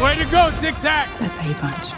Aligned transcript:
Way 0.00 0.16
to 0.16 0.24
go, 0.24 0.50
Tic 0.58 0.76
Tac! 0.76 1.10
That's 1.18 1.36
how 1.36 1.46
you 1.46 1.54
punch. 1.56 1.92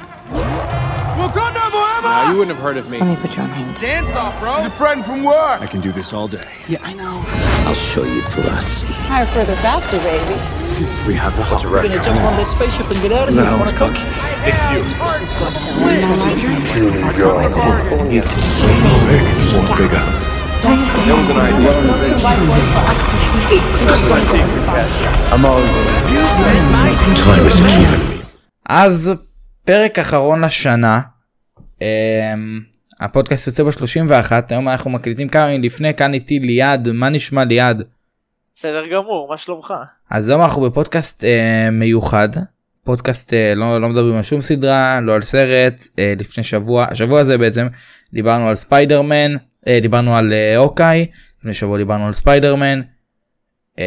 Wakanda 1.15 1.71
forever! 1.71 2.09
Nah, 2.09 2.33
you 2.33 2.39
wouldn't 2.39 2.57
have 2.57 2.65
heard 2.65 2.77
of 2.77 2.91
me. 2.91 2.99
Let 2.99 3.07
me 3.11 3.17
put 3.17 3.37
you 3.37 3.45
on 3.45 3.51
hold. 3.51 3.77
Dance 3.81 4.13
off, 4.17 4.41
bro! 4.41 4.57
He's 4.57 4.65
a 4.65 4.71
friend 4.71 5.05
from 5.07 5.23
work! 5.23 5.61
I 5.63 5.67
can 5.69 5.81
do 5.81 5.93
this 5.93 6.13
all 6.13 6.27
day. 6.27 6.45
Yeah, 6.67 6.81
I 6.83 6.95
know. 6.95 7.23
I'll 7.65 7.75
show 7.75 8.03
you 8.03 8.21
ferocity. 8.23 8.93
Higher, 8.93 9.25
further, 9.27 9.55
faster, 9.55 9.99
baby. 9.99 10.35
We 11.07 11.15
have 11.15 11.37
the 11.37 11.45
hot 11.45 11.63
record. 11.63 11.71
We're 11.71 11.83
gonna 11.91 12.03
jump 12.03 12.21
on 12.23 12.37
that 12.39 12.49
spaceship 12.49 12.91
and 12.91 13.01
get 13.01 13.13
out 13.13 13.29
of 13.29 13.35
here. 13.35 13.45
No, 13.45 13.57
wanna 13.57 13.71
cook. 13.71 13.95
It's 13.95 14.59
you. 14.75 14.83
It's 15.87 16.03
you. 16.43 16.51
It's 16.59 16.75
you. 17.23 18.19
It's. 18.19 18.19
It's 18.19 18.35
you. 20.27 20.32
אז 28.67 29.13
פרק 29.65 29.99
אחרון 29.99 30.45
לשנה. 30.45 31.01
אמ, 31.83 31.87
הפודקאסט 33.01 33.47
יוצא 33.47 33.63
ב-31 33.63 34.33
היום 34.51 34.69
אנחנו 34.69 34.91
מקליטים 34.91 35.29
כמה 35.29 35.49
ימים 35.49 35.63
לפני 35.63 35.95
כאן 35.95 36.15
איתי 36.15 36.39
ליעד 36.39 36.89
מה 36.89 37.09
נשמע 37.09 37.45
ליעד 37.45 37.83
בסדר 38.57 38.87
גמור, 38.87 39.29
מה 39.31 39.39
שלומך? 39.39 39.75
אז 40.11 40.29
היום 40.29 40.43
אנחנו 40.43 40.63
בפודקאסט 40.63 41.25
אה, 41.25 41.71
מיוחד 41.73 42.29
פודקאסט 42.85 43.35
אה, 43.35 43.55
לא, 43.55 43.81
לא 43.81 43.89
מדברים 43.89 44.17
על 44.17 44.23
שום 44.23 44.43
סדרה 44.43 45.01
לא 45.01 45.15
על 45.15 45.23
סרט 45.23 45.87
אה, 45.99 46.15
לפני 46.19 46.45
שבוע 46.45 46.87
השבוע 46.91 47.21
הזה 47.21 47.39
בעצם 47.39 47.67
דיברנו 48.13 48.49
על 48.49 48.55
ספיידרמן 48.55 49.37
דיברנו 49.69 50.17
על 50.17 50.33
אה, 50.33 50.57
אוקיי 50.57 51.07
לפני 51.39 51.55
שבוע 51.55 51.79
דיברנו 51.79 52.07
על 52.07 52.13
ספיידרמן. 52.13 52.81
אה, 53.79 53.85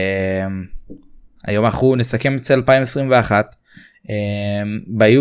היום 1.48 1.65
אנחנו 1.65 1.95
נסכם 1.95 2.35
את 2.35 2.51
2021 2.51 3.55
אה, 4.09 4.15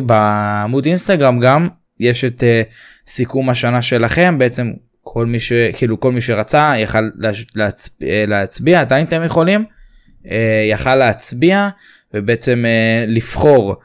בעמוד 0.07 0.85
אינסטגרם 0.87 1.41
גם 1.41 1.69
יש 2.01 2.25
את 2.25 2.43
אה, 2.45 2.63
סיכום 3.07 3.51
השנה 3.51 3.83
שלכם. 3.83 4.39
בעצם 4.39 4.73
כל 5.03 5.27
מי 5.27 5.41
שכאילו 5.41 6.01
כל 6.01 6.13
מי 6.13 6.21
שרצה 6.21 6.75
יכל 6.79 7.11
להש- 7.15 7.47
להצ... 7.55 7.89
אה, 8.03 8.25
להצביע 8.29 8.81
עדיין 8.81 9.07
אתם 9.07 9.23
יכולים. 9.25 9.65
אה, 10.31 10.65
יכל 10.71 10.95
להצביע 10.95 11.69
ובעצם 12.15 12.65
אה, 12.67 13.05
לבחור 13.09 13.77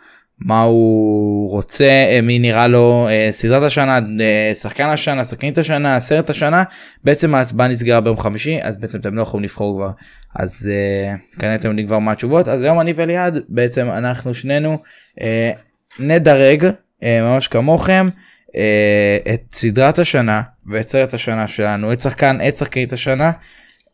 מה 0.41 0.61
הוא 0.61 1.49
רוצה 1.49 1.85
אה, 1.85 2.19
מי 2.23 2.39
נראה 2.39 2.67
לו 2.67 3.07
אה, 3.09 3.27
סדרת 3.31 3.63
השנה 3.63 3.99
אה, 4.19 4.51
שחקן 4.55 4.89
השנה 4.89 5.23
שחקנית 5.23 5.57
השנה 5.57 5.99
סרט 5.99 6.29
השנה 6.29 6.63
בעצם 7.03 7.35
ההצבעה 7.35 7.67
נסגרה 7.67 8.01
ביום 8.01 8.17
חמישי 8.17 8.57
אז 8.61 8.77
בעצם 8.77 8.99
אתם 8.99 9.15
לא 9.15 9.21
יכולים 9.21 9.43
לבחור 9.43 9.75
כבר. 9.75 9.91
אז 10.35 10.69
אה, 10.73 11.15
כנראה 11.39 11.55
אתם 11.55 11.67
יודעים 11.67 11.87
כבר 11.87 11.99
מה 11.99 12.11
התשובות. 12.11 12.47
אז 12.47 12.63
היום 12.63 12.79
אני 12.79 12.93
וליעד 12.95 13.39
בעצם 13.49 13.89
אנחנו 13.89 14.33
שנינו 14.33 14.77
אה, 15.21 15.51
נדרג 15.99 16.65
אה, 17.03 17.21
ממש 17.21 17.47
כמוכם 17.47 18.09
אה, 18.55 19.17
את 19.33 19.41
סדרת 19.53 19.99
השנה 19.99 20.41
ואת 20.67 20.87
סרט 20.87 21.13
השנה 21.13 21.47
שלנו 21.47 21.93
את 21.93 22.01
שחקן 22.01 22.37
את 22.47 22.55
שחקנית 22.55 22.93
השנה 22.93 23.31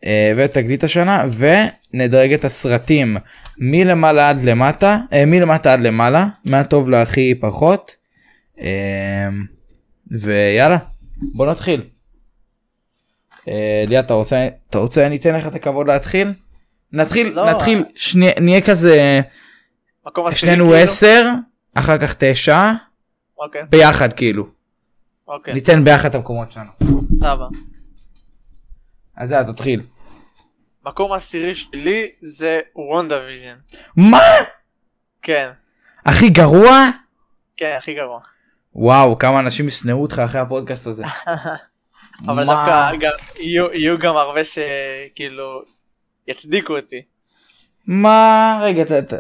אה, 0.06 0.34
ואת 0.36 0.54
תגלית 0.54 0.84
השנה 0.84 1.26
ונדרג 1.38 2.34
את 2.34 2.46
הסרטים 2.46 3.18
מלמעלה 3.58 4.30
עד 4.30 4.42
למטה 4.42 5.00
אה, 5.14 5.26
מלמטה 5.26 5.74
עד 5.74 5.82
למעלה 5.82 6.28
מהטוב 6.46 6.90
להכי 6.90 7.36
פחות 7.36 7.96
אה, 8.62 9.28
ויאללה 10.12 10.78
בוא 11.34 11.46
נתחיל. 11.46 11.82
ליעד 13.88 14.06
אתה 14.06 14.14
רוצה 14.14 14.48
אתה 14.70 14.78
רוצה 14.78 15.08
אני 15.08 15.16
אתן 15.16 15.36
לך 15.36 15.48
את 15.48 15.56
הכבוד 15.56 15.88
להתחיל? 15.88 16.34
נתחיל 16.92 17.34
לא. 17.34 17.52
נתחיל 17.52 17.84
שני, 17.96 18.30
נהיה 18.42 18.62
כזה 18.62 19.22
שנינו 20.32 20.64
כאילו? 20.64 20.76
עשר 20.76 21.30
אחר 21.74 21.98
כך 21.98 22.16
תשע 22.20 22.72
אוקיי, 23.40 23.62
ביחד 23.70 24.14
כאילו 24.14 24.48
אוקיי, 25.28 25.54
ניתן 25.54 25.84
ביחד 25.84 26.10
את 26.10 26.16
המקומות 26.16 26.52
שלנו. 26.52 26.70
סבבה. 27.20 27.48
אז 29.16 29.32
יאללה 29.32 29.54
תתחיל. 29.54 29.82
מקום 30.86 31.12
עשירי 31.12 31.56
שלי 31.56 32.12
זה 32.22 32.60
וונדה 32.76 33.20
ויז'ן. 33.20 33.56
מה? 33.98 34.20
כן, 35.22 35.50
הכי 36.06 36.30
גרוע? 36.30 36.90
כן, 37.58 37.76
הכי 37.78 37.94
גרוע. 37.94 38.20
וואו 38.76 39.18
כמה 39.18 39.40
אנשים 39.40 39.68
ישנאו 39.68 40.02
אותך 40.02 40.20
אחרי 40.20 40.42
הפודקאסט 40.42 40.88
הזה. 40.88 41.04
אבל? 42.28 42.46
דווקא 42.46 42.92
גם, 43.00 43.12
יהיו, 43.40 43.74
יהיו 43.74 44.00
גם 44.00 44.18
הרבה 44.18 44.42
שכאילו 44.46 45.62
יצדיקו 46.28 46.78
אותי. 46.78 47.02
מה 47.88 48.60
רגע 48.64 48.82
אתה, 48.82 49.00
אתה, 49.00 49.16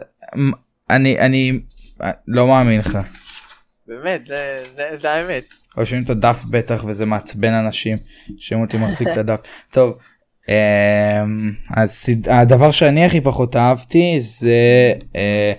אני 0.90 1.20
אני 1.20 1.60
לא 2.28 2.48
מאמין 2.48 2.80
לך. 2.80 2.98
באמת, 3.88 4.28
זה, 4.28 4.64
זה, 4.76 4.90
זה 4.94 5.12
האמת. 5.12 5.44
רושמים 5.78 6.04
את 6.04 6.10
הדף 6.10 6.44
בטח 6.50 6.84
וזה 6.88 7.06
מעצבן 7.06 7.54
אנשים 7.54 7.98
שומעים 8.40 8.66
אותי 8.66 8.78
מחזיק 8.78 9.08
את 9.08 9.18
הדף. 9.18 9.40
טוב. 9.72 9.98
אמ, 10.50 11.52
אז 11.76 12.06
הדבר 12.28 12.72
שאני 12.72 13.06
הכי 13.06 13.22
פחות 13.22 13.56
אהבתי 13.56 14.18
זה 14.22 14.54
אה, 15.16 15.54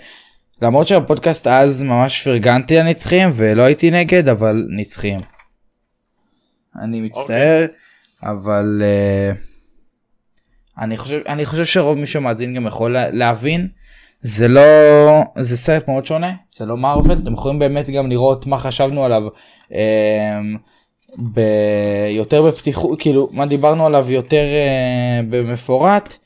למרות 0.63 0.87
שהפודקאסט 0.87 1.47
אז 1.47 1.83
ממש 1.83 2.23
פרגנתי 2.25 2.77
לנצחים 2.79 3.29
ולא 3.33 3.63
הייתי 3.63 3.91
נגד 3.91 4.29
אבל 4.29 4.65
נצחים. 4.77 5.21
אני 6.83 7.01
מצטער 7.01 7.67
אבל 8.23 8.83
אה, 8.85 9.33
אני 10.85 10.97
חושב 10.97 11.21
אני 11.29 11.45
חושב 11.47 11.65
שרוב 11.65 11.99
מי 11.99 12.07
שמאזין 12.07 12.55
גם 12.55 12.67
יכול 12.67 12.93
לה- 12.93 13.11
להבין. 13.11 13.69
זה 14.21 14.49
לא 14.49 14.63
זה 15.39 15.57
סרט 15.57 15.89
מאוד 15.89 16.07
שונה 16.07 16.33
זה 16.49 16.67
לא 16.67 16.77
מארוול. 16.77 17.13
אתם 17.23 17.33
יכולים 17.33 17.59
באמת 17.59 17.91
גם 17.91 18.11
לראות 18.11 18.47
מה 18.47 18.59
חשבנו 18.59 19.05
עליו. 19.05 19.23
אמ, 19.73 19.77
ביותר 21.19 22.43
בפתיחות 22.43 23.01
כאילו 23.01 23.29
מה 23.33 23.47
דיברנו 23.47 23.87
עליו 23.87 24.07
יותר 24.13 24.37
אה, 24.45 25.21
במפורט 25.31 26.17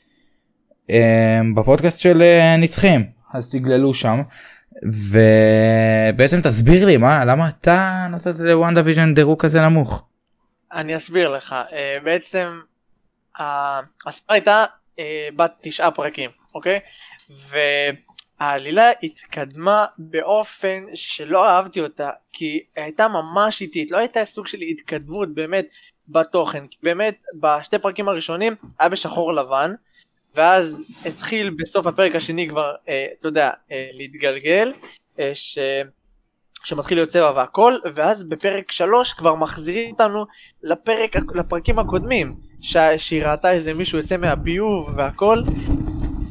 אמ, 0.89 1.55
בפודקאסט 1.55 1.99
של 1.99 2.21
אה, 2.21 2.55
נצחים 2.57 3.05
אז 3.33 3.51
תגללו 3.51 3.93
שם 3.93 4.21
ובעצם 4.83 6.41
תסביר 6.41 6.85
לי 6.85 6.97
מה 6.97 7.25
למה 7.25 7.49
אתה 7.49 8.07
נתת 8.11 8.39
לוונדה 8.39 8.81
ויז'ן 8.85 9.13
דירוג 9.13 9.41
כזה 9.41 9.61
נמוך. 9.61 10.03
אני 10.73 10.95
אסביר 10.95 11.29
לך. 11.29 11.55
אה, 11.73 11.97
בעצם 12.03 12.59
ה- 13.39 13.79
הסדרה 14.07 14.35
הייתה 14.35 14.63
אה, 14.99 15.27
בת 15.35 15.51
תשעה 15.61 15.91
פרקים, 15.91 16.29
אוקיי? 16.55 16.79
והעלילה 18.41 18.91
התקדמה 19.03 19.85
באופן 19.97 20.83
שלא 20.93 21.49
אהבתי 21.49 21.81
אותה, 21.81 22.09
כי 22.33 22.59
הייתה 22.75 23.07
ממש 23.07 23.61
איטית, 23.61 23.91
לא 23.91 23.97
הייתה 23.97 24.25
סוג 24.25 24.47
של 24.47 24.57
התקדמות 24.57 25.33
באמת 25.33 25.65
בתוכן. 26.09 26.67
כי 26.67 26.77
באמת 26.83 27.23
בשתי 27.39 27.79
פרקים 27.79 28.07
הראשונים 28.07 28.55
היה 28.79 28.89
בשחור 28.89 29.33
לבן, 29.33 29.73
ואז 30.35 30.81
התחיל 31.05 31.49
בסוף 31.49 31.87
הפרק 31.87 32.15
השני 32.15 32.49
כבר, 32.49 32.75
אה, 32.89 33.05
אתה 33.19 33.27
יודע, 33.27 33.51
אה, 33.71 33.89
להתגלגל, 33.93 34.73
אה, 35.19 35.31
ש... 35.33 35.59
שמתחיל 36.63 36.97
להיות 36.97 37.09
צבע 37.09 37.31
והכל, 37.35 37.77
ואז 37.95 38.23
בפרק 38.23 38.71
3 38.71 39.13
כבר 39.13 39.35
מחזירים 39.35 39.91
אותנו 39.91 40.25
לפרק, 40.63 41.15
לפרקים 41.35 41.79
הקודמים, 41.79 42.35
ש... 42.61 42.77
שהיא 42.97 43.25
ראתה 43.25 43.51
איזה 43.51 43.73
מישהו 43.73 43.97
יוצא 43.97 44.17
מהביוב 44.17 44.89
והכל, 44.97 45.43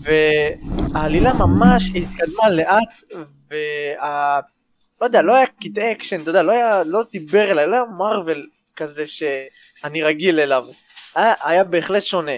והעלילה 0.03 1.33
ממש 1.33 1.91
התקדמה 1.95 2.49
לאט, 2.51 3.03
וה... 3.51 4.41
לא 5.01 5.07
יודע, 5.07 5.23
לא 5.23 5.35
היה 5.35 5.47
קטעי 5.47 5.93
אקשן, 5.93 6.21
אתה 6.21 6.31
יודע, 6.31 6.43
לא 6.43 6.53
היה, 6.53 6.83
לא 6.85 7.03
דיבר 7.13 7.51
אליי, 7.51 7.67
לא 7.67 7.75
היה 7.75 7.85
מארוול 7.99 8.47
כזה 8.77 9.07
שאני 9.07 10.03
רגיל 10.03 10.41
אליו, 10.41 10.67
היה, 11.15 11.35
היה 11.45 11.65
בהחלט 11.65 12.05
שונה. 12.05 12.37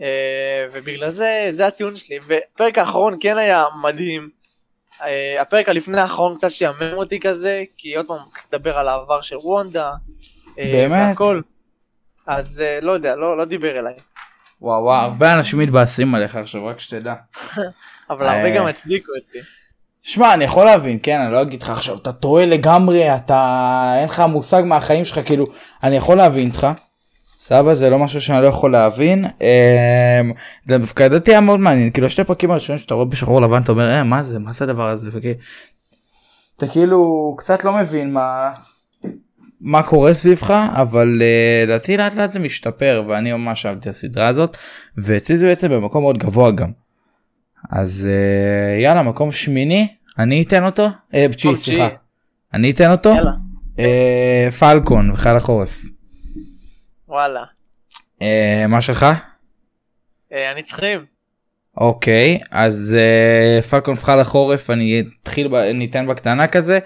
אה, 0.00 0.66
ובגלל 0.72 1.10
זה, 1.10 1.48
זה 1.50 1.66
הטיעון 1.66 1.96
שלי, 1.96 2.18
והפרק 2.26 2.78
האחרון 2.78 3.16
כן 3.20 3.38
היה 3.38 3.64
מדהים. 3.82 4.28
אה, 5.02 5.42
הפרק 5.42 5.68
הלפני 5.68 6.00
האחרון 6.00 6.36
קצת 6.36 6.50
שיעמם 6.50 6.92
אותי 6.92 7.20
כזה, 7.20 7.64
כי 7.76 7.96
עוד 7.96 8.06
פעם 8.06 8.18
לדבר 8.48 8.78
על 8.78 8.88
העבר 8.88 9.20
של 9.20 9.36
וונדה. 9.36 9.92
אה, 10.58 10.70
באמת? 10.72 11.08
והכל. 11.08 11.40
אז 12.26 12.62
לא 12.82 12.92
יודע, 12.92 13.16
לא, 13.16 13.38
לא 13.38 13.44
דיבר 13.44 13.78
אליי. 13.78 13.94
וואו 14.62 14.82
וואו 14.82 14.96
הרבה 14.96 15.32
אנשים 15.32 15.58
מתבאסים 15.58 16.14
עליך 16.14 16.36
עכשיו 16.36 16.66
רק 16.66 16.80
שתדע. 16.80 17.14
אבל 18.10 18.26
הרבה 18.26 18.44
אה. 18.44 18.56
גם 18.56 18.66
הצדיקו 18.66 19.12
אותי. 19.16 19.38
שמע 20.02 20.34
אני 20.34 20.44
יכול 20.44 20.64
להבין 20.64 20.98
כן 21.02 21.20
אני 21.20 21.32
לא 21.32 21.42
אגיד 21.42 21.62
לך 21.62 21.70
עכשיו 21.70 21.96
אתה 21.96 22.12
טועה 22.12 22.46
לגמרי 22.46 23.16
אתה 23.16 23.94
אין 23.98 24.08
לך 24.08 24.20
מושג 24.20 24.62
מהחיים 24.66 25.04
שלך 25.04 25.20
כאילו 25.24 25.46
אני 25.82 25.96
יכול 25.96 26.16
להבין 26.16 26.48
אותך. 26.48 26.66
סבא 27.38 27.74
זה 27.74 27.90
לא 27.90 27.98
משהו 27.98 28.20
שאני 28.20 28.42
לא 28.42 28.46
יכול 28.46 28.72
להבין. 28.72 29.24
אמ, 29.24 30.32
זה 30.66 30.78
דווקא 30.78 31.02
לדעתי 31.02 31.30
היה 31.30 31.40
מאוד 31.40 31.60
מעניין 31.60 31.90
כאילו 31.90 32.10
שתי 32.10 32.24
פרקים 32.24 32.50
הראשונים 32.50 32.78
שאתה 32.78 32.94
רואה 32.94 33.06
בשחור 33.06 33.42
לבן 33.42 33.62
אתה 33.62 33.72
אומר 33.72 33.90
אה, 33.90 34.04
מה 34.04 34.22
זה 34.22 34.38
מה 34.38 34.52
זה 34.52 34.64
הדבר 34.64 34.88
הזה 34.88 35.10
אתה 36.56 36.66
כאילו 36.68 37.34
קצת 37.38 37.64
לא 37.64 37.72
מבין 37.72 38.12
מה 38.12 38.50
מה 39.62 39.82
קורה 39.82 40.14
סביבך 40.14 40.50
אבל 40.74 41.22
אה, 41.22 41.62
לדעתי 41.66 41.96
לאט 41.96 42.14
לאט 42.14 42.30
זה 42.32 42.38
משתפר 42.38 43.04
ואני 43.08 43.32
ממש 43.32 43.66
אהבתי 43.66 43.88
הסדרה 43.88 44.28
הזאת 44.28 44.56
ואצלי 44.98 45.36
זה 45.36 45.46
בעצם 45.46 45.68
במקום 45.68 46.02
מאוד 46.02 46.18
גבוה 46.18 46.50
גם. 46.50 46.70
אז 47.70 48.08
אה, 48.10 48.80
יאללה 48.80 49.02
מקום 49.02 49.32
שמיני 49.32 49.88
אני 50.18 50.42
אתן 50.42 50.64
אותו? 50.64 50.88
אה, 51.14 51.26
טוב, 51.42 51.56
סליחה. 51.56 51.88
אני 52.54 52.70
אתן 52.70 52.90
אותו? 52.90 53.14
אה, 53.78 54.48
פלקון 54.58 55.10
וחייל 55.10 55.36
החורף. 55.36 55.82
וואלה. 57.08 57.44
אה, 58.22 58.64
מה 58.68 58.80
שלך? 58.80 59.06
אה, 60.32 60.50
הנצחים. 60.50 61.04
אוקיי 61.76 62.38
אז 62.50 62.96
אה, 62.98 63.62
פלקון 63.62 63.94
וחייל 63.94 64.20
החורף 64.20 64.70
אני 64.70 65.04
אתחיל 65.22 65.48
ב- 65.48 65.54
ניתן 65.74 66.06
בקטנה 66.06 66.46
כזה. 66.46 66.78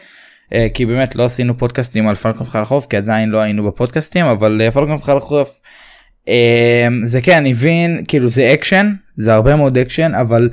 אה, 0.52 0.66
כי 0.74 0.86
באמת 0.86 1.16
לא 1.16 1.24
עשינו 1.24 1.58
פודקאסטים 1.58 2.08
על 2.08 2.14
פלקון 2.14 2.46
וחייל 2.46 2.62
החורף 2.62 2.86
כי 2.86 2.96
עדיין 2.96 3.28
לא 3.28 3.38
היינו 3.38 3.66
בפודקאסטים 3.66 4.26
אבל 4.26 4.60
אה, 4.64 4.70
פלקון 4.70 4.94
וחייל 4.94 5.16
החורף 5.16 5.60
אה, 6.28 6.88
זה 7.02 7.20
כן 7.20 7.36
אני 7.36 7.50
מבין 7.50 8.04
כאילו 8.08 8.28
זה 8.28 8.54
אקשן 8.54 8.92
זה 9.16 9.34
הרבה 9.34 9.56
מאוד 9.56 9.78
אקשן 9.78 10.14
אבל 10.14 10.50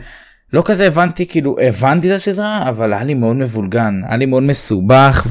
לא 0.54 0.62
כזה 0.66 0.88
הבנתי 0.88 1.25
כאילו 1.25 1.56
הבנתי 1.62 2.12
את 2.12 2.16
הסדרה 2.16 2.69
אבל 2.69 2.94
היה 2.94 3.04
לי 3.04 3.13
מאוד 3.13 3.36
מבולגן 3.36 4.01
היה 4.07 4.18
לי 4.18 4.25
מאוד 4.25 4.44
מסובך 4.44 5.28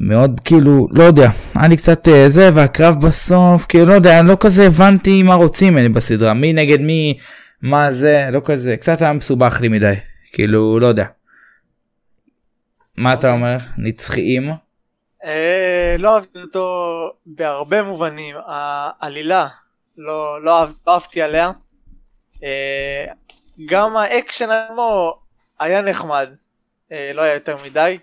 ומאוד 0.00 0.40
כאילו 0.44 0.88
לא 0.90 1.02
יודע 1.02 1.30
לי 1.68 1.76
קצת 1.76 2.08
זה 2.26 2.50
והקרב 2.54 3.00
בסוף 3.00 3.66
כאילו 3.68 3.86
לא 3.86 3.92
יודע 3.92 4.22
לא 4.22 4.36
כזה 4.40 4.66
הבנתי 4.66 5.22
מה 5.22 5.34
רוצים 5.34 5.72
ממני 5.72 5.88
בסדרה 5.88 6.34
מי 6.34 6.52
נגד 6.52 6.80
מי 6.80 7.18
מה 7.62 7.90
זה 7.90 8.28
לא 8.32 8.40
כזה 8.44 8.76
קצת 8.76 9.02
היה 9.02 9.12
מסובך 9.12 9.60
לי 9.60 9.68
מדי 9.68 9.94
כאילו 10.32 10.80
לא 10.80 10.86
יודע. 10.86 11.04
מה 12.96 13.14
אתה 13.14 13.32
אומר 13.32 13.56
נצחיים 13.78 14.50
אה, 15.24 15.96
לא 15.98 16.14
אהבתי 16.14 16.42
אותו 16.42 17.10
בהרבה 17.26 17.82
מובנים. 17.82 18.36
העלילה, 18.46 19.48
לא, 19.96 20.44
לא, 20.44 20.66
לא 20.86 20.92
אהבתי 20.92 21.22
עליה. 21.22 21.52
אה, 22.42 23.06
גם 23.66 23.96
האקשן 23.96 24.50
עצמו 24.50 25.18
היה 25.60 25.80
נחמד, 25.80 26.28
אה, 26.92 27.10
לא 27.14 27.22
היה 27.22 27.34
יותר 27.34 27.56
מדי. 27.64 27.98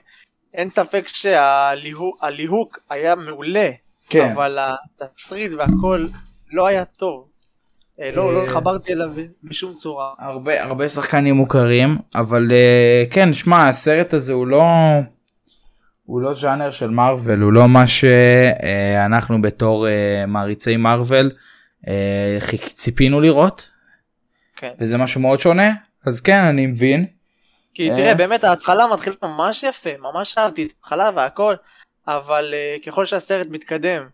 אין 0.53 0.69
ספק 0.69 1.07
שהליהוק 1.07 2.79
היה 2.89 3.15
מעולה, 3.15 3.69
כן. 4.09 4.31
אבל 4.31 4.59
התסריט 4.59 5.51
והכל 5.57 6.05
לא 6.51 6.67
היה 6.67 6.85
טוב. 6.85 7.30
אה, 8.01 8.11
לא, 8.15 8.33
לא 8.33 8.37
אה, 8.37 8.43
התחברתי 8.43 8.93
אליו 8.93 9.13
בשום 9.43 9.73
צורה. 9.73 10.13
הרבה 10.19 10.63
הרבה 10.63 10.89
שחקנים 10.89 11.35
מוכרים 11.35 11.97
אבל 12.15 12.47
אה, 12.47 13.13
כן 13.13 13.33
שמע 13.33 13.67
הסרט 13.67 14.13
הזה 14.13 14.33
הוא 14.33 14.47
לא 14.47 14.63
הוא 16.05 16.21
לא 16.21 16.33
ז'אנר 16.33 16.71
של 16.71 16.89
מארוול 16.89 17.41
הוא 17.41 17.53
לא 17.53 17.67
מה 17.67 17.87
שאנחנו 17.87 19.41
בתור 19.41 19.87
מעריצי 20.27 20.77
מארוול 20.77 21.31
ציפינו 22.73 23.21
לראות 23.21 23.69
כן. 24.55 24.71
וזה 24.79 24.97
משהו 24.97 25.21
מאוד 25.21 25.39
שונה 25.39 25.73
אז 26.07 26.21
כן 26.21 26.43
אני 26.43 26.67
מבין 26.67 27.05
כי 27.73 27.91
אה. 27.91 27.95
תראה 27.95 28.15
באמת 28.15 28.43
ההתחלה 28.43 28.87
מתחילה 28.93 29.15
ממש 29.23 29.63
יפה 29.63 29.89
ממש 29.99 30.37
אהבתי 30.37 30.65
את 30.65 30.71
ההתחלה 30.75 31.09
והכל 31.15 31.55
אבל 32.07 32.53
ככל 32.85 33.05
שהסרט 33.05 33.47
מתקדם 33.49 34.07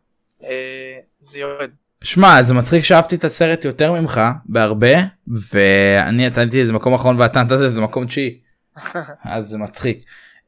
זה 1.20 1.40
יורד. 1.40 1.70
שמע 2.02 2.44
זה 2.44 2.54
מצחיק 2.54 2.84
שאהבתי 2.84 3.16
את 3.16 3.24
הסרט 3.24 3.66
יותר 3.66 3.92
ממך 3.92 4.22
בהרבה 4.46 4.94
ואני 5.28 6.28
נתתי 6.28 6.62
איזה 6.62 6.74
מקום 6.74 6.94
אחרון 6.94 7.20
ואתה 7.20 7.44
נתת 7.44 7.62
איזה 7.62 7.82
מקום 7.82 8.06
תשיעי 8.06 8.40
אז 9.24 9.46
זה 9.46 9.58
מצחיק. 9.58 10.04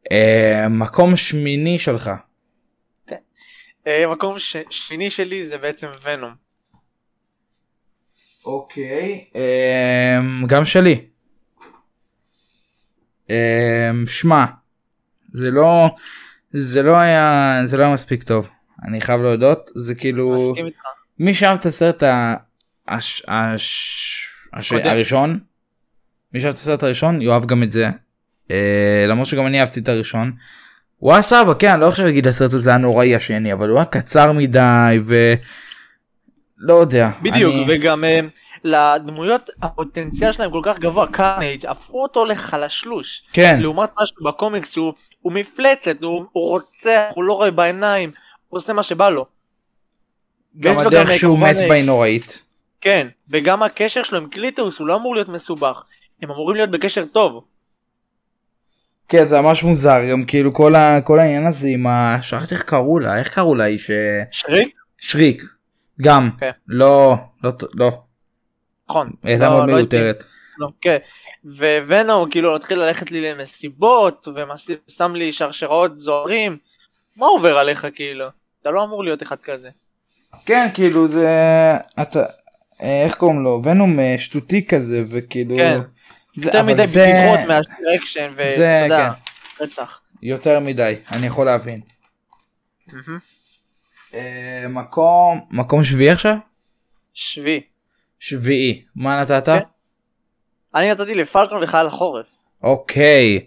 Uh, 0.05 0.69
מקום 0.69 1.15
שמיני 1.15 1.79
שלך 1.79 2.11
uh, 3.09 3.13
מקום 4.11 4.39
ש... 4.39 4.57
שני 4.69 5.09
שלי 5.09 5.47
זה 5.47 5.57
בעצם 5.57 5.87
ונום. 6.03 6.49
אוקיי 8.45 9.25
אמ, 9.35 10.47
גם 10.47 10.65
שלי. 10.65 11.05
אמ, 13.29 14.07
שמע 14.07 14.45
זה 15.33 15.51
לא 15.51 15.89
זה 16.51 16.81
לא 16.81 16.97
היה 16.97 17.55
זה 17.63 17.77
לא 17.77 17.83
היה 17.83 17.93
מספיק 17.93 18.23
טוב 18.23 18.49
אני 18.87 19.01
חייב 19.01 19.21
להודות 19.21 19.71
זה 19.75 19.95
כאילו 19.95 20.49
מסכים 20.49 20.65
איתך. 20.65 20.81
מי 21.19 21.33
שאהב 21.33 21.57
את 21.59 21.65
הסרט 21.65 22.03
ה- 22.03 22.35
הש- 22.87 23.23
הש- 23.27 24.29
הש-. 24.53 24.71
הראשון 24.73 25.39
מי 26.33 26.39
שאהב 26.39 26.51
את 26.51 26.57
הסרט 26.57 26.83
הראשון 26.83 27.21
יאהב 27.21 27.45
גם 27.45 27.63
את 27.63 27.69
זה 27.69 27.89
אה, 28.51 29.05
למרות 29.07 29.27
שגם 29.27 29.47
אני 29.47 29.59
אהבתי 29.59 29.79
את 29.79 29.89
הראשון. 29.89 30.31
הוא 30.97 31.11
היה 31.13 31.21
סבבה 31.21 31.53
כן 31.59 31.71
אני 31.71 31.81
לא 31.81 31.87
עכשיו 31.87 32.07
אגיד 32.07 32.27
הסרט 32.27 32.53
הזה 32.53 32.69
היה 32.69 32.77
נוראי 32.79 33.15
השני 33.15 33.53
אבל 33.53 33.69
הוא 33.69 33.77
היה 33.77 33.85
קצר 33.85 34.31
מדי 34.31 34.97
ו... 35.01 35.33
לא 36.57 36.73
יודע. 36.73 37.09
בדיוק 37.21 37.53
אני- 37.53 37.65
וגם 37.67 38.03
אה, 38.03 38.25
לדמויות 38.63 39.49
הפוטנציאל 39.61 40.31
שלהם 40.31 40.51
כל 40.51 40.61
כך 40.63 40.79
גבוה 40.79 41.07
קארנייג' 41.07 41.65
הפכו 41.65 42.03
אותו 42.03 42.25
לחלשלוש. 42.25 43.23
כן. 43.33 43.57
לעומת 43.61 43.89
משהו 44.01 44.23
בקומיקס 44.25 44.71
שהוא 44.73 44.93
הוא 45.21 45.33
מפלצת 45.33 46.03
הוא, 46.03 46.25
הוא 46.31 46.49
רוצח 46.49 47.03
הוא 47.15 47.23
לא 47.23 47.33
רואה 47.33 47.51
בעיניים 47.51 48.11
הוא 48.47 48.57
עושה 48.57 48.73
מה 48.73 48.83
שבא 48.83 49.09
לו. 49.09 49.25
גם 50.59 50.79
הדרך 50.79 51.09
גם, 51.09 51.17
שהוא 51.17 51.39
מת 51.39 51.55
בה 51.67 51.73
היא 51.73 51.83
נוראית. 51.85 52.43
כן 52.81 53.07
וגם 53.29 53.63
הקשר 53.63 54.03
שלו 54.03 54.17
עם 54.17 54.29
קליטוס 54.29 54.79
הוא 54.79 54.87
לא 54.87 54.95
אמור 54.95 55.15
להיות 55.15 55.29
מסובך 55.29 55.83
הם 56.21 56.31
אמורים 56.31 56.55
להיות 56.55 56.71
בקשר 56.71 57.05
טוב. 57.05 57.43
כן 59.07 59.27
זה 59.27 59.41
ממש 59.41 59.63
מוזר 59.63 59.97
גם 60.11 60.25
כאילו 60.25 60.53
כל, 60.53 60.75
ה... 60.75 61.01
כל 61.01 61.19
העניין 61.19 61.47
הזה 61.47 61.67
עם 61.67 61.87
ה... 61.87 62.17
שכחתי 62.21 62.55
איך 62.55 62.63
קראו 62.63 62.99
לה 62.99 63.19
איך 63.19 63.27
קראו 63.27 63.55
לה 63.55 63.63
היא 63.63 63.77
ש... 63.77 63.91
שריק? 64.31 64.75
שריק. 64.97 65.43
גם. 66.01 66.29
כן. 66.39 66.51
לא 66.67 67.15
לא 67.43 67.51
לא. 67.73 67.91
נכון. 68.89 69.09
היא 69.23 69.31
הייתה 69.31 69.45
לא- 69.45 69.51
מאוד 69.51 69.69
לא 69.69 69.75
מיותרת. 69.75 70.23
לא, 70.57 70.67
כן. 70.81 70.97
וונום 71.87 72.29
כאילו 72.29 72.55
התחיל 72.55 72.79
ללכת 72.79 73.11
לי 73.11 73.31
למסיבות 73.31 74.27
ושם 74.27 75.15
לי 75.15 75.33
שרשראות 75.33 75.97
זוהרים. 75.97 76.57
מה 77.17 77.25
עובר 77.25 77.57
עליך 77.57 77.87
כאילו? 77.95 78.25
אתה 78.61 78.71
לא 78.71 78.83
אמור 78.83 79.03
להיות 79.03 79.23
אחד 79.23 79.39
כזה. 79.39 79.69
כן 80.45 80.69
כאילו 80.73 81.07
זה 81.07 81.29
אתה 82.01 82.25
אה, 82.81 83.03
איך 83.03 83.15
קוראים 83.15 83.39
לו 83.39 83.61
ונום 83.63 83.99
אה, 83.99 84.15
שטותי 84.17 84.67
כזה 84.67 85.03
וכאילו. 85.09 85.55
כן. 85.57 85.79
זה, 86.35 86.45
יותר 86.45 86.63
מדי 86.63 86.87
זה... 86.87 87.05
בדיחות 87.05 87.47
מאשר 87.47 87.95
אקשן 87.95 88.33
ואתה 88.35 88.83
יודע, 88.83 89.11
רצח. 89.61 90.01
יותר 90.21 90.59
מדי 90.59 90.95
אני 91.11 91.27
יכול 91.27 91.45
להבין. 91.45 91.81
מהמם. 92.87 93.19
אה, 94.13 94.65
מקום 94.69 95.47
מקום 95.51 95.83
שביעי 95.83 96.09
עכשיו? 96.09 96.35
שבי. 97.13 97.61
שביעי. 98.19 98.83
מה 98.95 99.21
נתת? 99.21 99.45
כן. 99.45 99.59
אני 100.75 100.91
נתתי 100.91 101.15
לפלקון 101.15 101.63
וחייל 101.63 101.87
החורף. 101.87 102.25
אוקיי. 102.63 103.45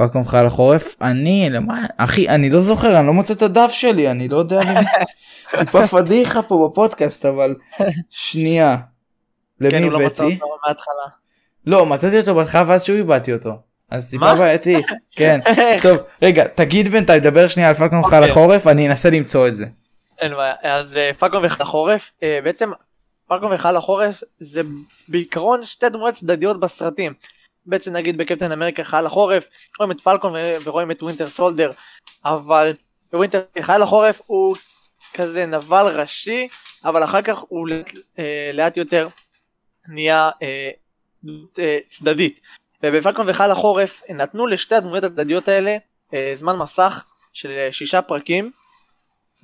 פאקום 0.00 0.28
חייל 0.28 0.46
החורף 0.46 0.96
אני 1.02 1.48
למה 1.50 1.86
אחי 1.96 2.28
אני 2.28 2.50
לא 2.50 2.60
זוכר 2.60 2.98
אני 2.98 3.06
לא 3.06 3.12
מוצא 3.12 3.34
את 3.34 3.42
הדף 3.42 3.70
שלי 3.70 4.10
אני 4.10 4.28
לא 4.28 4.36
יודע 4.36 4.62
אם 4.62 4.76
טיפה 5.58 5.86
פדיחה 5.86 6.42
פה 6.42 6.68
בפודקאסט 6.68 7.26
אבל 7.26 7.54
שנייה. 8.10 8.76
כן, 9.60 9.82
למי 9.82 9.90
לא 9.90 9.96
הבאתי? 9.96 10.38
לא 11.66 11.86
מצאתי 11.86 12.18
אותו 12.18 12.34
בהתחלה 12.34 12.64
ואז 12.66 12.84
שוב 12.84 12.96
איבדתי 12.96 13.32
אותו. 13.32 13.50
אז 13.90 14.10
טיפה 14.10 14.24
מה? 14.24 14.34
בעייתי. 14.34 14.82
כן. 15.16 15.40
טוב 15.82 15.96
רגע 16.22 16.44
תגיד 16.46 16.88
בינתיים 16.88 17.22
דבר 17.22 17.48
שנייה 17.48 17.68
על 17.68 17.74
פאקום 17.74 18.04
חייל 18.04 18.22
אוקיי. 18.22 18.30
החורף 18.30 18.66
אני 18.66 18.88
אנסה 18.88 19.10
למצוא 19.10 19.48
את 19.48 19.54
זה. 19.54 19.66
אין 20.18 20.32
בעיה. 20.34 20.54
אז 20.62 20.96
אה, 20.96 21.10
פלקון 21.18 21.44
וחייל 21.44 21.62
החורף, 21.62 22.12
אה, 22.22 22.38
בעצם 22.44 22.70
פלקון 23.28 23.52
וחייל 23.52 23.76
החורף 23.76 24.22
זה 24.38 24.60
בעיקרון 25.08 25.64
שתי 25.64 25.88
דמויות 25.88 26.14
צדדיות 26.14 26.60
בסרטים. 26.60 27.12
בעצם 27.66 27.92
נגיד 27.92 28.18
בקפטן 28.18 28.52
אמריקה 28.52 28.84
חייל 28.84 29.06
החורף, 29.06 29.48
רואים 29.78 29.92
את 29.92 30.00
פלקון 30.00 30.32
ורואים 30.64 30.90
את 30.90 31.02
Winter 31.02 31.26
Soldier, 31.26 31.70
אבל 32.24 32.72
ב 33.12 33.16
Winter 33.16 33.42
חייל 33.60 33.82
החורף 33.82 34.20
הוא 34.26 34.56
כזה 35.14 35.46
נבל 35.46 36.00
ראשי, 36.00 36.48
אבל 36.84 37.04
אחר 37.04 37.22
כך 37.22 37.38
הוא 37.48 37.68
אה, 38.18 38.50
לאט 38.54 38.76
יותר 38.76 39.08
נהיה 39.88 40.30
אה, 40.42 40.70
אה, 41.58 41.78
צדדית. 41.90 42.40
ובפלקון 42.82 43.26
וחייל 43.28 43.50
החורף 43.50 44.02
נתנו 44.08 44.46
לשתי 44.46 44.74
הדמויות 44.74 45.04
הצדדיות 45.04 45.48
האלה 45.48 45.76
אה, 46.14 46.32
זמן 46.34 46.56
מסך 46.56 47.04
של 47.32 47.50
אה, 47.50 47.72
שישה 47.72 48.02
פרקים, 48.02 48.50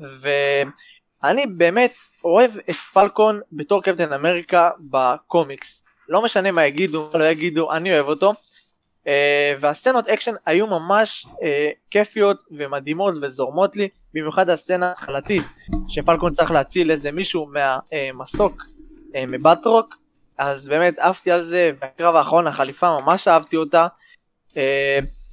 ואני 0.01 1.47
באמת 1.47 1.95
אוהב 2.25 2.51
את 2.71 2.75
פלקון 2.75 3.41
בתור 3.53 3.83
קפטן 3.83 4.13
אמריקה 4.13 4.71
בקומיקס. 4.81 5.86
לא 6.09 6.23
משנה 6.23 6.51
מה 6.51 6.67
יגידו, 6.67 7.09
מה 7.13 7.19
לא 7.19 7.25
יגידו, 7.25 7.73
אני 7.73 7.95
אוהב 7.95 8.07
אותו. 8.07 8.35
אה, 9.05 9.09
והסצנות 9.61 10.09
אקשן 10.09 10.35
היו 10.47 10.67
ממש 10.67 11.27
אה, 11.31 11.43
כיפיות 11.91 12.43
ומדהימות 12.51 13.15
וזורמות 13.23 13.77
לי, 13.77 13.89
במיוחד 14.15 14.51
הסצנה 14.51 14.89
ההתחלתית, 14.89 15.43
שפלקון 15.89 16.33
צריך 16.33 16.51
להציל 16.51 16.91
איזה 16.91 17.13
מישהו 17.13 17.47
מהמסוק, 17.47 18.63
אה, 18.63 19.17
מבטרוק, 19.27 19.97
אז 20.39 20.69
באמת 20.69 20.99
עפתי 20.99 21.31
על 21.31 21.43
זה, 21.43 21.71
והקרב 21.81 22.17
האחרון, 22.17 22.47
החליפה, 22.47 22.99
ממש 23.01 23.29
אהבתי 23.29 23.57
אותה. 23.57 23.87
אה, 24.51 24.57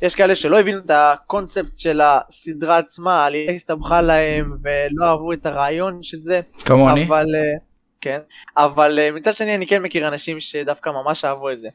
יש 0.01 0.15
כאלה 0.15 0.35
שלא 0.35 0.59
הבינו 0.59 0.79
את 0.79 0.91
הקונספט 0.93 1.77
של 1.77 2.01
הסדרה 2.03 2.77
עצמה, 2.77 3.23
העלילה 3.23 3.51
הסתבכה 3.51 4.01
להם 4.01 4.57
ולא 4.63 5.05
אהבו 5.05 5.33
את 5.33 5.45
הרעיון 5.45 6.03
של 6.03 6.19
זה, 6.19 6.41
כמוני. 6.65 7.05
אבל 7.05 7.25
אה, 7.35 7.57
כן, 8.03 8.19
אבל 8.57 8.99
אה, 8.99 9.11
מצד 9.11 9.33
שני 9.33 9.55
אני 9.55 9.67
כן 9.67 9.81
מכיר 9.81 10.07
אנשים 10.07 10.39
שדווקא 10.39 10.89
ממש 10.89 11.25
אהבו 11.25 11.51
את 11.51 11.61
זה. 11.61 11.67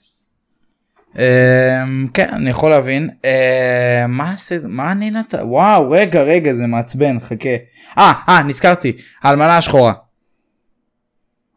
אמ, 1.18 2.06
כן 2.14 2.34
אני 2.34 2.50
יכול 2.50 2.70
להבין 2.70 3.10
אה, 3.24 4.04
מה 4.08 4.32
עשית 4.32 4.62
מה 4.64 4.92
אני 4.92 5.10
נתן 5.10 5.38
וואו 5.42 5.90
רגע 5.90 6.22
רגע 6.22 6.54
זה 6.54 6.66
מעצבן 6.66 7.20
חכה 7.20 7.56
אה 7.98 8.12
אה 8.28 8.42
נזכרתי 8.42 8.96
האלמנה 9.22 9.56
השחורה 9.56 9.92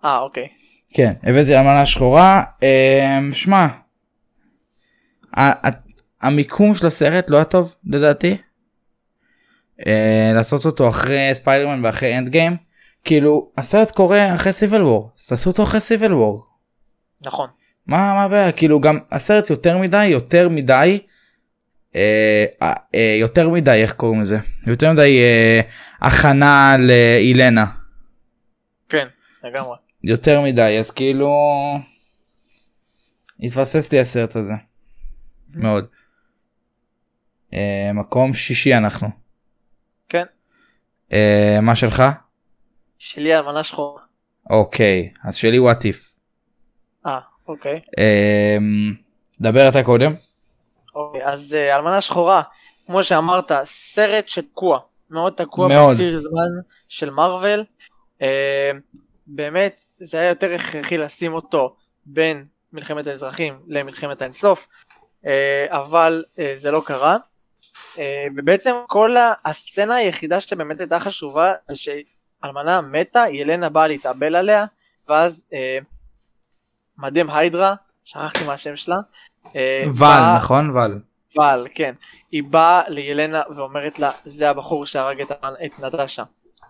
אה 0.06 0.20
אוקיי. 0.20 0.48
כן 0.94 1.13
הבאתי 1.24 1.58
אלמנה 1.58 1.86
שחורה 1.86 2.44
אמ, 2.62 3.34
שמע 3.34 3.68
המיקום 6.22 6.75
של 6.75 6.88
הסרט 6.88 7.30
לא 7.30 7.36
היה 7.36 7.46
טוב 7.46 7.75
לדעתי. 7.86 8.38
אה, 9.88 10.32
לעשות 10.36 10.66
אותו 10.66 10.90
אחרי 10.90 11.30
ספיידרמן 11.34 11.86
ואחרי 11.86 12.18
Endgame 12.17 12.71
כאילו 13.03 13.51
הסרט 13.58 13.91
קורה 13.91 14.36
אחרי 14.36 14.53
Civil 14.53 14.81
War 14.81 15.12
אז 15.20 15.27
תעשו 15.27 15.50
אותו 15.50 15.63
אחרי 15.63 15.79
Civil 15.79 16.13
War. 16.13 16.46
נכון. 17.25 17.48
מה 17.88 18.13
מה 18.13 18.24
הבעיה 18.24 18.51
כאילו 18.51 18.79
גם 18.79 19.00
הסרט 19.12 19.50
יותר 19.50 19.77
מדי 19.77 20.05
יותר 20.05 20.50
מדי 20.50 21.00
אה, 21.96 22.46
אה, 22.62 22.74
אה, 22.96 23.15
יותר 23.20 23.50
מדי 23.50 23.81
איך 23.81 23.93
קוראים 23.93 24.22
לזה 24.22 24.38
יותר 24.67 24.93
מדי 24.93 25.22
אה, 25.22 25.62
הכנה 26.01 26.75
לילנה 26.79 27.65
כן 28.89 29.08
לגמרי. 29.43 29.77
יותר 30.03 30.41
מדי 30.41 30.77
אז 30.79 30.91
כאילו 30.91 31.31
התפספס 33.39 33.91
לי 33.91 34.00
הסרט 34.00 34.36
הזה 34.36 34.53
מאוד. 35.55 35.88
אה, 37.53 37.91
מקום 37.93 38.34
שישי 38.34 38.74
אנחנו 38.75 39.08
כן. 40.10 40.24
אה, 41.13 41.60
מה 41.62 41.75
שלך 41.75 42.03
שלי 43.03 43.38
אלמנה 43.38 43.63
שחורה. 43.63 44.01
אוקיי 44.50 45.13
אז 45.24 45.36
שלי 45.36 45.60
וואט 45.60 45.86
איף 45.86 46.15
אה 47.05 47.20
אוקיי. 47.48 47.81
דבר 49.41 49.70
אתה 49.70 49.84
קודם 49.84 50.13
אוקיי 50.96 51.25
אז 51.25 51.53
אה, 51.53 51.75
אלמנה 51.75 52.01
שחורה 52.01 52.41
כמו 52.86 53.03
שאמרת 53.03 53.51
סרט 53.65 54.27
שתקוע 54.27 54.79
מאוד 55.10 55.34
תקוע 55.34 55.67
מאוד. 55.67 55.93
בציר 55.93 56.20
זמן 56.20 56.62
של 56.89 57.10
מארוול. 57.10 57.63
אה, 58.22 58.72
באמת 59.27 59.86
זה 60.00 60.20
היה 60.20 60.29
יותר 60.29 60.53
הכרחי 60.53 60.98
לשים 60.98 61.34
אותו 61.34 61.75
בין 62.05 62.46
מלחמת 62.74 63.08
האזרחים 63.08 63.60
למלחמת 63.67 64.22
האינסוף 64.22 64.67
אה, 65.25 65.65
אבל 65.70 66.24
אה, 66.39 66.53
זה 66.55 66.72
לא 66.72 66.81
קרה. 66.86 67.17
אה, 67.98 68.25
ובעצם 68.38 68.75
כל 68.88 69.15
הסצנה 69.46 69.96
היחידה 69.96 70.41
שבאמת 70.41 70.79
הייתה 70.79 71.00
חשובה 71.00 71.53
זה 71.67 71.75
שאלמנה 72.45 72.81
מתה 72.81 73.24
ילנה 73.31 73.69
באה 73.69 73.88
להתאבל 73.88 74.36
עליה 74.36 74.65
ואז 75.10 75.45
אה, 75.53 75.77
מדהים 76.98 77.29
היידרה 77.29 77.75
שכחתי 78.05 78.43
מה 78.43 78.53
השם 78.53 78.75
שלה. 78.75 78.98
אה, 79.55 79.83
ואל 79.86 79.91
באה- 79.93 80.38
נכון 80.38 80.69
ואל 80.69 81.00
אבל 81.38 81.67
כן, 81.75 81.93
היא 82.31 82.43
באה 82.43 82.81
לילנה 82.88 83.41
ואומרת 83.55 84.00
לה 84.00 84.12
זה 84.25 84.50
הבחור 84.50 84.86
שהרג 84.86 85.21
את, 85.21 85.31
את 85.65 85.79
נטשה. 85.79 86.24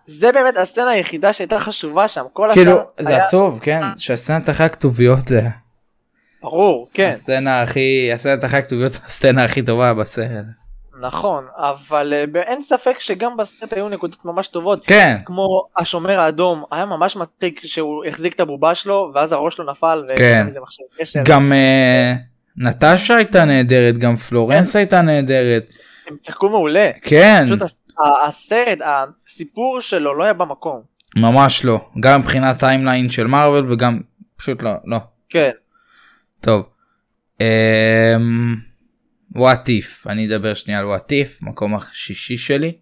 זה 0.06 0.32
באמת 0.32 0.56
הסצנה 0.56 0.90
היחידה 0.90 1.32
שהייתה 1.32 1.60
חשובה 1.60 2.08
שם, 2.08 2.24
כל 2.32 2.50
כאילו 2.52 2.78
זה 2.98 3.08
היה 3.08 3.24
עצוב 3.24 3.60
כן 3.62 3.80
שהסצנת 3.96 4.50
אחרי 4.50 4.66
הכתוביות 4.66 5.28
זה 5.28 5.40
ברור, 6.42 6.88
כן, 6.94 7.10
הסצנה 7.14 7.62
הכי 7.62 8.10
הסצנת 8.14 8.44
אחרי 8.44 8.58
הכתוביות 8.58 8.92
הסצנה 9.04 9.44
הכי 9.44 9.62
טובה 9.62 9.94
בסרט. 9.94 10.44
נכון, 11.02 11.44
אבל 11.56 12.12
אה, 12.36 12.42
אין 12.42 12.62
ספק 12.62 13.00
שגם 13.00 13.36
בסרט 13.36 13.72
היו 13.72 13.88
נקודות 13.88 14.24
ממש 14.24 14.48
טובות, 14.48 14.86
כן. 14.86 15.16
כמו 15.24 15.66
השומר 15.76 16.20
האדום, 16.20 16.64
היה 16.70 16.86
ממש 16.86 17.16
מצחיק 17.16 17.60
שהוא 17.64 18.04
החזיק 18.04 18.34
את 18.34 18.40
הבובה 18.40 18.74
שלו 18.74 19.12
ואז 19.14 19.32
הראש 19.32 19.56
שלו 19.56 19.70
נפל, 19.70 20.04
כן. 20.16 20.46
גם 21.24 21.52
אה, 21.52 22.14
נטשה 22.56 23.16
הייתה 23.16 23.44
נהדרת 23.44 23.98
גם 23.98 24.16
פלורנס 24.16 24.76
הייתה 24.76 25.02
נהדרת. 25.02 25.70
הם 26.08 26.14
שיחקו 26.24 26.48
מעולה, 26.48 26.90
כן. 27.02 27.44
פשוט 27.46 27.62
הסרט, 28.24 28.78
הסיפור 28.84 29.80
שלו 29.80 30.14
לא 30.14 30.24
היה 30.24 30.32
במקום, 30.32 30.80
ממש 31.16 31.64
לא. 31.64 31.80
גם 32.00 32.20
מבחינת 32.20 32.58
timeline 32.58 33.10
של 33.10 33.26
מארוול 33.26 33.72
וגם 33.72 34.00
פשוט 34.36 34.62
לא 34.62 34.70
לא. 34.84 34.98
כן, 35.28 35.50
טוב. 36.40 36.68
What 39.36 39.68
If 39.68 40.06
אני 40.06 40.26
אדבר 40.26 40.54
שנייה 40.54 40.78
על 40.80 40.86
What 40.86 41.12
If 41.12 41.42
מקום 41.42 41.74
השישי 41.74 42.36
שלי. 42.36 42.72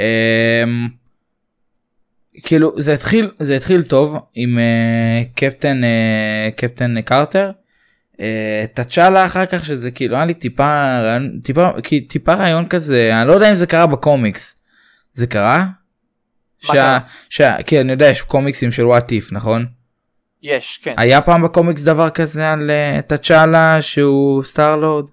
אמ, 0.00 0.88
כאילו 2.42 2.80
זה 2.80 2.94
התחיל 2.94 3.30
זה 3.38 3.56
התחיל 3.56 3.82
טוב 3.82 4.18
עם 4.34 4.58
אה, 4.58 5.22
קפטן 5.34 5.84
אה, 5.84 6.48
קפטן 6.56 7.00
קרטר. 7.02 7.50
אה, 8.20 8.64
תצ'אלה 8.74 9.26
אחר 9.26 9.46
כך 9.46 9.64
שזה 9.64 9.90
כאילו 9.90 10.16
היה 10.16 10.24
לי 10.24 10.34
טיפה 10.34 10.98
רעיון- 11.02 11.40
טיפה 11.44 11.68
כי 11.82 12.00
טיפה 12.00 12.34
רעיון 12.34 12.68
כזה 12.68 13.10
אני 13.20 13.28
לא 13.28 13.32
יודע 13.32 13.50
אם 13.50 13.54
זה 13.54 13.66
קרה 13.66 13.86
בקומיקס. 13.86 14.56
זה 15.12 15.26
קרה? 15.26 15.66
שה? 16.60 16.98
שה, 17.30 17.62
כי 17.62 17.80
אני 17.80 17.92
יודע 17.92 18.06
יש 18.10 18.22
קומיקסים 18.22 18.72
של 18.72 18.84
וואט 18.86 19.12
איף 19.12 19.32
נכון? 19.32 19.66
יש, 20.42 20.80
כן, 20.82 20.94
היה 20.96 21.20
פעם 21.20 21.42
בקומיקס 21.42 21.84
דבר 21.84 22.10
כזה 22.10 22.52
על 22.52 22.70
אה, 22.70 23.00
תצ'אלה 23.06 23.82
שהוא 23.82 24.42
סטארלורד? 24.44 25.06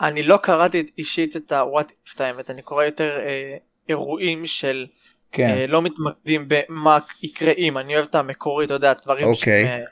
אני 0.00 0.22
לא 0.22 0.36
קראתי 0.36 0.86
אישית 0.98 1.36
את 1.36 1.52
if 1.52 2.14
את 2.14 2.20
האמת, 2.20 2.50
אני 2.50 2.62
קורא 2.62 2.84
יותר 2.84 3.18
אה, 3.20 3.56
אירועים 3.88 4.46
של 4.46 4.86
כן. 5.32 5.48
אה, 5.50 5.66
לא 5.66 5.82
מתמקדים 5.82 6.48
במה 6.48 6.98
יקרה 7.22 7.52
אם, 7.58 7.78
אני 7.78 7.94
אוהב 7.94 8.06
את 8.10 8.14
המקורי, 8.14 8.64
אתה 8.64 8.74
יודע, 8.74 8.92
דברים 9.04 9.26
אוקיי. 9.26 9.64
שהם, 9.64 9.80
אה, 9.80 9.84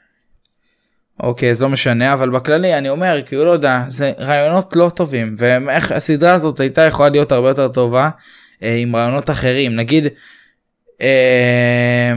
אוקיי 1.20 1.50
אז 1.50 1.62
לא 1.62 1.68
משנה 1.68 2.12
אבל 2.12 2.30
בכללי 2.30 2.78
אני 2.78 2.88
אומר 2.88 3.22
כאילו 3.26 3.44
לא 3.44 3.50
יודע 3.50 3.84
זה 3.88 4.12
רעיונות 4.18 4.76
לא 4.76 4.90
טובים 4.94 5.34
ואיך 5.38 5.92
הסדרה 5.92 6.34
הזאת 6.34 6.60
הייתה 6.60 6.82
יכולה 6.82 7.08
להיות 7.08 7.32
הרבה 7.32 7.48
יותר 7.48 7.68
טובה 7.68 8.10
אה, 8.62 8.76
עם 8.76 8.96
רעיונות 8.96 9.30
אחרים 9.30 9.76
נגיד 9.76 10.04
אה, 11.00 12.12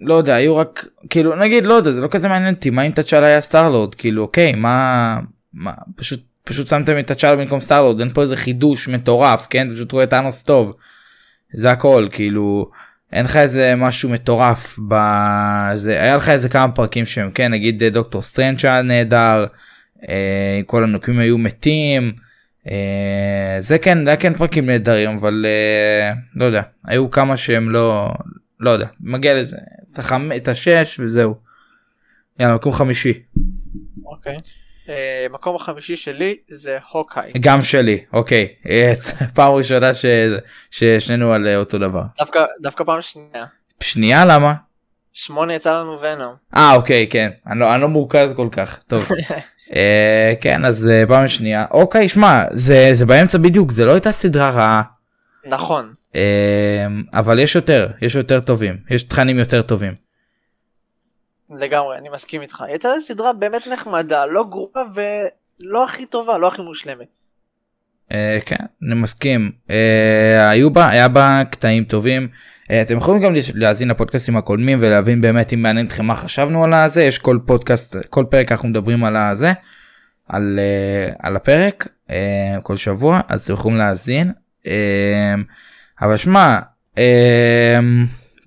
לא 0.00 0.14
יודע 0.14 0.34
היו 0.34 0.56
רק 0.56 0.86
כאילו 1.10 1.36
נגיד 1.36 1.66
לא 1.66 1.74
יודע 1.74 1.90
זה 1.90 2.00
לא 2.00 2.08
כזה 2.08 2.28
מעניין 2.28 2.54
אותי 2.54 2.70
מה 2.70 2.82
אם 2.82 2.90
תצ'אלה 2.90 3.26
היה 3.26 3.40
סטארלורד 3.40 3.94
כאילו 3.94 4.22
אוקיי 4.22 4.52
מה 4.52 5.18
מה 5.54 5.72
פשוט 5.96 6.20
פשוט 6.44 6.66
שמתם 6.66 6.98
את 6.98 7.10
תצ'אלה 7.10 7.36
במקום 7.36 7.60
סטארלורד 7.60 8.00
אין 8.00 8.12
פה 8.12 8.22
איזה 8.22 8.36
חידוש 8.36 8.88
מטורף 8.88 9.46
כן 9.50 9.74
פשוט 9.74 9.92
רואה 9.92 10.04
את 10.04 10.12
תאנוס 10.12 10.42
טוב 10.42 10.76
זה 11.52 11.70
הכל 11.70 12.06
כאילו 12.12 12.70
אין 13.12 13.24
לך 13.24 13.36
איזה 13.36 13.74
משהו 13.76 14.08
מטורף 14.08 14.78
בזה 14.88 16.00
היה 16.00 16.16
לך 16.16 16.28
איזה 16.28 16.48
כמה 16.48 16.72
פרקים 16.72 17.06
שהם 17.06 17.30
כן 17.30 17.52
נגיד 17.52 17.82
אה, 17.82 17.90
דוקטור 17.90 18.22
סטרנץ' 18.22 18.64
היה 18.64 18.82
נהדר 18.82 19.46
אה, 20.08 20.60
כל 20.66 20.84
הנוקמים 20.84 21.18
היו 21.18 21.38
מתים 21.38 22.12
אה, 22.70 23.56
זה 23.58 23.78
כן 23.78 24.04
זה 24.04 24.16
כן 24.16 24.34
פרקים 24.34 24.66
נהדרים 24.66 25.10
אבל 25.10 25.46
אה, 25.48 26.12
לא 26.34 26.44
יודע 26.44 26.62
היו 26.84 27.10
כמה 27.10 27.36
שהם 27.36 27.70
לא 27.70 28.12
לא 28.60 28.70
יודע 28.70 28.86
מגיע 29.00 29.34
לזה 29.34 29.56
את, 29.92 29.98
החמ... 29.98 30.30
את 30.36 30.48
השש 30.48 31.00
וזהו. 31.00 31.34
יאללה 32.40 32.54
מקום 32.54 32.72
חמישי 32.72 33.22
אוקיי. 34.04 34.32
אה, 34.32 34.61
מקום 35.30 35.56
החמישי 35.56 35.96
שלי 35.96 36.36
זה 36.48 36.78
הוקאי, 36.90 37.30
גם 37.40 37.62
שלי 37.62 38.04
אוקיי. 38.12 38.48
אה, 38.68 38.92
פעם 39.34 39.52
ראשונה 39.52 39.94
ש... 39.94 40.04
ששנינו 40.70 41.32
על 41.32 41.48
אה, 41.48 41.56
אותו 41.56 41.78
דבר. 41.78 42.02
דווקא, 42.18 42.44
דווקא 42.60 42.84
פעם 42.84 43.00
שנייה, 43.00 43.44
שנייה 43.80 44.24
למה? 44.24 44.54
שמונה 45.12 45.54
יצא 45.54 45.80
לנו 45.80 46.00
ונום, 46.00 46.34
אה 46.56 46.74
אוקיי 46.74 47.06
כן. 47.10 47.30
אני 47.46 47.60
לא, 47.60 47.74
אני 47.74 47.82
לא 47.82 47.88
מורכז 47.88 48.34
כל 48.34 48.48
כך 48.52 48.82
טוב. 48.82 49.08
אה, 49.76 50.32
כן 50.40 50.64
אז 50.64 50.88
אה, 50.88 51.04
פעם 51.08 51.28
שנייה. 51.28 51.64
אוקיי 51.70 52.08
שמע 52.08 52.44
זה 52.50 52.88
זה 52.92 53.06
באמצע 53.06 53.38
בדיוק 53.38 53.70
זה 53.70 53.84
לא 53.84 53.92
הייתה 53.92 54.12
סדרה 54.12 54.50
רעה. 54.50 54.82
נכון, 55.46 55.92
אה, 56.14 56.86
אבל 57.14 57.38
יש 57.38 57.54
יותר 57.54 57.88
יש 58.02 58.14
יותר 58.14 58.40
טובים 58.40 58.76
יש 58.90 59.02
תכנים 59.02 59.38
יותר 59.38 59.62
טובים 59.62 59.94
לגמרי, 61.56 61.98
אני 61.98 62.08
מסכים 62.08 62.42
איתך, 62.42 62.60
הייתה 62.60 62.88
סדרה 63.00 63.32
באמת 63.32 63.66
נחמדה, 63.66 64.26
לא 64.26 64.44
גרועה 64.44 64.82
ולא 64.94 65.84
הכי 65.84 66.06
טובה, 66.06 66.38
לא 66.38 66.48
הכי 66.48 66.62
מושלמת, 66.62 67.06
אה, 68.12 68.38
כן 68.46 68.64
אני 68.82 68.94
מסכים. 68.94 69.52
אה, 69.70 70.50
היו 70.50 70.70
בה 70.70 70.88
היה 70.88 71.08
בה 71.08 71.42
קטעים 71.50 71.84
טובים. 71.84 72.28
אה, 72.70 72.82
אתם 72.82 72.96
יכולים 72.96 73.22
גם 73.22 73.32
להאזין 73.54 73.88
לפודקאסטים 73.88 74.36
הקודמים 74.36 74.78
ולהבין 74.80 75.20
באמת 75.20 75.52
אם 75.52 75.62
מעניין 75.62 75.86
אתכם 75.86 76.04
מה 76.04 76.14
חשבנו 76.14 76.64
על 76.64 76.72
הזה. 76.74 77.02
יש 77.02 77.18
כל 77.18 77.38
פודקאסט 77.46 77.96
כל 78.10 78.24
פרק 78.30 78.52
אנחנו 78.52 78.68
מדברים 78.68 79.04
על 79.04 79.16
הזה 79.16 79.52
על, 80.28 80.58
על 81.18 81.36
הפרק 81.36 81.88
כל 82.62 82.76
שבוע 82.76 83.20
אז 83.28 83.44
אתם 83.44 83.52
יכולים 83.52 83.78
להאזין. 83.78 84.32
אבל 86.02 86.16
שמע 86.16 86.58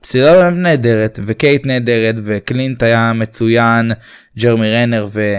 סדרה 0.06 0.44
באמת 0.44 0.58
נהדרת 0.58 1.20
וקייט 1.26 1.66
נהדרת 1.66 2.16
וקלינט 2.24 2.84
היה 2.84 3.14
מצוין 3.14 3.92
ג'רמי 4.40 4.72
רנר 4.74 5.08
ו... 5.12 5.36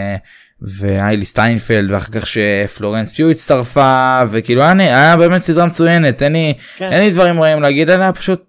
והיילי 0.60 1.24
סטיינפלד 1.24 1.90
ואחר 1.90 2.12
כך 2.12 2.26
שפלורנס 2.26 3.12
פיו 3.12 3.30
הצטרפה 3.30 4.20
וכאילו 4.30 4.62
היה, 4.62 4.72
היה 4.78 5.16
באמת 5.16 5.42
סדרה 5.42 5.66
מצוינת 5.66 6.22
אין 6.22 6.32
לי, 6.32 6.54
כן. 6.76 6.92
אין 6.92 7.00
לי 7.00 7.10
דברים 7.10 7.42
רעים 7.42 7.62
להגיד 7.62 7.90
עליה 7.90 8.12
פשוט 8.12 8.44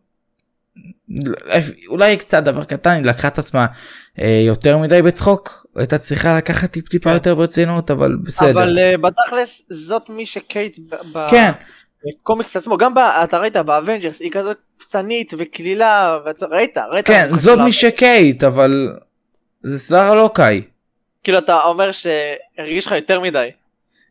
אולי 1.88 2.18
קצת 2.18 2.44
דבר 2.44 2.64
קטן 2.64 2.92
היא 2.92 3.04
לקחה 3.04 3.28
את 3.28 3.40
עצמה 3.40 3.66
אה, 4.20 4.42
יותר 4.48 4.78
מדי 4.78 5.02
בצחוק 5.02 5.66
הייתה 5.76 5.98
צריכה 5.98 6.38
לקחת 6.38 6.72
טיפ 6.72 6.88
טיפה 6.88 7.12
יותר 7.12 7.36
ברצינות 7.36 7.92
אבל 7.92 8.18
בסדר. 8.24 8.50
אבל 8.52 8.80
אה, 8.80 8.98
בתכלס 8.98 9.62
זאת 9.70 10.10
מי 10.10 10.26
שקייט 10.26 10.80
ב- 10.80 11.18
ב- 11.18 11.28
כן. 11.32 11.52
בקומיקס 12.06 12.56
עצמו 12.56 12.78
גם 12.78 12.94
ב- 12.94 12.98
אתה 13.24 13.38
ראית 13.38 13.56
באבנג'רס 13.58 14.20
היא 14.20 14.32
כזאת 14.32 14.58
קצנית 14.78 15.34
וקלילה 15.38 16.18
ואתה 16.26 16.46
ראית 16.46 16.78
ראית 16.94 17.08
כן 17.08 17.28
זאת. 17.30 17.60
מי 17.60 17.72
שקייט 17.72 18.44
אבל 18.44 18.90
זה 19.64 19.78
זרה 19.78 20.16
לא 20.16 20.30
קאי. 20.34 20.62
כאילו 21.24 21.38
אתה 21.38 21.64
אומר 21.64 21.92
שהרגיש 21.92 22.86
לך 22.86 22.92
יותר 22.92 23.20
מדי. 23.20 23.48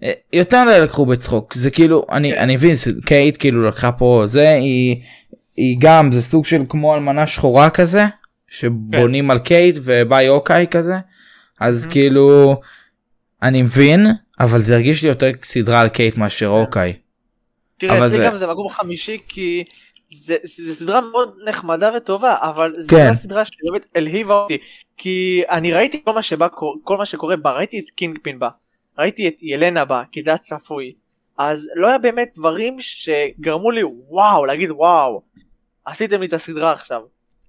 אה, 0.03 0.13
יותר 0.33 0.65
מדי 0.65 0.81
לקחו 0.81 1.07
בצחוק 1.07 1.55
זה 1.55 1.71
כאילו 1.71 2.07
אני 2.13 2.33
כן. 2.33 2.39
אני 2.39 2.57
מבין 2.57 2.75
קייט 3.05 3.37
כאילו 3.41 3.69
לקחה 3.69 3.93
פה 3.93 4.23
זה 4.27 4.49
היא 4.51 4.97
היא 5.57 5.77
גם 5.81 6.13
זה 6.13 6.23
סוג 6.23 6.45
של 6.45 6.63
כמו 6.69 6.95
אלמנה 6.95 7.27
שחורה 7.27 7.71
כזה 7.71 8.05
שבונים 8.49 9.31
על 9.31 9.39
קייט 9.39 9.77
ובא 9.83 10.23
הוקאי 10.23 10.67
כזה 10.71 10.95
אז 11.61 11.87
Mhm. 11.87 11.91
כאילו 11.93 12.57
אני 13.43 13.63
מבין 13.63 14.07
אבל 14.41 14.61
זה 14.61 14.75
הרגיש 14.75 15.03
לי 15.03 15.09
יותר 15.09 15.27
סדרה 15.43 15.81
על 15.81 15.89
קייט 15.89 16.17
מאשר 16.17 16.47
אוקיי. 16.49 16.93
תראה 17.79 17.99
אצלי 18.07 18.09
זה- 18.19 18.25
גם 18.27 18.37
זה 18.39 18.47
מקום 18.47 18.69
חמישי 18.69 19.19
כי 19.29 19.65
זה, 20.13 20.37
זה 20.45 20.75
סדרה 20.75 21.01
מאוד 21.01 21.37
נחמדה 21.49 21.91
וטובה 21.97 22.37
אבל 22.41 22.75
זה 22.79 22.89
כן. 22.91 23.09
לא 23.11 23.15
סדרה 23.15 23.43
שבאמת 23.45 23.87
הלהיבה 23.95 24.35
אותי. 24.35 24.59
כי 24.97 25.43
אני 25.51 25.73
ראיתי 25.73 26.03
כל 26.05 26.13
מה 26.13 26.23
שבא 26.23 26.49
כל 26.85 26.97
מה 26.97 27.07
שקורה 27.07 27.37
בה 27.37 27.53
ראיתי 27.53 27.79
את 27.79 27.91
קינג 27.91 28.19
פין 28.23 28.39
בה 28.39 28.49
ראיתי 28.99 29.29
את 29.29 29.35
ילנה 29.43 29.85
בה 29.85 30.03
כי 30.13 30.23
זה 30.23 30.31
היה 30.31 30.39
צפוי 30.39 30.93
אז 31.39 31.69
לא 31.75 31.89
היה 31.89 31.99
באמת 31.99 32.29
דברים 32.37 32.77
שגרמו 32.81 33.71
לי 33.71 33.81
וואו 33.85 34.47
להגיד 34.47 34.71
וואו 34.71 35.23
עשיתם 35.85 36.21
לי 36.21 36.27
את 36.27 36.33
הסדרה 36.33 36.73
עכשיו. 36.73 37.01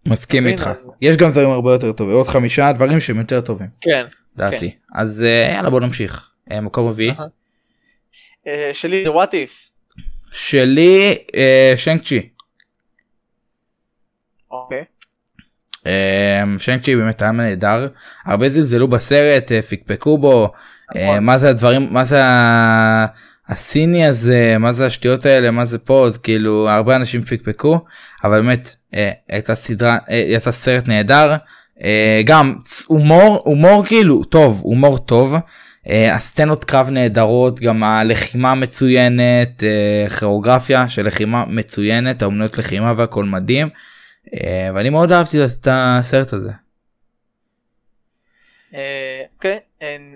מסכים 0.05 0.47
איתך. 0.47 0.67
אז- 0.67 0.85
יש 1.01 1.17
גם 1.17 1.31
דברים 1.31 1.49
הרבה 1.49 1.71
יותר 1.71 1.91
טובים 1.91 2.15
עוד 2.15 2.27
חמישה 2.27 2.71
דברים 2.71 2.99
שהם 2.99 3.17
יותר 3.19 3.41
טובים. 3.41 3.67
כן 3.81 4.05
דעתי 4.35 4.75
אז 4.95 5.23
אה, 5.23 5.53
יאללה 5.55 5.69
בוא 5.69 5.79
נמשיך. 5.79 6.29
אה, 6.51 6.61
מקום 6.61 6.87
רביעי. 6.89 7.09
אהה. 7.11 7.27
אה, 8.47 8.69
שלי 8.73 9.03
זה 9.03 9.11
וואט 9.11 9.33
איף 9.33 9.66
שלי 10.31 11.17
אה, 11.35 11.73
שנק 11.75 12.03
צ'י. 12.03 12.29
אוקיי. 14.51 14.83
אמ, 15.85 16.57
שיינקצ'י 16.57 16.95
באמת 16.95 17.21
היה 17.21 17.31
נהדר. 17.31 17.87
הרבה 18.25 18.49
זלזלו 18.49 18.87
בסרט 18.87 19.51
אה, 19.51 19.61
פיקפקו 19.61 20.17
בו. 20.17 20.51
אה, 20.95 21.03
נכון. 21.03 21.23
מה 21.23 21.37
זה 21.37 21.49
הדברים 21.49 21.87
מה 21.91 22.03
זה 22.03 22.21
הסיני 23.47 24.05
הזה 24.05 24.55
מה 24.59 24.71
זה 24.71 24.85
השטויות 24.85 25.25
האלה 25.25 25.51
מה 25.51 25.65
זה 25.65 25.77
פה 25.77 26.05
אז 26.05 26.17
כאילו 26.17 26.69
הרבה 26.69 26.95
אנשים 26.95 27.23
פיקפקו 27.23 27.79
אבל 28.23 28.41
באמת 28.41 28.75
אה, 28.93 29.11
הייתה 29.29 29.55
סדרה 29.55 29.97
אה, 30.09 30.23
יצא 30.27 30.51
סרט 30.51 30.87
נהדר. 30.87 31.35
אה, 31.83 32.21
גם 32.25 32.55
הומור 32.87 33.41
הומור 33.45 33.85
כאילו 33.85 34.23
טוב 34.23 34.61
הומור 34.63 34.97
טוב. 34.97 35.35
אה, 35.89 36.15
הסצנות 36.15 36.63
קרב 36.63 36.89
נהדרות 36.89 37.59
גם 37.59 37.83
הלחימה 37.83 38.55
מצוינת 38.55 39.63
אה, 39.63 40.09
כיאוגרפיה 40.19 40.89
של 40.89 41.07
לחימה 41.07 41.45
מצוינת 41.45 42.21
האומנויות 42.21 42.57
לחימה 42.57 42.93
והכל 42.97 43.23
מדהים. 43.25 43.69
אה, 44.33 44.69
ואני 44.75 44.89
מאוד 44.89 45.11
אהבתי 45.11 45.37
את 45.45 45.67
הסרט 45.71 46.33
הזה. 46.33 46.51
אוקיי 49.35 49.59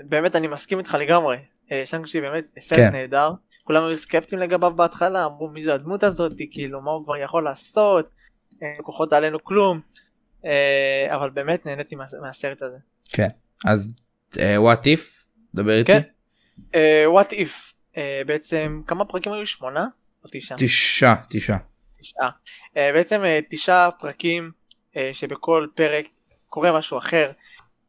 באמת 0.05 0.35
אני 0.35 0.47
מסכים 0.47 0.77
איתך 0.79 0.97
לגמרי 0.99 1.37
אה, 1.71 1.83
שאנג-צ'י 1.85 2.21
באמת 2.21 2.43
סרט 2.59 2.79
כן. 2.79 2.91
נהדר 2.91 3.31
כולם 3.63 3.83
היו 3.83 3.97
סקפטיים 3.97 4.41
לגביו 4.41 4.71
בהתחלה 4.75 5.25
אמרו 5.25 5.47
מי 5.49 5.63
זה 5.63 5.73
הדמות 5.73 6.03
הזאת 6.03 6.31
כאילו 6.51 6.81
מה 6.81 6.91
הוא 6.91 7.03
כבר 7.05 7.17
יכול 7.17 7.43
לעשות 7.43 8.09
כוחות 8.83 9.13
עלינו 9.13 9.43
כלום 9.43 9.79
אבל 11.09 11.29
באמת 11.29 11.65
נהניתי 11.65 11.95
מה- 11.95 12.05
מהסרט 12.21 12.61
הזה. 12.61 12.77
כן. 13.09 13.27
אז 13.65 13.93
וואט 14.57 14.87
איף 14.87 15.20
דבר 15.55 15.79
איתי. 15.79 15.91
כן. 15.91 16.01
וואט 17.05 17.33
איף 17.33 17.73
בעצם 18.25 18.81
כמה 18.87 19.05
פרקים 19.05 19.33
היו 19.33 19.47
שמונה 19.47 19.87
או 20.23 20.29
תשעה? 20.31 20.57
תשעה 20.57 21.15
תשעה. 21.29 21.57
תשעה. 22.01 22.29
אה, 22.77 22.91
בעצם 22.93 23.23
אה, 23.23 23.39
תשעה 23.49 23.89
פרקים 23.91 24.51
אה, 24.97 25.09
שבכל 25.13 25.67
פרק 25.75 26.05
קורה 26.49 26.77
משהו 26.77 26.97
אחר 26.97 27.31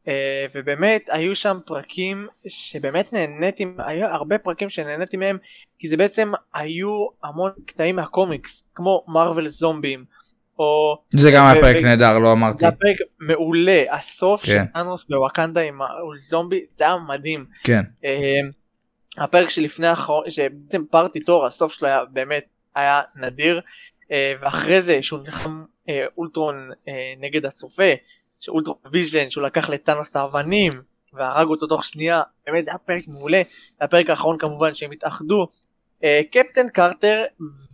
אה, 0.09 0.47
ובאמת 0.55 1.09
היו 1.13 1.37
שם 1.37 1.59
פרקים 1.67 2.27
שבאמת 2.49 3.13
נהניתי, 3.13 3.65
היו 3.79 4.07
הרבה 4.07 4.39
פרקים 4.39 4.71
שנהניתי 4.71 5.17
מהם 5.17 5.39
כי 5.79 5.89
זה 5.89 5.97
בעצם 5.97 6.33
היו 6.55 7.07
המון 7.25 7.51
קטעים 7.67 7.97
מהקומיקס 7.97 8.63
כמו 8.75 9.05
מרוויל 9.09 9.49
זומבים 9.49 10.05
או 10.63 10.99
זה 11.11 11.31
גם 11.31 11.47
היה 11.47 11.63
פרק 11.63 11.77
נהדר 11.77 12.19
לא 12.19 12.33
אמרתי. 12.33 12.59
זה 12.59 12.67
היה 12.67 12.73
פרק 12.73 12.97
מעולה 13.21 13.85
הסוף 13.91 14.45
של 14.45 14.53
כן. 14.53 14.65
אנוס 14.77 15.07
בוואקנדה 15.11 15.61
עם 15.61 15.81
הזומבי 15.83 16.65
זה 16.77 16.85
היה 16.85 16.97
מדהים 17.09 17.45
כן. 17.65 17.83
אה, 18.05 18.41
הפרק 19.19 19.51
שלפני 19.51 19.87
האחרון 19.87 20.31
שבעצם 20.31 20.85
פארטי 20.91 21.21
תור 21.21 21.47
הסוף 21.47 21.73
שלו 21.73 21.89
היה 21.89 22.05
באמת 22.13 22.45
היה 22.75 23.01
נדיר 23.17 23.61
אה, 24.13 24.35
ואחרי 24.41 24.83
זה 24.83 25.03
שהוא 25.03 25.21
נלחם 25.21 25.65
אה, 25.89 26.05
אולטרון 26.19 26.71
אה, 26.89 27.15
נגד 27.21 27.47
הצופה 27.47 27.91
שאולטרון 28.41 28.77
ויז'ן 28.93 29.31
שהוא 29.31 29.45
לקח 29.45 29.71
לתאנוס 29.71 30.11
את 30.11 30.17
האבנים 30.17 30.73
והרג 31.13 31.49
אותו 31.49 31.67
תוך 31.67 31.85
שנייה 31.85 32.23
באמת 32.47 32.65
זה 32.65 32.71
היה 32.71 32.79
פרק 32.79 33.09
מעולה 33.09 33.43
הפרק 33.81 34.11
האחרון 34.11 34.39
כמובן 34.39 34.75
שהם 34.75 34.91
התאחדו 34.91 35.49
קפטן 36.31 36.69
קרטר 36.69 37.25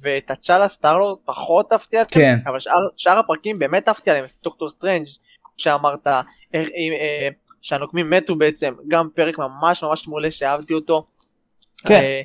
ותצ'אלה 0.02 0.68
סטארלורד 0.68 1.18
פחות 1.24 1.72
אהבתי 1.72 1.96
עליהם 1.96 2.08
כן. 2.10 2.36
אבל 2.46 2.60
שאר, 2.60 2.72
שאר 2.96 3.18
הפרקים 3.18 3.58
באמת 3.58 3.88
אהבתי 3.88 4.10
עליהם 4.10 4.26
דוקטור 4.42 4.70
סטרנג' 4.70 5.06
שאמרת 5.56 6.06
אה, 6.06 6.20
אה, 6.54 7.28
שהנוקמים 7.62 8.10
מתו 8.10 8.36
בעצם 8.36 8.74
גם 8.88 9.08
פרק 9.14 9.38
ממש 9.38 9.82
ממש 9.82 10.08
מעולה 10.08 10.30
שאהבתי 10.30 10.74
אותו. 10.74 11.06
כן. 11.86 11.94
אה, 11.94 12.22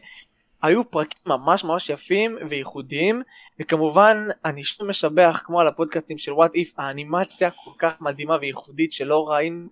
היו 0.63 0.91
פרקים 0.91 1.17
ממש 1.25 1.63
ממש 1.63 1.89
יפים 1.89 2.37
וייחודיים 2.49 3.21
וכמובן 3.59 4.17
אני 4.45 4.63
שוב 4.63 4.87
משבח 4.87 5.41
כמו 5.45 5.59
על 5.61 5.67
הפודקאסטים 5.67 6.17
של 6.17 6.33
וואט 6.33 6.55
איף 6.55 6.73
האנימציה 6.77 7.49
כל 7.49 7.71
כך 7.77 7.93
מדהימה 8.01 8.37
וייחודית 8.41 8.91
שלא 8.91 9.29
ראינו 9.29 9.67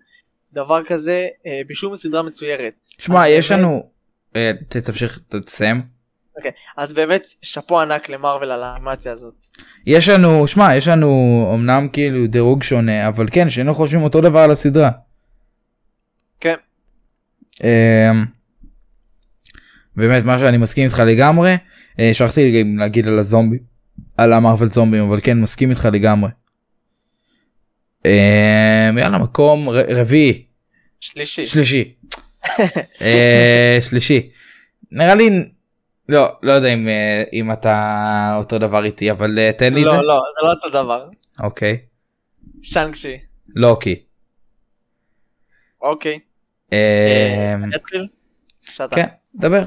דבר 0.54 0.84
כזה 0.84 1.28
אה, 1.46 1.62
בשום 1.67 1.96
סדרה 1.96 2.24
מצוירת 2.24 2.74
שמע 3.00 3.28
יש 3.30 3.52
באמת- 3.52 3.62
לנו. 3.63 3.89
אה, 4.36 4.52
תמשיך 4.86 5.20
תסיים. 5.46 6.01
אז 6.78 6.94
באמת 6.94 7.28
שאפו 7.41 7.82
ענק 7.82 8.10
למרוויל 8.10 8.52
על 8.52 8.63
האנימציה 8.63 9.12
הזאת. 9.12 9.34
יש 9.86 10.10
לנו 10.10 10.48
שמע 10.48 10.76
יש 10.76 10.88
לנו 10.88 11.52
אמנם 11.56 11.88
כאילו 11.94 12.28
דירוג 12.28 12.63
שונה 12.63 13.08
אבל 13.08 13.26
כן 13.32 13.50
שנינו 13.50 13.76
חושבים 13.76 14.04
אותו 14.04 14.22
דבר 14.22 14.39
על 14.39 14.52
הסדרה. 14.52 14.89
כן. 16.39 16.56
אמ, 17.63 18.26
באמת 19.96 20.24
מה 20.24 20.39
שאני 20.39 20.58
מסכים 20.58 20.84
איתך 20.84 21.00
לגמרי 21.00 21.58
אה, 22.00 22.10
שכחתי 22.13 22.63
גם 22.63 22.78
להגיד 22.78 23.08
על 23.08 23.20
הזומבי 23.20 23.58
על 24.17 24.34
המרוויל 24.34 24.70
זומבים 24.70 25.04
אבל 25.04 25.20
כן 25.24 25.41
מסכים 25.41 25.70
איתך 25.70 25.89
לגמרי. 25.94 26.30
אמ, 28.06 28.98
יאללה 28.98 29.17
מקום 29.17 29.70
רביעי 29.70 30.46
שלישי. 31.00 31.46
שלישי 31.46 31.94
אה, 33.02 33.78
שלישי 33.82 34.30
נראה 34.91 35.15
לי 35.15 35.30
לא 36.12 36.28
לא 36.43 36.52
יודע 36.52 36.67
אם 36.74 36.88
אה, 36.88 37.24
אם 37.34 37.52
אתה 37.52 38.36
אותו 38.38 38.58
דבר 38.58 38.84
איתי 38.84 39.12
אבל 39.12 39.39
אה, 39.39 39.52
תן 39.54 39.74
לי 39.74 39.82
את 39.82 39.86
לא 39.86 39.91
זה 39.91 40.02
לא 40.02 40.21
זה 40.39 40.47
לא 40.47 40.52
אותו 40.52 40.69
דבר. 40.69 41.10
אוקיי 41.43 41.78
שאנג-צ'י. 42.62 43.17
לוקי. 43.56 44.04
אוקיי. 45.82 46.19
אמ? 46.71 46.78
שאתה. 48.62 48.95
כן 48.95 49.08
דבר. 49.36 49.63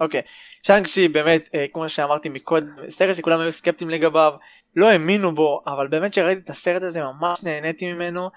אוקיי. 0.00 0.22
שאנג-צ'י 0.62 1.08
באמת 1.08 1.48
אה, 1.54 1.66
כמו 1.72 1.88
שאמרתי 1.88 2.28
מקודם 2.28 2.66
סרט 2.88 3.16
שכולם 3.16 3.40
היו 3.40 3.52
סקפטיים 3.52 3.90
לגביו 3.90 4.32
לא 4.76 4.88
האמינו 4.88 5.34
בו 5.34 5.62
אבל 5.66 5.88
באמת 5.88 6.14
שראיתי 6.14 6.40
את 6.40 6.50
הסרט 6.50 6.82
הזה 6.82 7.00
ממש 7.04 7.42
נהניתי 7.42 7.92
ממנו. 7.92 8.30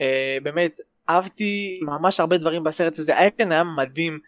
אה, 0.00 0.36
באמת 0.42 0.80
אהבתי 1.10 1.80
ממש 1.82 2.20
הרבה 2.20 2.38
דברים 2.38 2.64
בסרט 2.64 2.98
הזה 2.98 3.16
האקשן 3.16 3.52
היה 3.52 3.64
מדהים. 3.64 4.18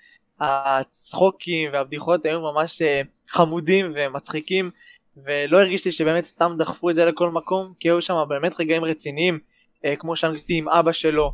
הצחוקים 0.40 1.70
והבדיחות 1.72 2.24
היו 2.24 2.40
ממש 2.40 2.82
אה, 2.82 3.00
חמודים 3.28 3.92
ומצחיקים 3.94 4.70
ולא 5.16 5.60
הרגישתי 5.60 5.92
שבאמת 5.92 6.24
סתם 6.24 6.54
דחפו 6.58 6.90
את 6.90 6.94
זה 6.94 7.04
לכל 7.04 7.30
מקום 7.30 7.72
כי 7.80 7.88
היו 7.88 8.02
שם 8.02 8.24
באמת 8.28 8.60
רגעים 8.60 8.84
רציניים 8.84 9.38
אה, 9.84 9.96
כמו 9.96 10.16
שאנגליתי 10.16 10.54
עם 10.54 10.68
אבא 10.68 10.92
שלו 10.92 11.32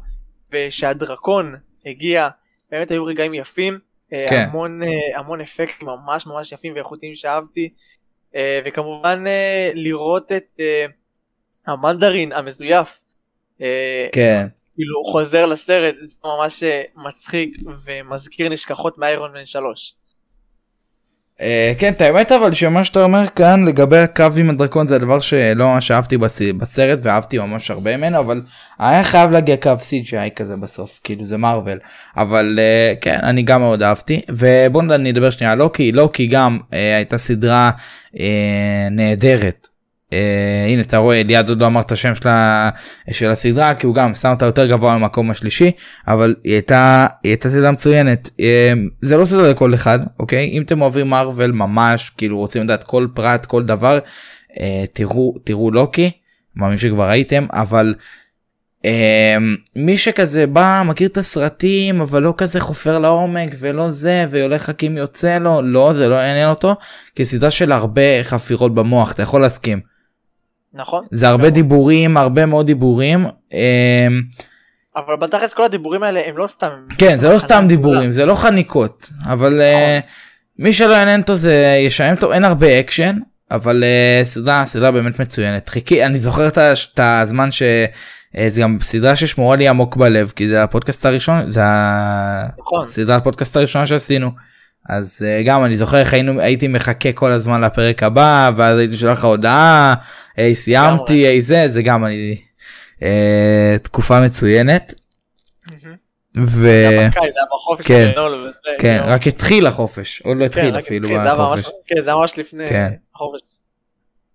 ושהדרקון 0.53 1.57
הגיע 1.87 2.29
באמת 2.71 2.91
היו 2.91 3.05
רגעים 3.05 3.35
יפים 3.35 3.79
אה, 4.13 4.27
כן. 4.29 4.47
המון 4.49 4.81
המון 5.17 5.41
אפקטים 5.41 5.89
ממש 5.89 6.27
ממש 6.27 6.53
יפים 6.53 6.75
ואיכותיים 6.75 7.15
שאהבתי 7.15 7.69
אה, 8.35 8.61
וכמובן 8.65 9.25
לראות 9.75 10.33
את 10.33 10.61
המנדרין 11.67 12.33
המזויף 12.33 13.05
כן. 14.13 14.47
כאילו 14.81 15.05
חוזר 15.05 15.47
לסרט 15.47 15.95
זה 16.01 16.15
ממש 16.25 16.63
אה, 16.63 16.83
מצחיק 16.97 17.57
ומזכיר 17.87 18.49
נשכחות 18.49 18.99
מאיירון 18.99 19.31
מן 19.35 19.47
3. 19.47 19.95
אה, 21.41 21.73
כן, 21.79 21.93
את 21.93 22.01
האמת 22.01 22.33
אבל 22.33 22.53
שמה 22.53 22.85
שאתה 22.85 23.05
אומר 23.05 23.27
כאן 23.37 23.65
לגבי 23.69 23.99
הקו 23.99 24.25
עם 24.39 24.51
הדרקון 24.51 24.87
זה 24.87 24.97
הדבר 24.97 25.21
שלא 25.21 25.67
ממש 25.67 25.91
אהבתי 25.91 26.17
בס- 26.19 26.43
בסרט 26.59 26.99
ואהבתי 27.03 27.39
ממש 27.39 27.71
הרבה 27.71 27.97
ממנו 27.97 28.19
אבל 28.19 28.43
היה 28.79 29.05
חייב 29.05 29.31
להגיע 29.31 29.57
קו 29.57 29.71
CGI 29.81 30.31
כזה 30.37 30.57
בסוף 30.57 31.01
כאילו 31.05 31.25
זה 31.25 31.37
מארוול 31.37 31.79
אבל 32.17 32.59
אה, 32.59 32.95
כן 33.01 33.19
אני 33.23 33.43
גם 33.43 33.61
מאוד 33.61 33.83
אהבתי 33.83 34.21
ובוא 34.29 34.83
נ- 34.83 34.91
אני 34.93 35.11
אדבר 35.11 35.31
שנייה 35.31 35.55
לוקי 35.55 35.93
לוקי 35.93 36.27
גם 36.27 36.59
הייתה 36.71 37.19
סדרה 37.19 37.71
נהדרת. 38.91 39.69
אה, 40.13 40.67
הנה 40.69 40.81
אתה 40.83 40.97
רואה 40.97 41.23
ליעד 41.23 41.49
עוד 41.49 41.61
לא 41.61 41.67
אמר 41.67 41.81
את 41.81 41.93
השם 41.93 42.15
שלה 42.15 42.71
של 43.11 43.31
הסדרה 43.31 43.75
כי 43.75 43.87
הוא 43.87 43.95
גם 43.95 44.15
שם 44.15 44.31
אותה 44.31 44.47
יותר 44.47 44.67
גבוה 44.67 44.95
במקום 44.95 45.31
השלישי 45.31 45.71
אבל 46.09 46.35
היא 46.45 46.53
הייתה 46.53 47.07
היא 47.23 47.31
הייתה 47.31 47.51
סדרה 47.51 47.71
מצוינת 47.71 48.31
אה, 48.41 48.73
זה 49.03 49.17
לא 49.17 49.25
סדרה 49.25 49.51
לכל 49.51 49.75
אחד 49.75 49.99
אוקיי 50.19 50.51
אם 50.53 50.63
אתם 50.63 50.83
אוהבים 50.83 51.11
מארוול 51.11 51.53
ממש 51.53 52.11
כאילו 52.17 52.39
רוצים 52.39 52.63
לדעת 52.63 52.85
כל 52.85 53.07
פרט 53.15 53.47
כל 53.47 53.63
דבר 53.63 53.99
אה, 54.61 54.85
תראו 54.93 55.35
תראו 55.45 55.71
לוקי 55.71 56.11
מאמין 56.57 56.79
שכבר 56.79 57.09
ראיתם 57.09 57.47
אבל. 57.53 57.95
אה, 58.85 59.37
מי 59.77 59.97
שכזה 59.97 60.47
בא 60.47 60.83
מכיר 60.87 61.09
את 61.09 61.19
הסרטים 61.19 62.01
אבל 62.01 62.23
לא 62.23 62.35
כזה 62.37 62.61
חופר 62.61 62.99
לעומק 62.99 63.51
ולא 63.59 63.91
זה 63.91 64.27
והולך 64.31 64.73
אם 64.87 64.97
יוצא 64.97 65.39
לו 65.39 65.63
לא 65.63 65.93
זה 65.93 66.09
לא 66.09 66.15
יעניין 66.15 66.49
אותו 66.49 66.77
כי 67.15 67.25
סדרה 67.25 67.51
של 67.51 67.73
הרבה 67.73 68.23
חפירות 68.23 68.75
במוח 68.75 69.13
אתה 69.13 69.23
יכול 69.23 69.41
להסכים. 69.41 69.90
נכון? 70.75 71.05
זה 71.11 71.29
הרבה 71.29 71.51
דיבורים 71.51 72.17
הרבה 72.17 72.47
מאוד 72.47 72.67
דיבורים 72.67 73.27
אמ, 73.53 73.59
אבל 74.97 75.17
בתכלס 75.17 75.55
כל 75.55 75.65
הדיבורים 75.65 76.03
האלה 76.03 76.21
הם 76.27 76.37
לא 76.39 76.47
סתם. 76.47 76.69
כן 76.99 77.17
זה 77.17 77.29
לא 77.33 77.39
סתם 77.39 77.65
דיבורים 77.69 78.13
זה 78.13 78.27
לא 78.27 78.35
חניקות 78.35 79.09
אבל 79.27 79.61
אה, 79.61 80.01
מי 80.59 80.73
שלא 80.73 80.93
יעניין 80.93 81.21
אותו 81.21 81.37
זה 81.37 81.77
ישעמם 81.87 82.15
אותו 82.17 82.33
אין 82.33 82.45
הרבה 82.45 82.81
אקשן 82.81 83.17
אבל 83.51 83.85
אה, 83.85 84.25
סדרה 84.25 84.67
סדרה 84.67 84.91
באמת 84.91 85.21
מצוינת 85.21 85.69
חיכי 85.69 86.05
אני 86.05 86.19
זוכר 86.19 86.49
את 86.49 87.01
הזמן 87.01 87.51
שזה 87.51 88.61
גם 88.61 88.79
סדרה 88.83 89.17
ששמורה 89.17 89.57
לי 89.57 89.69
עמוק 89.69 89.97
בלב 89.97 90.33
כי 90.37 90.49
זה 90.49 90.63
הפודקאסט 90.63 91.07
הראשון 91.07 91.51
זה 91.51 91.61
נכון. 92.59 92.85
הסדרה 92.85 93.17
הפודקאסט 93.17 93.57
הראשונה 93.57 93.87
שעשינו. 93.87 94.31
אז 94.89 95.27
אה, 95.27 95.43
גם 95.43 95.65
אני 95.65 95.77
זוכר 95.77 95.97
איך 95.97 96.15
היינו 96.15 96.41
הייתי 96.41 96.69
מחכה 96.69 97.13
כל 97.13 97.33
הזמן 97.33 97.61
לפרק 97.61 98.03
הבא 98.03 98.51
ואז 98.57 98.79
הייתי 98.79 98.97
שולח 98.97 99.19
לך 99.19 99.25
הודעה 99.25 99.95
היי 100.37 100.55
סיימתי. 100.55 101.27
היי 101.27 101.41
זה 101.41 101.69
זה 101.69 101.83
גם 101.83 102.05
אני 102.05 102.37
אה, 103.03 103.77
תקופה 103.83 104.21
מצוינת. 104.21 104.95
ו... 106.39 106.67
כן, 107.85 108.11
כן. 108.79 109.03
רק 109.05 109.27
התחיל 109.27 109.67
החופש 109.67 110.23
עוד 110.23 110.37
לא 110.37 110.41
כן, 110.41 110.47
התחיל 110.47 110.77
רק 110.77 110.85
אפילו 110.85 111.21
החופש. 111.21 111.71
כן 111.87 112.01
זה 112.01 112.15
ממש 112.15 112.39
לפני 112.39 112.69
כן. 112.69 112.93
החופש. 113.15 113.41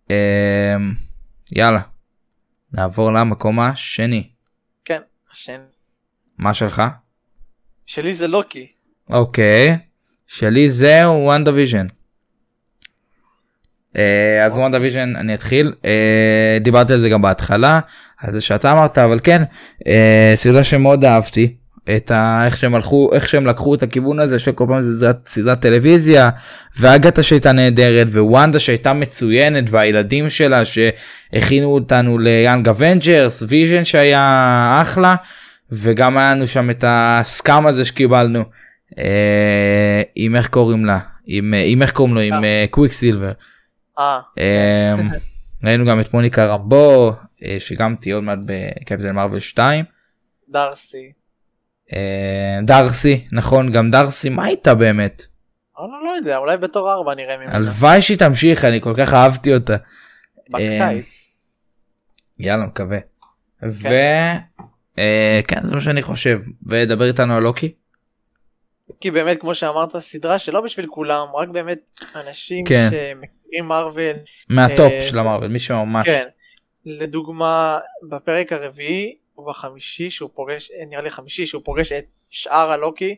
אמ, 0.10 0.16
יאללה 1.52 1.82
נעבור 2.74 3.12
למקום 3.14 3.60
השני 3.60 4.30
כן. 4.86 5.02
השן. 5.34 5.62
מה 6.38 6.54
שלך 6.54 6.84
שלי 7.86 8.14
זה 8.14 8.28
לוקי. 8.28 8.68
אוקיי 9.10 9.76
שלי 10.28 10.70
זה 10.70 11.10
WandaVision. 11.10 11.88
אז 14.46 14.58
WandaVision 14.58 15.16
אני 15.16 15.34
אתחיל. 15.34 15.74
אה, 15.86 16.58
דיברתי 16.62 16.94
על 16.94 17.00
זה 17.00 17.10
גם 17.10 17.22
בהתחלה 17.22 17.80
על 18.18 18.34
זה 18.34 18.42
שאתה 18.42 18.72
אמרת 18.72 18.98
אבל 18.98 19.20
כן 19.24 19.44
אה, 19.88 20.34
סדרה 20.36 20.64
שמאוד 20.64 21.06
אהבתי 21.06 21.56
את 21.96 22.12
ה... 22.12 22.44
איך 22.46 22.58
שהם 22.58 22.76
הלכו 22.76 23.10
איך 23.14 23.30
שהם 23.30 23.46
לקחו 23.46 23.76
את 23.76 23.84
הכיוון 23.84 24.20
הזה 24.20 24.40
שכל 24.40 24.66
פעם 24.68 24.82
זה 24.82 25.12
סדרת, 25.26 25.62
טלוויזיה 25.62 26.30
ואגתה 26.80 27.24
שהייתה 27.24 27.52
נהדרת 27.52 28.08
ווונדה 28.08 28.60
שהייתה 28.60 28.94
מצוינת 28.94 29.64
והילדים 29.70 30.30
שלה 30.30 30.62
שהכינו 30.66 31.68
אותנו 31.74 32.18
ל 32.18 32.26
Young 32.26 32.70
Avengers 32.70 33.44
ויז'ן 33.48 33.84
שהיה 33.84 34.80
אחלה 34.82 35.16
וגם 35.72 36.18
היה 36.18 36.32
לנו 36.32 36.48
שם 36.48 36.70
את 36.70 36.84
ה 36.88 37.04
scam 37.04 37.68
הזה 37.68 37.86
שקיבלנו. 37.86 38.40
אה, 38.40 38.65
עם 40.16 40.36
איך 40.36 40.48
קוראים 40.48 40.86
לה 40.86 41.00
עם, 41.26 41.54
אה, 41.54 41.74
איך 41.82 41.92
קוראים 41.92 42.16
לו 42.16 42.22
עם 42.22 42.34
קוויק 42.70 42.92
סילבר. 42.92 43.32
אה. 44.00 44.20
אמ, 44.38 45.10
ראינו 45.66 45.86
גם 45.86 46.00
את 46.00 46.14
מוניקה 46.14 46.46
רמבו 46.46 47.14
אה, 47.44 47.56
שגם 47.60 47.96
תהיה 48.00 48.16
עוד 48.16 48.24
מעט 48.24 48.40
בקפטן 48.46 49.16
מרוויל 49.16 49.40
2. 49.40 49.86
דארסי. 50.50 51.12
אה, 51.94 52.60
דארסי 52.64 53.26
נכון 53.32 53.72
גם 53.72 53.92
דארסי 53.92 54.30
מה 54.30 54.48
איתה 54.48 54.76
באמת 54.76 55.26
אני 55.80 55.92
לא 56.04 56.10
יודע 56.10 56.38
אולי 56.38 56.58
בתור 56.58 56.94
ארבע 56.94 57.16
נראה 57.16 57.38
ממנו. 57.38 57.52
הלוואי 57.52 58.02
שהיא 58.02 58.18
תמשיך 58.18 58.66
אני 58.66 58.82
כל 58.82 58.94
כך 58.98 59.14
אהבתי 59.14 59.54
אותה. 59.54 59.76
בקיץ. 60.50 61.30
יאללה 62.40 62.66
מקווה. 62.66 62.98
וכן 63.62 65.60
זה 65.64 65.76
מה 65.76 65.82
שאני 65.82 66.02
חושב 66.02 66.42
ודבר 66.66 67.08
איתנו 67.08 67.36
על 67.36 67.44
לוקי. 67.44 67.74
כי 69.02 69.12
באמת 69.12 69.42
כמו 69.42 69.56
שאמרת 69.56 69.98
סדרה 69.98 70.40
שלא 70.40 70.62
בשביל 70.62 70.88
כולם 70.88 71.28
רק 71.36 71.50
באמת 71.50 72.00
אנשים 72.16 72.66
כן. 72.66 72.90
שמכירים 72.92 73.66
מארוול. 73.68 74.14
מהטופ 74.50 74.92
אה, 74.92 75.02
של 75.02 75.20
המארוול 75.20 75.52
מי 75.52 75.60
שממש. 75.60 76.06
כן. 76.06 76.26
לדוגמה 76.86 77.80
בפרק 78.10 78.54
הרביעי 78.54 79.16
או 79.38 79.46
בחמישי 79.46 80.10
שהוא 80.10 80.30
פוגש 80.34 80.72
אה, 80.72 80.86
נראה 80.86 81.02
לי 81.02 81.10
חמישי 81.10 81.46
שהוא 81.46 81.62
פוגש 81.66 81.92
את 81.92 82.06
שאר 82.30 82.72
הלוקי. 82.72 83.16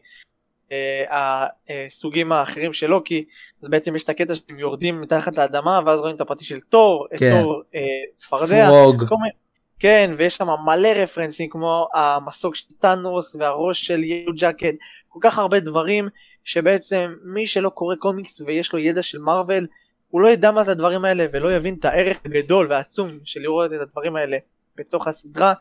אה, 0.72 1.46
הסוגים 1.86 2.32
האחרים 2.32 2.74
של 2.74 2.88
לוקי 2.88 3.26
אז 3.64 3.70
בעצם 3.70 3.96
יש 3.96 4.04
את 4.04 4.10
הקטע 4.10 4.36
שהם 4.36 4.60
יורדים 4.60 5.02
מתחת 5.02 5.38
לאדמה 5.38 5.80
ואז 5.86 6.00
רואים 6.00 6.16
את 6.16 6.22
הפרטי 6.22 6.44
של 6.46 6.60
תור, 6.60 7.08
את 7.14 7.20
כן. 7.20 7.42
תור 7.42 7.62
אה, 7.76 7.80
צפרדע, 8.16 8.68
frog. 8.70 9.04
כל 9.10 9.16
מיני- 9.22 9.34
כן 9.80 10.16
ויש 10.18 10.36
שם 10.36 10.48
מלא 10.66 10.88
רפרנסים 10.88 11.50
כמו 11.50 11.88
המסוק 11.94 12.56
של 12.56 12.66
טאנוס 12.80 13.36
והראש 13.36 13.88
של 13.88 14.04
ילוג'קט 14.04 14.76
כל 15.08 15.20
כך 15.24 15.40
הרבה 15.40 15.60
דברים 15.60 16.08
שבעצם 16.44 17.16
מי 17.24 17.48
שלא 17.48 17.70
קורא 17.70 17.96
קומיקס 17.96 18.42
ויש 18.42 18.74
לו 18.74 18.80
ידע 18.80 19.04
של 19.04 19.20
מארוול 19.20 19.68
הוא 20.08 20.22
לא 20.22 20.28
ידע 20.28 20.52
מה 20.52 20.64
זה 20.64 20.72
הדברים 20.72 21.06
האלה 21.06 21.26
ולא 21.34 21.56
יבין 21.56 21.76
את 21.80 21.86
הערך 21.86 22.18
הגדול 22.26 22.68
והעצום 22.70 23.20
של 23.24 23.40
לראות 23.40 23.74
את 23.74 23.82
הדברים 23.82 24.16
האלה 24.16 24.38
בתוך 24.76 25.08
הסדרה 25.08 25.54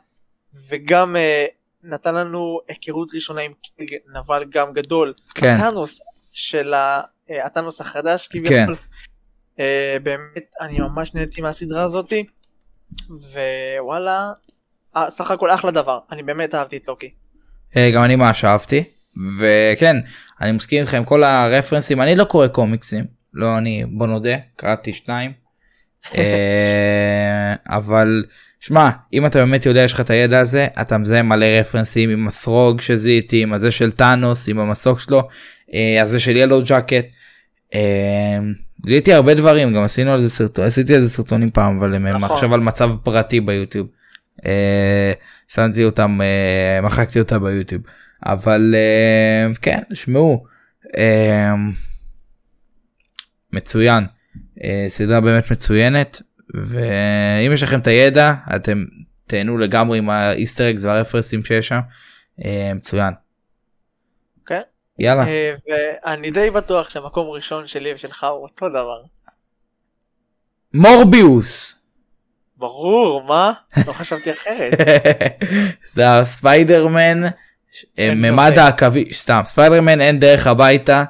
וגם 0.69 1.17
אה, 1.17 1.47
נתן 1.83 2.15
לנו 2.15 2.61
היכרות 2.69 3.09
ראשונה 3.15 3.41
עם 3.41 3.53
קאנג 3.63 3.91
נבל 4.15 4.45
גם 4.51 4.73
גדול 4.73 5.15
כן. 5.35 5.47
הטאנוס 5.59 6.01
של 6.33 6.75
ה- 6.75 7.01
אה, 7.31 7.47
הטאנוס 7.47 7.81
החדש 7.81 8.29
כן. 8.29 8.39
כביכול. 8.39 8.75
אה, 9.61 9.97
באמת 10.03 10.51
אני 10.61 10.79
ממש 10.81 11.15
נהניתי 11.15 11.41
מהסדרה 11.41 11.83
הזאתי 11.83 12.25
ווואלה. 13.11 14.33
אה, 14.97 15.11
סך 15.11 15.31
הכל 15.31 15.51
אחלה 15.51 15.71
דבר. 15.71 15.99
אני 16.13 16.23
באמת 16.23 16.55
אהבתי 16.55 16.77
את 16.77 16.89
לוקי. 16.89 17.11
אה, 17.77 17.91
גם 17.91 18.05
אני 18.05 18.17
ממש 18.17 18.45
אהבתי. 18.45 18.85
וכן 19.39 19.97
אני 20.41 20.53
מסכים 20.53 20.81
איתך 20.81 20.95
עם 20.95 21.05
כל 21.05 21.25
הרפרנסים 21.25 22.01
אני 22.01 22.17
לא 22.17 22.25
קורא 22.25 22.47
קומיקסים. 22.47 23.05
לא 23.35 23.59
אני 23.59 23.85
בוא 23.89 24.07
נודה 24.07 24.37
קראתי 24.57 24.93
שניים. 24.93 25.33
אה, 26.15 27.55
אבל 27.69 28.25
שמע 28.61 28.91
אם 29.13 29.27
אתה 29.27 29.39
באמת 29.39 29.67
יודע 29.67 29.81
יש 29.81 29.93
לך 29.93 30.01
את 30.01 30.11
הידע 30.11 30.39
הזה 30.39 30.67
אתה 30.81 30.99
מזהה 30.99 31.23
מלא 31.23 31.45
רפרנסים 31.45 32.11
עם 32.11 32.29
הפרוג 32.29 32.81
שזיהיתי 32.81 33.43
עם 33.43 33.53
הזה 33.53 33.71
של 33.71 33.93
טאנוס 33.93 34.49
עם 34.49 34.59
המסוק 34.59 35.01
שלו 35.01 35.29
הזה 36.03 36.21
של 36.21 36.37
ילו 36.37 36.63
ג'קט. 36.65 37.07
אה, 37.75 38.39
זיהיתי 38.87 39.13
הרבה 39.13 39.35
דברים 39.35 39.75
גם 39.75 39.83
עשינו 39.83 40.13
על 40.13 40.21
זה 40.21 40.31
סרטון 40.31 40.67
עשיתי 40.67 40.95
על 40.95 41.05
זה 41.05 41.11
סרטונים 41.11 41.51
פעם 41.51 41.79
אבל 41.79 41.95
הם 41.95 42.07
נכון. 42.07 42.31
עכשיו 42.35 42.55
על 42.55 42.61
מצב 42.61 42.91
פרטי 43.03 43.41
ביוטיוב. 43.41 43.89
אה, 44.47 45.13
שמתי 45.49 45.85
אותם 45.85 46.21
אה, 46.23 46.81
מחקתי 46.81 47.19
אותה 47.19 47.39
ביוטיוב 47.39 47.83
אבל 48.27 48.75
אה, 48.75 49.55
כן 49.63 49.79
שמעו 49.95 50.45
אה, 50.97 51.55
מצוין 53.53 54.05
אה, 54.65 54.85
סדרה 54.89 55.21
באמת 55.21 55.51
מצוינת 55.51 56.23
ואם 56.55 57.53
יש 57.53 57.63
לכם 57.63 57.81
את 57.81 57.87
הידע 57.87 58.35
אתם 58.57 58.85
תהנו 59.27 59.59
לגמרי 59.59 59.99
עם 59.99 60.11
האיסטר 60.11 60.71
אקס 60.71 60.85
והרפרסים 60.85 61.45
שיש 61.45 61.69
שם 61.69 61.81
אה, 62.45 62.73
מצוין. 62.75 63.13
יאללה 64.99 65.27
אה, 65.27 65.55
ואני 66.07 66.31
די 66.31 66.51
בטוח 66.51 66.91
שהמקום 66.91 67.27
הראשון 67.27 67.67
שלי 67.67 67.95
ושלך 67.95 68.25
הוא 68.25 68.43
אותו 68.43 68.69
דבר. 68.69 69.03
מורביוס 70.75 71.73
ברור 72.57 73.23
מה? 73.23 73.53
לא 73.87 73.93
חששתי 73.93 74.33
אחרת. 74.33 74.73
זה 75.95 76.13
הספיידרמן 76.19 77.21
אין 77.99 78.21
ממד. 78.21 78.53
העכבי 78.59 79.13
סתם 79.13 79.41
ספיידרמן 79.45 80.01
אין 80.01 80.19
דרך 80.21 80.47
הביתה. 80.47 81.05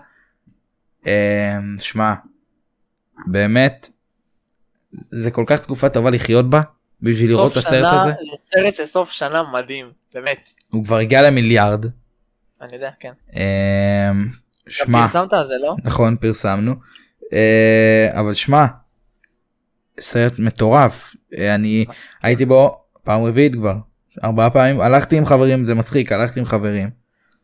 אה, 1.07 1.57
שמע 1.79 2.13
באמת 3.27 3.89
זה 4.93 5.31
כל 5.31 5.45
כך 5.47 5.59
תקופה 5.61 5.89
טובה 5.89 6.11
לחיות 6.11 6.51
בה 6.51 6.61
בשביל 7.03 7.31
לראות 7.31 7.53
את 7.53 7.55
סוף 7.55 7.67
הסרט 7.67 7.79
שנה- 7.91 8.03
הזה 8.03 8.11
זה 8.11 8.37
סרט 8.43 8.75
של 8.75 8.87
סוף 8.87 9.11
שנה 9.11 9.43
מדהים 9.53 9.91
באמת. 10.15 10.51
הוא 10.71 10.85
כבר 10.85 10.97
הגיע 10.97 11.23
למיליארד. 11.23 11.87
אני 12.63 12.75
יודע 12.75 12.91
כן. 13.01 13.13
גם 14.09 14.29
שמע 14.69 15.07
פרסמת 15.09 15.33
על 15.33 15.45
זה 15.45 15.55
לא? 15.63 15.77
נכון 15.85 16.17
פרסמנו 16.17 16.75
אה, 17.33 18.09
אבל 18.13 18.35
שמע, 18.35 18.67
סרט 20.01 20.39
מטורף. 20.39 21.17
אה, 21.39 21.55
אני 21.55 21.85
הייתי 22.23 22.45
בו 22.45 22.85
פעם 23.05 23.25
רביעית 23.25 23.55
כבר. 23.55 23.75
ארבעה 24.25 24.51
פעמים 24.51 24.81
הלכתי 24.81 25.17
עם 25.17 25.27
חברים 25.27 25.67
זה 25.67 25.75
מצחיק 25.75 26.13
הלכתי 26.13 26.41
עם 26.41 26.47
חברים. 26.47 26.91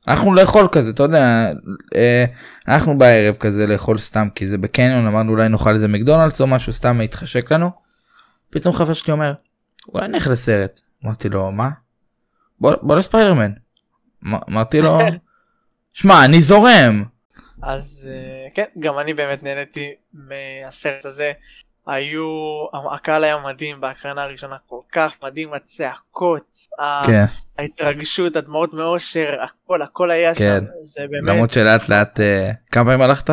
אנחנו 0.08 0.34
לאכול 0.34 0.68
כזה 0.72 0.90
אתה 0.90 1.02
יודע 1.02 1.52
אה, 1.96 2.24
אנחנו 2.68 2.98
בערב 2.98 3.36
כזה 3.36 3.66
לאכול 3.66 3.98
סתם 3.98 4.28
כי 4.34 4.46
זה 4.46 4.58
בקניון 4.58 5.06
אמרנו 5.06 5.32
אולי 5.32 5.48
נאכל 5.48 5.74
איזה 5.74 5.88
מקדונלדס 5.88 6.40
או 6.40 6.46
משהו 6.46 6.72
סתם 6.72 7.00
התחשק 7.00 7.52
לנו. 7.52 7.70
פתאום 8.50 8.74
חבר 8.74 8.94
שלי 8.94 9.12
אומר 9.12 9.34
אולי 9.94 10.08
נלך 10.08 10.26
לסרט 10.26 10.80
אמרתי 11.04 11.28
לו 11.28 11.52
מה? 11.52 11.70
בוא, 12.60 12.74
בוא 12.82 12.96
לספיידרמן. 12.96 13.52
אמ- 14.26 14.34
אמרתי 14.48 14.80
לו 14.80 14.98
שמע 15.92 16.24
אני 16.24 16.40
זורם. 16.40 17.04
אז 17.62 18.08
אה, 18.10 18.50
כן, 18.54 18.64
גם 18.78 18.98
אני 18.98 19.14
באמת 19.14 19.42
נהניתי 19.42 19.94
מהסרט 20.12 21.04
הזה. 21.04 21.32
היו, 21.86 22.26
הקהל 22.92 23.24
היה 23.24 23.38
מדהים 23.46 23.80
בהקרנה 23.80 24.22
הראשונה, 24.22 24.56
כל 24.66 24.80
כך 24.92 25.16
מדהים, 25.22 25.54
הצעקות, 25.54 26.56
כן. 27.06 27.24
ההתרגשות, 27.58 28.36
הדמעות 28.36 28.74
מאושר, 28.74 29.36
הכל, 29.42 29.82
הכל 29.82 30.10
היה 30.10 30.34
כן. 30.34 30.58
שם, 30.60 30.66
זה 30.82 31.00
באמת 31.10 31.34
למרות 31.34 31.50
שלאט 31.50 31.88
לאט 31.88 32.20
אה, 32.20 32.50
כמה 32.72 32.84
פעמים 32.84 33.02
הלכת? 33.02 33.30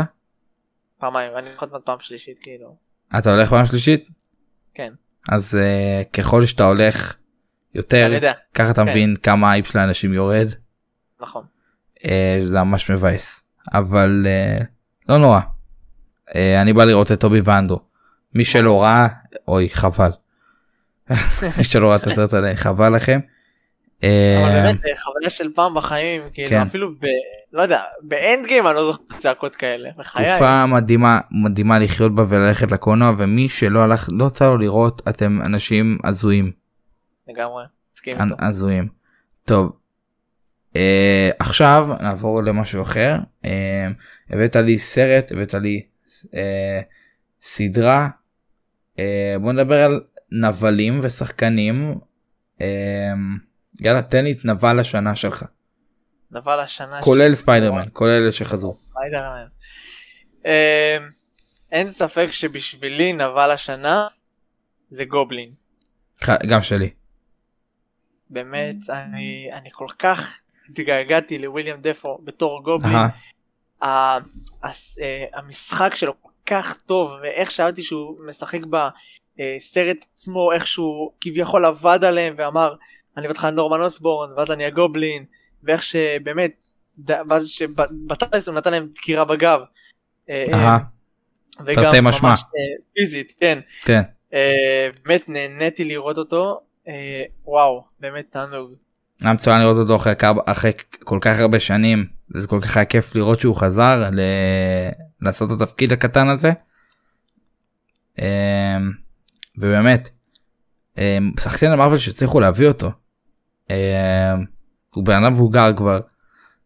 פעמיים, 0.99 1.31
אני 1.37 1.49
הולך 1.49 1.63
עוד 1.73 1.81
פעם 1.81 1.97
שלישית, 1.99 2.39
כאילו, 2.41 2.75
אתה 3.19 3.31
הולך 3.31 3.49
פעם 3.49 3.65
שלישית? 3.65 4.07
כן, 4.73 4.93
אז 5.31 5.55
אה, 5.55 6.03
ככל 6.13 6.45
שאתה 6.45 6.63
הולך 6.63 7.15
יותר 7.75 8.19
ככה 8.53 8.71
אתה 8.71 8.83
כן. 8.83 8.89
מבין 8.89 9.15
כמה 9.15 9.51
האייפ 9.51 9.67
של 9.67 9.79
האנשים 9.79 10.13
יורד 10.13 10.47
נכון. 11.21 11.43
אה, 12.05 12.37
שזה 12.41 12.63
ממש 12.63 12.91
מבאס 12.91 13.43
אבל 13.73 14.27
אה, 14.27 14.65
לא 15.09 15.17
נורא. 15.17 15.39
אה, 16.35 16.61
אני 16.61 16.73
בא 16.73 16.83
לראות 16.83 17.11
את 17.11 17.19
טובי 17.19 17.41
ואנדרו. 17.43 17.79
מי 18.35 18.45
שלא 18.45 18.83
ראה 18.83 19.07
אוי 19.47 19.69
חבל. 19.69 20.11
מי 21.57 21.63
שלא 21.63 21.87
ראה 21.87 21.95
את 21.95 22.07
הסרט 22.07 22.33
הזה 22.33 22.51
חבל 22.55 22.95
לכם. 22.95 23.19
אבל 23.99 24.61
באמת 24.63 24.79
חוויה 25.03 25.29
של 25.29 25.53
פעם 25.55 25.73
בחיים, 25.73 26.21
כאילו 26.33 26.49
כן. 26.49 26.61
אפילו 26.61 26.91
ב... 26.91 27.05
לא 27.53 27.61
יודע, 27.61 27.83
באנד 28.01 28.45
גיים 28.45 28.67
אני 28.67 28.75
לא 28.75 28.91
זוכר 28.91 29.03
צעקות 29.19 29.55
כאלה, 29.55 29.89
תקופה 29.93 30.65
מדהימה 30.65 31.19
מדהימה 31.31 31.79
לחיות 31.79 32.15
בה 32.15 32.23
וללכת 32.27 32.71
לקולנוע 32.71 33.13
ומי 33.17 33.49
שלא 33.49 33.79
הלך 33.79 34.07
לא 34.11 34.25
יצא 34.25 34.47
לו 34.47 34.57
לראות 34.57 35.01
אתם 35.09 35.41
אנשים 35.45 35.97
הזויים 36.03 36.51
לגמרי. 37.27 37.63
הזויים. 38.39 38.87
טוב. 39.45 39.78
אה, 40.75 41.29
עכשיו 41.39 41.87
נעבור 42.01 42.43
למשהו 42.43 42.81
אחר 42.81 43.15
אה, 43.45 43.87
הבאת 44.29 44.55
לי 44.55 44.77
סרט 44.77 45.31
הבאת 45.31 45.53
לי 45.53 45.85
אה, 46.35 46.81
סדרה 47.41 48.09
אה, 48.99 49.35
בוא 49.41 49.51
נדבר 49.51 49.81
על 49.81 50.01
נבלים 50.31 50.99
ושחקנים 51.03 51.99
אה, 52.61 53.13
יאללה 53.79 54.01
תן 54.01 54.23
לי 54.23 54.31
את 54.31 54.45
נבל 54.45 54.79
השנה 54.79 55.15
שלך 55.15 55.45
נבל 56.31 56.59
השנה 56.59 57.01
כולל 57.01 57.35
ספיידרמן 57.35 57.83
כולל 57.93 58.11
אלה 58.11 58.31
שחזרו. 58.31 58.77
ספיידרמן. 58.89 59.45
אה, 60.45 60.97
אין 61.71 61.91
ספק 61.91 62.27
שבשבילי 62.31 63.13
נבל 63.13 63.51
השנה 63.51 64.07
זה 64.89 65.05
גובלין. 65.05 65.53
גם 66.49 66.61
שלי. 66.61 66.89
באמת, 68.29 68.75
אני, 68.89 69.49
אני 69.53 69.69
כל 69.71 69.87
כך 69.99 70.39
התגעגעתי 70.69 71.37
לוויליאם 71.37 71.77
דפו 71.81 72.17
בתור 72.23 72.63
גובלין. 72.63 72.97
אה, 73.83 74.17
המשחק 75.33 75.95
שלו 75.95 76.13
כל 76.21 76.29
כך 76.45 76.77
טוב 76.85 77.11
ואיך 77.21 77.51
שאלתי 77.51 77.83
שהוא 77.83 78.17
משחק 78.27 78.59
בסרט 78.65 80.05
עצמו 80.13 80.51
איך 80.51 80.67
שהוא 80.67 81.11
כביכול 81.21 81.65
עבד 81.65 81.99
עליהם 82.03 82.33
ואמר 82.37 82.75
אני 83.17 83.27
בתך 83.27 83.43
נורמן 83.43 83.81
אוסבורן 83.81 84.29
ואז 84.37 84.51
אני 84.51 84.65
הגובלין 84.65 85.25
ואיך 85.63 85.83
שבאמת 85.83 86.63
ואז 87.07 87.47
שבתכלס 87.47 88.47
הוא 88.47 88.55
נתן 88.55 88.71
להם 88.71 88.87
דקירה 88.95 89.25
בגב. 89.25 89.61
אה, 90.29 90.45
אהה, 90.53 90.77
וגם 91.65 91.83
תרתי 91.83 91.97
משמע. 92.01 92.29
ממש, 92.29 92.43
אה, 92.43 92.83
פיזית 92.93 93.35
כן 93.39 93.59
כן. 93.81 94.01
אה, 94.33 94.87
באמת 95.05 95.29
נהניתי 95.29 95.83
לראות 95.83 96.17
אותו 96.17 96.61
אה, 96.87 97.23
וואו 97.45 97.83
באמת 97.99 98.31
תענוג. 98.31 98.73
היה 99.21 99.33
מצוין 99.33 99.61
לראות 99.61 99.77
אותו 99.77 99.95
אחרי, 99.95 100.13
אחרי 100.45 100.71
כל 101.03 101.19
כך 101.21 101.39
הרבה 101.39 101.59
שנים 101.59 102.05
זה 102.35 102.47
כל 102.47 102.59
כך 102.61 102.77
היה 102.77 102.85
כיף 102.85 103.15
לראות 103.15 103.39
שהוא 103.39 103.55
חזר 103.55 104.09
ל... 104.13 104.19
לעשות 105.21 105.51
את 105.51 105.61
התפקיד 105.61 105.91
הקטן 105.91 106.27
הזה. 106.27 106.51
אמ, 108.19 108.91
ובאמת 109.57 110.09
אמ, 110.97 111.31
שחקן 111.39 111.71
המרוויל 111.71 111.99
שהצליחו 111.99 112.39
להביא 112.39 112.67
אותו. 112.67 112.91
אמ, 113.69 113.75
הוא 114.95 115.05
בן 115.05 115.23
אדם 115.23 115.33
מבוגר 115.33 115.73
כבר 115.77 115.99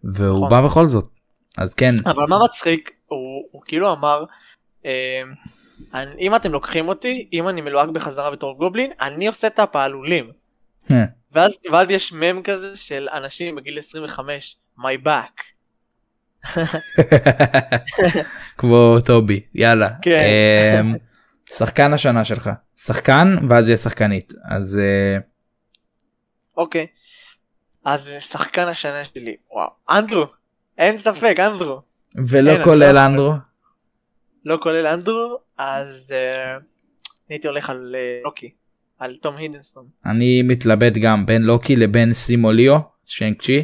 והוא 0.04 0.46
נכון. 0.46 0.50
בא 0.50 0.62
בכל 0.62 0.86
זאת 0.86 1.10
אז 1.58 1.74
כן 1.74 1.94
אבל 2.06 2.26
מה 2.30 2.38
מצחיק 2.46 2.92
הוא, 3.06 3.44
הוא 3.52 3.62
כאילו 3.66 3.94
אמר 3.94 4.24
אם 6.20 6.36
אתם 6.36 6.52
לוקחים 6.52 6.88
אותי 6.88 7.30
אם 7.34 7.50
אני 7.50 7.62
מלוהק 7.62 7.90
בחזרה 7.90 8.32
בתור 8.32 8.58
גובלין 8.58 8.92
אני 9.02 9.28
עושה 9.28 9.48
את 9.48 9.60
הפעלולים 9.60 10.32
ואז, 11.32 11.58
ואז 11.72 11.90
יש 11.90 12.14
מם 12.14 12.42
כזה 12.44 12.76
של 12.78 13.08
אנשים 13.14 13.56
בגיל 13.56 13.80
25 13.80 14.56
my 14.80 15.06
back. 15.06 15.44
כמו 18.58 18.98
טובי 19.06 19.42
יאללה. 19.56 19.90
כן. 20.02 20.20
אמ, 20.80 20.94
שחקן 21.50 21.94
השנה 21.94 22.26
שלך. 22.26 22.50
שחקן 22.78 23.36
ואז 23.50 23.68
יהיה 23.68 23.78
שחקנית. 23.78 24.34
אז 24.46 24.80
אה, 24.84 25.18
אוקיי. 26.58 26.88
אז 27.86 28.10
שחקן 28.20 28.68
השנה 28.68 29.06
שלי. 29.06 29.36
וואו. 29.52 29.70
אנדרו. 29.90 30.26
אין 30.78 30.98
ספק 30.98 31.36
אנדרו. 31.40 31.82
ולא 32.28 32.52
אין, 32.52 32.64
כולל 32.64 32.92
לא- 32.92 33.06
אנדרו. 33.06 33.34
לא 34.46 34.58
כולל 34.64 34.88
אנדרו 34.88 35.38
אז 35.58 36.14
אה, 36.16 36.58
הייתי 37.30 37.48
הולך 37.48 37.70
על 37.70 37.96
אה, 37.98 38.20
לוקי 38.24 38.52
על 39.04 39.16
תום 39.22 39.36
הידנסון 39.38 39.86
אני 40.06 40.42
מתלבט 40.42 40.94
גם 40.94 41.26
בין 41.26 41.42
לוקי 41.42 41.76
לבין 41.76 42.14
סימוליו 42.14 42.80
שיינג 43.06 43.42
צ'י. 43.42 43.64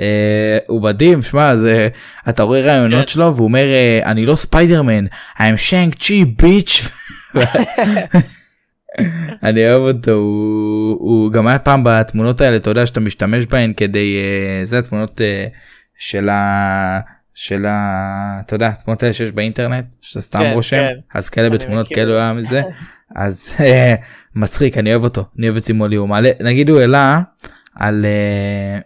אה, 0.00 0.58
הוא 0.66 0.82
מדהים 0.82 1.22
שמע 1.22 1.56
זה 1.56 1.88
אתה 2.28 2.42
רואה 2.42 2.60
רעיונות 2.60 3.00
כן. 3.00 3.06
שלו 3.06 3.36
והוא 3.36 3.44
אומר 3.44 3.64
אה, 3.72 4.00
אני 4.04 4.26
לא 4.26 4.34
ספיידרמן 4.34 5.06
I'm 5.38 5.56
שיינג 5.56 5.94
צ'י 5.94 6.24
ביץ'. 6.24 6.88
אני 9.42 9.70
אוהב 9.70 9.96
אותו 9.96 10.10
הוא, 10.10 10.96
הוא 11.00 11.32
גם 11.32 11.46
היה 11.46 11.58
פעם 11.58 11.82
בתמונות 11.84 12.40
האלה 12.40 12.56
אתה 12.56 12.70
יודע 12.70 12.86
שאתה 12.86 13.00
משתמש 13.00 13.46
בהן 13.46 13.72
כדי 13.76 14.16
אה, 14.16 14.64
זה 14.64 14.78
התמונות 14.78 15.20
אה, 15.20 15.46
של 15.98 16.28
ה... 16.28 17.00
של 17.34 17.66
ה... 17.66 18.40
אתה 18.40 18.54
יודע 18.54 18.68
התמונות 18.68 19.02
האלה 19.02 19.12
שיש 19.12 19.32
באינטרנט 19.32 19.84
שאתה 20.02 20.20
סתם 20.20 20.38
כן, 20.38 20.52
רושם 20.52 20.76
כן. 20.76 21.18
אז 21.18 21.30
כאלה 21.30 21.50
בתמונות. 21.50 21.88
כאלו 21.88 22.14
היה 22.14 22.32
מזה 22.32 22.62
אז 23.14 23.54
אה, 23.60 23.94
מצחיק 24.34 24.78
אני 24.78 24.90
אוהב 24.90 25.04
אותו 25.04 25.24
אני 25.38 25.46
אוהב 25.46 25.56
את 25.56 25.62
סימולי 25.62 25.96
הוא 25.96 26.08
מעלה 26.08 26.30
נגיד 26.40 26.70
הוא 26.70 26.80
העלה 26.80 27.20
על 27.74 28.06
אה, 28.06 28.78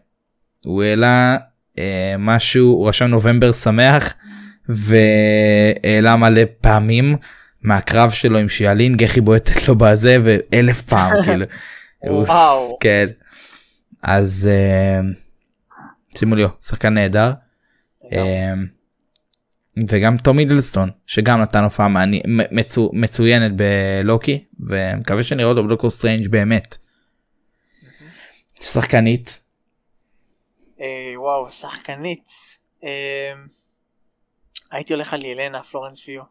הוא 0.64 0.82
העלה 0.82 1.36
אה, 1.78 2.14
משהו 2.18 2.66
הוא 2.66 2.88
רשם 2.88 3.06
נובמבר 3.06 3.52
שמח 3.52 4.14
והעלה 4.68 6.16
מלא 6.16 6.42
פעמים 6.60 7.16
מהקרב 7.62 8.10
שלו 8.10 8.38
עם 8.38 8.48
שיאלין 8.48 8.96
היא 9.14 9.22
בועטת 9.22 9.68
לו 9.68 9.74
בזה 9.74 10.16
ואלף 10.24 10.82
פעם 10.82 11.12
כאילו. 11.24 11.46
וואו 12.04 12.78
כן. 12.80 13.06
אז 14.02 14.50
סימו 16.16 16.34
ליו 16.34 16.44
שחקן 16.62 16.94
נהדר. 16.94 17.32
וגם 19.88 20.16
טום 20.18 20.38
הידלסטון 20.38 20.90
שגם 21.06 21.40
נתן 21.40 21.64
הופעה 21.64 21.88
מעני- 21.88 22.22
מצו- 22.52 22.90
מצוינת 22.92 23.52
בלוקי 23.56 24.44
ומקווה 24.60 25.22
שנראה 25.22 25.48
אותו 25.48 25.64
בדוקטור 25.64 25.90
סטרנג' 25.90 26.28
באמת. 26.28 26.76
שחקנית 28.60 29.42
אה, 30.80 31.12
וואו, 31.16 31.50
שחקנית. 31.50 32.30
אה, 32.84 32.88
הייתי 34.72 34.92
הולך 34.92 35.14
על 35.14 35.24
ילנה, 35.24 35.62
פלורנס 35.62 36.00
פיו. 36.04 36.22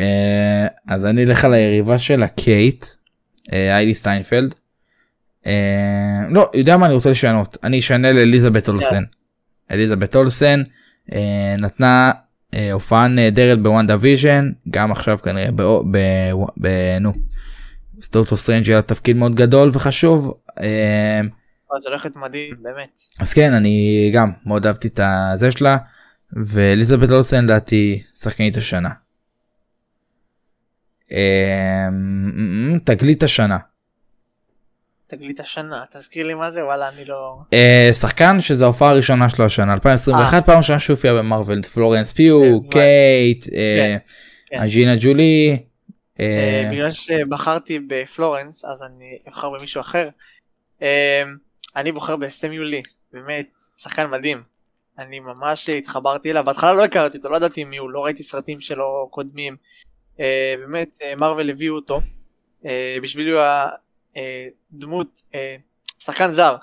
אה, 0.00 0.66
אז 0.88 1.06
אני 1.06 1.24
אלך 1.24 1.44
על 1.44 1.54
היריבה 1.54 1.98
שלה 1.98 2.28
קייט 2.28 2.84
היילי 3.50 3.94
סטיינפלד. 3.94 4.54
לא 6.30 6.50
יודע 6.54 6.76
מה 6.76 6.86
אני 6.86 6.94
רוצה 6.94 7.10
לשנות 7.10 7.56
אני 7.62 7.78
אשנה 7.78 8.12
לאליזבת 8.12 8.68
אולסן. 8.68 9.04
אליזבת 9.70 10.16
אולסן 10.16 10.62
נתנה 11.60 12.12
הופעה 12.72 13.08
נהדרת 13.08 13.62
ב 13.62 13.96
WandaVision 14.00 14.52
גם 14.70 14.92
עכשיו 14.92 15.18
כנראה 15.18 15.50
ב... 15.50 15.62
ב... 15.62 15.98
ב... 16.60 16.68
נו. 17.00 17.12
דוקטור 18.02 18.36
סטרנג' 18.36 18.70
היה 18.70 18.82
תפקיד 18.82 19.16
מאוד 19.16 19.34
גדול 19.34 19.70
וחשוב. 19.72 20.34
אה, 20.60 21.20
אז 21.76 21.86
הולכת 21.86 22.16
מדהים, 22.16 22.54
באמת. 22.62 23.00
אז 23.18 23.32
כן 23.32 23.52
אני 23.52 24.10
גם 24.14 24.32
מאוד 24.46 24.66
אהבתי 24.66 24.88
את 24.88 25.00
הזה 25.02 25.50
שלה 25.50 25.76
ואליזבת 26.32 27.10
אולסן 27.10 27.44
לדעתי 27.44 28.02
שחקנית 28.14 28.56
השנה. 28.56 28.90
אמ, 31.10 32.78
תגלית 32.84 33.22
השנה. 33.22 33.58
תגלית 35.10 35.40
השנה, 35.40 35.84
תזכיר 35.92 36.26
לי 36.26 36.34
מה 36.34 36.50
זה, 36.50 36.64
וואלה, 36.64 36.88
אני 36.88 37.04
לא... 37.04 37.38
אה, 37.52 37.90
שחקן 37.92 38.40
שזה 38.40 38.64
ההופעה 38.64 38.90
הראשונה 38.90 39.28
שלו 39.28 39.44
השנה 39.44 39.72
2021 39.72 40.46
פעם 40.46 40.58
ראשונה 40.58 40.78
שהופיע 40.78 41.14
במארוול 41.14 41.62
פלורנס 41.62 42.12
פיו 42.12 42.42
אה. 42.42 42.48
כן, 42.62 42.70
קייט 42.70 43.46
אה, 43.52 43.96
כן. 44.46 44.60
אג'ינה 44.60 44.94
ג'ולי. 45.00 45.58
אה, 46.20 46.24
אה, 46.24 46.68
בגלל 46.72 46.90
שבחרתי 46.90 47.78
בפלורנס, 47.86 48.64
אז 48.64 48.82
אני 48.82 49.18
אבחר 49.28 49.50
במישהו 49.50 49.80
אחר. 49.80 50.08
אה, 50.82 51.22
אני 51.76 51.92
בוחר 51.92 52.16
בסמיולי, 52.16 52.82
באמת, 53.12 53.46
שחקן 53.76 54.10
מדהים. 54.10 54.42
אני 54.98 55.20
ממש 55.20 55.68
התחברתי 55.68 56.30
אליו, 56.30 56.44
בהתחלה 56.44 56.72
לא 56.72 56.84
הכרתי 56.84 57.18
אותו, 57.18 57.28
לא 57.28 57.36
ידעתי 57.36 57.64
מי 57.64 57.76
הוא, 57.76 57.90
לא 57.90 58.04
ראיתי 58.04 58.22
סרטים 58.22 58.60
שלו 58.60 59.08
קודמים. 59.10 59.56
אה, 60.20 60.54
באמת, 60.58 60.98
אה, 61.02 61.16
מרוויל 61.16 61.50
הביאו 61.50 61.74
אותו. 61.74 62.00
אה, 62.66 62.96
בשבילי 63.02 63.30
הוא 63.30 63.40
אה, 64.16 64.46
דמות, 64.72 65.22
אה, 65.34 65.56
שחקן 65.98 66.32
זר, 66.32 66.56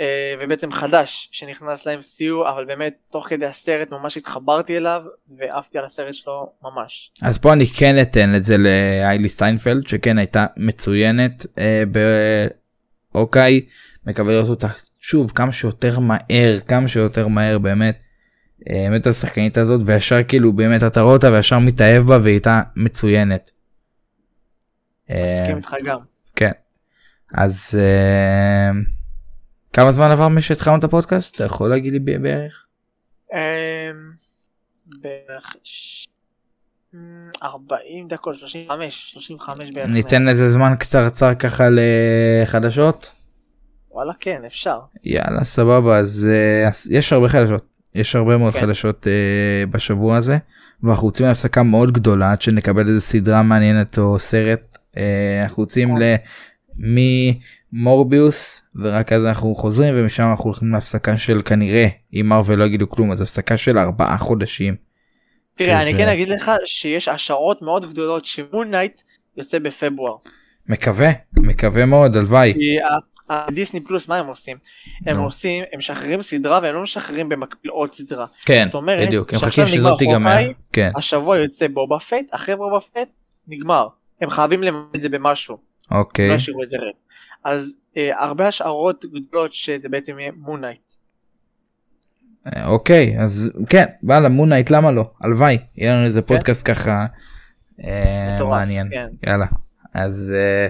אה, 0.00 0.34
ובעצם 0.40 0.72
חדש, 0.72 1.28
שנכנס 1.32 1.86
ל-MCU, 1.86 2.50
אבל 2.50 2.64
באמת, 2.64 2.94
תוך 3.10 3.28
כדי 3.28 3.46
הסרט 3.46 3.90
ממש 3.90 4.16
התחברתי 4.16 4.76
אליו, 4.76 5.02
ועפתי 5.38 5.78
על 5.78 5.84
הסרט 5.84 6.14
שלו 6.14 6.52
ממש. 6.62 7.10
אז 7.22 7.38
פה 7.38 7.52
אני 7.52 7.66
כן 7.66 8.02
אתן 8.02 8.34
את 8.36 8.44
זה 8.44 8.56
להיילי 8.58 9.28
סטיינפלד 9.28 9.86
שכן 9.86 10.18
הייתה 10.18 10.46
מצוינת 10.56 11.46
אה, 11.58 11.82
בהוקאיי 13.14 13.66
מקווה 14.06 14.32
לראות 14.32 14.48
אותה 14.48 14.68
שוב 15.00 15.32
כמה 15.34 15.52
שיותר 15.52 15.98
מהר 15.98 16.60
כמה 16.68 16.88
שיותר 16.88 17.28
מהר 17.28 17.58
באמת. 17.58 17.98
אה, 18.70 18.86
באמת 18.90 19.06
השחקנית 19.06 19.58
הזאת 19.58 19.80
וישר 19.86 20.22
כאילו 20.22 20.52
באמת 20.52 20.82
אתה 20.82 21.00
רואה 21.00 21.12
אותה 21.12 21.32
וישר 21.32 21.58
מתאהב 21.58 22.02
בה 22.02 22.18
והיא 22.22 22.34
הייתה 22.34 22.62
מצוינת. 22.76 23.50
אה, 25.10 25.38
מסכים 25.40 25.56
איתך 25.56 25.74
גם. 25.84 26.15
כן. 27.30 27.40
אז 27.42 27.78
אה, 27.82 28.70
כמה 29.72 29.92
זמן 29.92 30.10
עבר 30.10 30.28
מאז 30.28 30.42
שהתחלנו 30.42 30.78
את 30.78 30.84
הפודקאסט 30.84 31.36
אתה 31.36 31.44
יכול 31.44 31.70
להגיד 31.70 31.92
לי 31.92 31.98
בערך? 31.98 32.64
אמ, 33.32 33.38
בערך 35.00 35.56
ש- 35.64 36.06
אמ, 36.94 36.98
40 37.42 38.08
דקות, 38.08 38.38
35, 38.38 39.10
35 39.12 39.70
בערך. 39.74 39.88
ניתן 39.88 40.28
איזה 40.28 40.50
זמן 40.50 40.74
קצרצר 40.78 41.34
ככה 41.34 41.64
לחדשות. 41.70 43.12
וואלה 43.90 44.12
כן, 44.20 44.42
אפשר. 44.46 44.78
יאללה 45.04 45.44
סבבה 45.44 45.98
אז 45.98 46.28
אה, 46.30 46.68
אז 46.68 46.86
יש 46.90 47.12
הרבה 47.12 47.28
חדשות 47.28 47.66
יש 47.94 48.16
הרבה 48.16 48.36
מאוד 48.36 48.52
כן. 48.52 48.60
חדשות 48.60 49.06
אה, 49.06 49.12
בשבוע 49.70 50.16
הזה 50.16 50.38
ואנחנו 50.82 51.08
יוצאים 51.08 51.28
להפסקה 51.28 51.62
מאוד 51.62 51.92
גדולה 51.92 52.32
עד 52.32 52.42
שנקבל 52.42 52.88
איזה 52.88 53.00
סדרה 53.00 53.42
מעניינת 53.42 53.98
או 53.98 54.18
סרט 54.18 54.78
אה, 54.96 55.42
אנחנו 55.42 55.62
יוצאים 55.62 55.96
ממורביוס 56.78 58.62
ורק 58.76 59.12
אז 59.12 59.24
אנחנו 59.26 59.54
חוזרים 59.54 59.94
ומשם 59.96 60.22
אנחנו 60.30 60.44
הולכים 60.44 60.72
להפסקה 60.72 61.18
של 61.18 61.42
כנראה 61.44 61.86
אם 62.14 62.26
מארוול 62.28 62.58
לא 62.58 62.64
יגידו 62.64 62.88
כלום 62.88 63.12
אז 63.12 63.20
הפסקה 63.20 63.56
של 63.56 63.78
ארבעה 63.78 64.18
חודשים. 64.18 64.74
תראה, 65.54 65.82
אני 65.82 65.90
שזה- 65.90 65.98
כן 65.98 66.08
אגיד 66.08 66.28
לך 66.28 66.50
שיש 66.64 67.08
השערות 67.08 67.62
מאוד 67.62 67.90
גדולות 67.90 68.24
ש 68.24 68.39
Moon 68.39 68.70
Knight 68.70 69.02
יוצא 69.36 69.58
בפברואר. 69.58 70.14
מקווה 70.68 71.10
מקווה 71.38 71.86
מאוד 71.86 72.16
הלוואי 72.16 72.54
ה 73.28 73.35
Disney 73.35 73.80
Plus 73.80 74.08
מה 74.08 74.16
הם 74.16 74.26
עושים? 74.26 74.56
הם. 75.06 75.18
עושים, 75.18 75.64
הם 75.72 75.78
משחררים 75.78 76.22
סדרה 76.22 76.60
והם 76.62 76.74
לא 76.74 76.82
משחררים 76.82 77.28
במקביל 77.28 77.70
עוד 77.70 77.94
סדרה. 77.94 78.26
כן 78.44 78.68
בדיוק 79.06 79.32
הם 79.32 79.36
מחכים 79.36 79.64
נגמר 79.64 79.76
שזאת 79.76 79.98
תיגמר 79.98 80.38
כן 80.72 80.90
השבוע 80.96 81.38
יוצא 81.38 81.68
בובה 81.68 81.98
פט, 81.98 82.24
אחרי 82.30 82.56
בובה 82.56 82.80
פט 82.80 83.08
נגמר. 83.48 83.86
הם 84.20 84.30
חייבים 84.30 84.62
למלא 84.62 84.84
את 84.96 85.00
זה 85.00 85.08
במשהו, 85.08 85.58
אוקיי 85.90 86.28
לא 86.28 86.34
ישאירו 86.34 86.62
את 86.62 86.68
זה 86.68 86.76
ריק. 86.76 86.96
אז 87.44 87.74
אה, 87.96 88.22
הרבה 88.24 88.48
השערות 88.48 89.04
גדולות 89.04 89.52
שזה 89.52 89.88
בעצם 89.88 90.18
יהיה 90.18 90.32
Moon 90.36 90.60
Knight. 90.60 90.80
אה, 92.46 92.66
אוקיי 92.66 93.16
אז 93.20 93.52
כן 93.68 93.84
וואלה 94.02 94.28
Moon 94.28 94.45
Knight 94.45 94.70
למה 94.70 94.90
לא 94.90 95.10
הלוואי 95.20 95.58
יהיה 95.76 95.94
לנו 95.94 96.04
איזה 96.04 96.22
פודקאסט 96.22 96.70
ככה 96.70 97.06
אה, 97.84 98.44
מעניין 98.44 98.88
כן. 98.90 99.06
יאללה 99.26 99.46
אז 99.94 100.34
אה, 100.36 100.66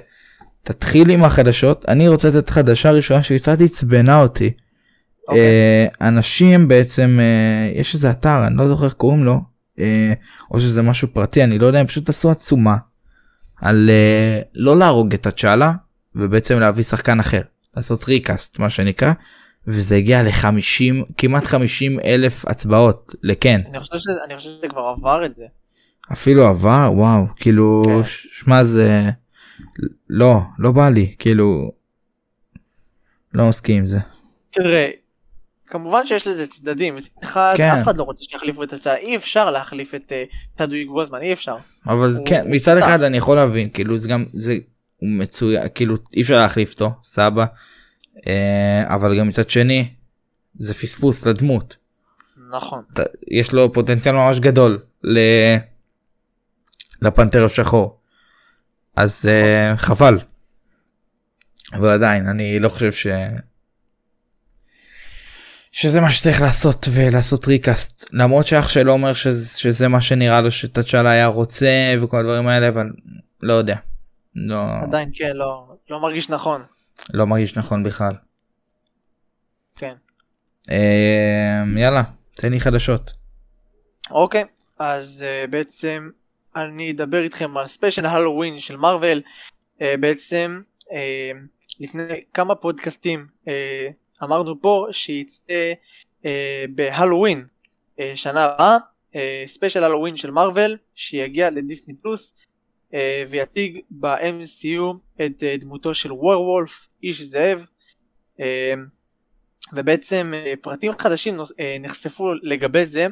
תתחיל 0.62 1.10
עם 1.10 1.24
החדשות 1.24 1.88
אני 1.88 2.08
רוצה 2.08 2.28
לתת 2.28 2.50
חדשה 2.50 2.90
ראשונה 2.90 3.22
שקצת 3.22 3.60
עצבנה 3.60 4.22
אותי. 4.22 4.52
אוקיי. 5.28 5.40
אה, 5.40 6.08
אנשים 6.08 6.68
בעצם 6.68 7.18
אה, 7.20 7.80
יש 7.80 7.94
איזה 7.94 8.10
אתר 8.10 8.46
אני 8.46 8.56
לא 8.56 8.68
זוכר 8.68 8.84
איך 8.84 8.92
קוראים 8.92 9.24
לו 9.24 9.40
אה, 9.78 10.12
או 10.50 10.60
שזה 10.60 10.82
משהו 10.82 11.08
פרטי 11.12 11.44
אני 11.44 11.58
לא 11.58 11.66
יודע 11.66 11.78
הם 11.78 11.86
פשוט 11.86 12.08
עשו 12.08 12.30
עצומה 12.30 12.76
על 13.60 13.90
אה, 13.90 14.40
לא 14.54 14.78
להרוג 14.78 15.14
את 15.14 15.26
הצ'אלה 15.26 15.72
ובעצם 16.14 16.60
להביא 16.60 16.84
שחקן 16.84 17.20
אחר 17.20 17.40
לעשות 17.76 18.04
ריקאסט 18.04 18.58
מה 18.58 18.70
שנקרא 18.70 19.12
וזה 19.66 19.96
הגיע 19.96 20.22
ל-50 20.22 21.04
כמעט 21.18 21.46
50 21.46 22.00
אלף 22.00 22.44
הצבעות 22.46 23.14
לכן 23.22 23.60
אני 23.68 23.80
חושב 23.80 23.98
שזה 23.98 24.12
אני 24.24 24.36
חושב 24.36 24.48
שזה 24.48 24.68
כבר 24.68 24.80
עבר 24.96 25.26
את 25.26 25.36
זה. 25.36 25.44
אפילו 26.12 26.46
עבר 26.46 26.90
וואו 26.94 27.26
כאילו 27.36 27.82
כן. 27.86 28.00
שמע 28.32 28.64
זה 28.64 29.10
לא 30.10 30.40
לא 30.58 30.72
בא 30.72 30.88
לי 30.88 31.14
כאילו 31.18 31.72
לא 33.34 33.48
מסכים 33.48 33.76
עם 33.76 33.84
זה 33.84 33.98
תראה, 34.50 34.90
כמובן 35.66 36.06
שיש 36.06 36.26
לזה 36.26 36.46
צדדים, 36.46 36.96
אחד 37.22 37.54
כן. 37.56 37.70
אף 37.70 37.82
אחד 37.82 37.96
לא 37.96 38.02
רוצה 38.02 38.24
שיחליפו 38.24 38.62
את 38.62 38.72
הצעה, 38.72 38.96
אי 38.96 39.16
אפשר 39.16 39.50
להחליף 39.50 39.94
את 39.94 40.12
אה, 40.12 40.24
צ'אדוויק 40.58 40.88
בוזמן, 40.88 41.22
אי 41.22 41.32
אפשר. 41.32 41.56
אבל 41.86 42.14
הוא- 42.16 42.26
כן 42.26 42.44
מצד. 42.48 42.76
אחד 42.76 43.02
אני 43.02 43.16
יכול 43.16 43.36
להבין 43.36 43.70
כאילו 43.70 43.98
זה 43.98 44.08
גם 44.08 44.24
זה 44.32 44.54
הוא 44.96 45.08
מצוין 45.10 45.68
כאילו 45.74 45.94
אי 46.16 46.22
אפשר 46.22 46.36
להחליף 46.38 46.72
אותו 46.72 46.90
סבא 47.02 47.44
אה, 48.26 48.94
אבל 48.94 49.18
גם 49.18 49.28
מצד 49.28 49.50
שני 49.50 49.88
זה 50.58 50.74
פספוס 50.74 51.26
לדמות 51.26 51.76
נכון. 52.50 52.82
אתה- 52.92 53.02
יש 53.28 53.52
לו 53.52 53.72
פוטנציאל 53.72 54.14
ממש 54.14 54.40
גדול 54.40 54.78
ל... 55.04 55.18
לפנתר 57.02 57.44
השחור 57.44 57.98
אז 58.96 59.26
אה, 59.28 59.76
חבל 59.76 60.18
אבל 61.72 61.90
עדיין 61.90 62.26
אני 62.26 62.58
לא 62.58 62.68
חושב 62.68 62.92
ש... 62.92 63.06
שזה 65.76 66.00
מה 66.00 66.10
שצריך 66.10 66.40
לעשות 66.40 66.86
ולעשות 66.94 67.48
ריקאסט 67.48 68.08
למרות 68.12 68.46
שאח 68.46 68.68
שלו 68.68 68.92
אומר 68.92 69.14
שזה, 69.14 69.58
שזה 69.58 69.88
מה 69.88 70.00
שנראה 70.00 70.40
לו 70.40 70.50
שתצ'אלה 70.50 71.10
היה 71.10 71.26
רוצה 71.26 71.94
וכל 72.00 72.20
הדברים 72.20 72.46
האלה 72.46 72.68
אבל 72.68 72.90
לא 73.42 73.52
יודע 73.52 73.76
לא, 74.34 74.62
עדיין 74.82 75.10
כן, 75.14 75.30
לא, 75.34 75.76
לא 75.90 76.00
מרגיש 76.00 76.30
נכון. 76.30 76.62
לא 77.14 77.26
מרגיש 77.26 77.56
נכון 77.56 77.82
בכלל. 77.82 78.12
כן. 79.76 79.94
אה, 80.70 81.62
יאללה 81.76 82.02
תן 82.34 82.52
לי 82.52 82.60
חדשות. 82.60 83.12
אוקיי, 84.10 84.44
אז 84.78 85.24
uh, 85.24 85.50
בעצם 85.50 86.10
אני 86.56 86.90
אדבר 86.90 87.22
איתכם 87.22 87.56
על 87.56 87.66
ספיישל 87.66 88.06
הלואוין 88.06 88.58
של 88.58 88.76
מארוול. 88.76 89.22
Uh, 89.78 89.82
בעצם 90.00 90.60
uh, 90.84 90.92
לפני 91.80 92.24
כמה 92.34 92.54
פודקאסטים 92.54 93.26
uh, 93.44 93.48
אמרנו 94.22 94.60
פה 94.60 94.86
שיצא 94.90 95.72
uh, 96.22 96.26
בהלואוין 96.74 97.46
uh, 97.96 98.02
שנה 98.14 98.44
הבאה 98.44 98.76
ספיישל 99.46 99.84
הלואוין 99.84 100.16
של 100.16 100.30
מארוול 100.30 100.76
שיגיע 100.94 101.50
לדיסני 101.50 101.94
פלוס 101.94 102.34
uh, 102.90 102.94
ויציג 103.30 103.80
ב-MCU 103.90 104.96
את 105.26 105.42
uh, 105.42 105.60
דמותו 105.60 105.94
של 105.94 106.12
וורוולף 106.12 106.88
איש 107.02 107.22
זאב. 107.22 107.66
Uh, 108.38 108.42
ובעצם 109.72 110.32
אה, 110.34 110.54
פרטים 110.60 110.92
חדשים 110.98 111.40
אה, 111.60 111.76
נחשפו 111.80 112.32
לגבי 112.42 112.86
זה 112.86 113.06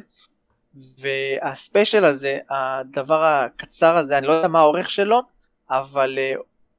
והספיישל 0.97 2.05
הזה 2.05 2.39
הדבר 2.49 3.23
הקצר 3.23 3.97
הזה 3.97 4.17
אני 4.17 4.27
לא 4.27 4.31
יודע 4.31 4.47
מה 4.47 4.59
האורך 4.59 4.89
שלו 4.89 5.21
אבל 5.69 6.17
אה, 6.17 6.33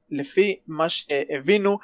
לפי 0.09 0.59
מה 0.67 0.89
שהבינו 0.89 1.71
אה, 1.71 1.77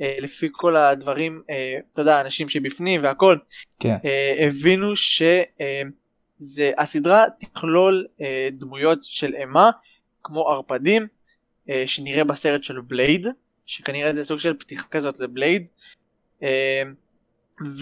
לפי 0.00 0.48
כל 0.52 0.76
הדברים 0.76 1.42
אה, 1.50 1.78
אתה 1.92 2.00
יודע 2.00 2.20
אנשים 2.20 2.48
שבפנים 2.48 3.02
והכל 3.02 3.36
כן. 3.80 3.96
אה, 4.04 4.46
הבינו 4.46 4.96
שזה 4.96 6.70
הסדרה 6.78 7.24
תכלול 7.40 8.06
אה, 8.20 8.48
דמויות 8.52 8.98
של 9.02 9.34
אימה 9.34 9.70
כמו 10.22 10.48
ערפדים 10.48 11.06
אה, 11.70 11.82
שנראה 11.86 12.24
בסרט 12.24 12.62
של 12.62 12.80
בלייד 12.80 13.26
שכנראה 13.66 14.14
זה 14.14 14.24
סוג 14.24 14.38
של 14.38 14.54
פתיחה 14.54 14.86
כזאת 14.90 15.20
לבלייד 15.20 15.68
אה, 16.42 16.82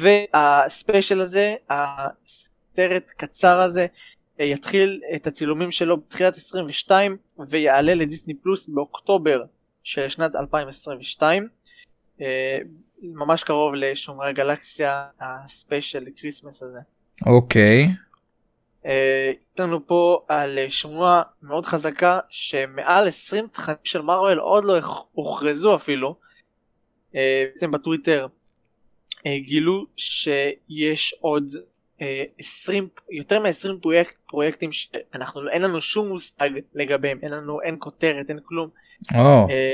והספיישל 0.00 1.20
הזה 1.20 1.54
הסרט 1.70 3.12
קצר 3.16 3.60
הזה 3.60 3.86
אה, 4.40 4.44
יתחיל 4.44 5.00
את 5.14 5.26
הצילומים 5.26 5.70
שלו 5.70 5.96
בתחילת 5.96 6.36
22 6.36 7.16
ויעלה 7.48 7.94
לדיסני 7.94 8.34
פלוס 8.34 8.68
באוקטובר 8.68 9.42
של 9.82 10.08
שנת 10.08 10.36
2022 10.36 11.42
אה, 11.42 11.48
ממש 13.02 13.44
קרוב 13.44 13.74
לשומרי 13.74 14.28
הגלקסיה 14.28 15.06
ה 15.20 15.30
special 15.30 15.98
ל 15.98 16.05
Christmas 16.05 16.62
הזה. 16.62 16.80
אוקיי 17.26 17.88
אה, 18.86 19.32
יש 19.52 19.60
לנו 19.60 19.86
פה 19.86 20.24
על 20.28 20.58
אה, 20.58 20.70
שמועה 20.70 21.22
מאוד 21.42 21.64
חזקה 21.64 22.18
שמעל 22.28 23.08
20 23.08 23.46
תכנים 23.52 23.76
של 23.84 24.02
מארוול 24.02 24.38
עוד 24.38 24.64
לא 24.64 24.78
הוכרזו 25.12 25.76
אפילו. 25.76 26.16
אה, 27.14 27.44
בעצם 27.54 27.70
בטוויטר 27.70 28.26
אה, 29.26 29.38
גילו 29.38 29.86
שיש 29.96 31.14
עוד 31.20 31.54
אה, 32.00 32.24
20 32.38 32.88
יותר 33.10 33.40
מ-20 33.40 33.80
פרויקט, 33.82 34.16
פרויקטים 34.28 34.72
שאנחנו 34.72 35.48
אין 35.48 35.62
לנו 35.62 35.80
שום 35.80 36.08
מושג 36.08 36.50
לגביהם 36.74 37.18
אין 37.22 37.32
לנו 37.32 37.62
אין 37.62 37.76
כותרת 37.78 38.30
אין 38.30 38.38
כלום 38.44 38.68
אה, 39.14 39.72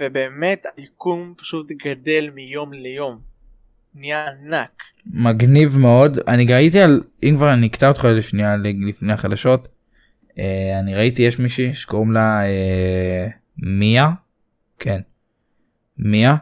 ובאמת 0.00 0.66
היקום 0.76 1.34
פשוט 1.38 1.66
גדל 1.84 2.30
מיום 2.34 2.72
ליום. 2.72 3.34
נהיה 3.94 4.26
ענק. 4.28 4.82
מגניב 5.06 5.78
מאוד. 5.78 6.18
אני 6.28 6.46
ראיתי 6.46 6.80
על, 6.80 7.00
אם 7.22 7.34
כבר 7.36 7.52
אני 7.52 7.66
אקטע 7.66 7.88
אותך 7.88 8.04
לשנייה 8.04 8.56
לפני 8.88 9.12
החדשות. 9.12 9.68
אה, 10.38 10.78
אני 10.78 10.94
ראיתי 10.94 11.22
יש 11.22 11.38
מישהי 11.38 11.74
שקוראים 11.74 12.12
לה 12.12 12.42
אה, 12.44 13.28
מיה. 13.58 14.10
כן. 14.78 15.00
מיה. 15.98 16.36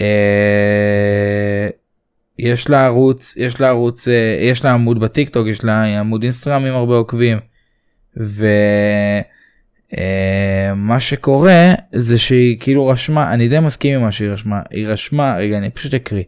אה, 0.00 1.68
יש 2.38 2.70
לה 2.70 2.86
ערוץ 2.86 3.36
יש 3.36 3.60
לה 3.60 3.68
ערוץ 3.68 4.08
יש 4.40 4.64
לה 4.64 4.72
עמוד 4.72 5.00
בטיק 5.00 5.28
טוק 5.28 5.46
יש 5.46 5.64
לה 5.64 5.84
עמוד 5.84 6.22
אינסטגרם 6.22 6.64
עם 6.64 6.74
הרבה 6.74 6.94
עוקבים. 6.96 7.38
ומה 9.92 11.00
שקורה 11.00 11.74
זה 11.92 12.18
שהיא 12.18 12.56
כאילו 12.60 12.86
רשמה 12.86 13.34
אני 13.34 13.48
די 13.48 13.60
מסכים 13.60 13.94
עם 13.94 14.02
מה 14.02 14.12
שהיא 14.12 14.28
רשמה 14.28 14.60
היא 14.70 14.88
רשמה 14.88 15.36
רגע 15.38 15.58
אני 15.58 15.70
פשוט 15.70 15.94
אקריא. 15.94 16.22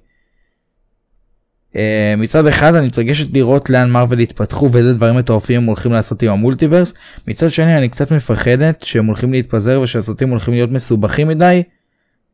Uh, 1.73 1.79
מצד 2.17 2.47
אחד 2.47 2.75
אני 2.75 2.87
מתרגשת 2.87 3.27
לראות 3.35 3.71
לאן 3.71 3.91
מרוויל 3.91 4.21
התפתחו 4.21 4.73
ואיזה 4.73 4.95
דברים 4.95 5.17
מטורפים 5.17 5.57
הם 5.57 5.67
הולכים 5.67 5.93
לעשות 5.93 6.23
עם 6.23 6.31
המולטיברס 6.31 6.95
מצד 7.29 7.51
שני 7.51 7.79
אני 7.79 7.89
קצת 7.89 8.11
מפחדת 8.11 8.81
שהם 8.81 9.07
הולכים 9.07 9.33
להתפזר 9.33 9.81
ושהסרטים 9.81 10.29
הולכים 10.29 10.55
להיות 10.55 10.71
מסובכים 10.71 11.29
מדי. 11.29 11.63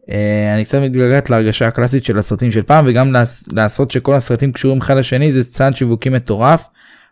Uh, 0.02 0.08
אני 0.54 0.64
קצת 0.64 0.78
מתגעגעת 0.78 1.30
להרגשה 1.30 1.68
הקלאסית 1.68 2.04
של 2.04 2.18
הסרטים 2.18 2.50
של 2.50 2.62
פעם 2.62 2.84
וגם 2.88 3.14
לעשות 3.52 3.90
שכל 3.90 4.14
הסרטים 4.14 4.52
קשורים 4.52 4.80
אחד 4.80 4.96
לשני 4.96 5.32
זה 5.32 5.44
צעד 5.44 5.76
שיווקי 5.76 6.08
מטורף. 6.08 6.68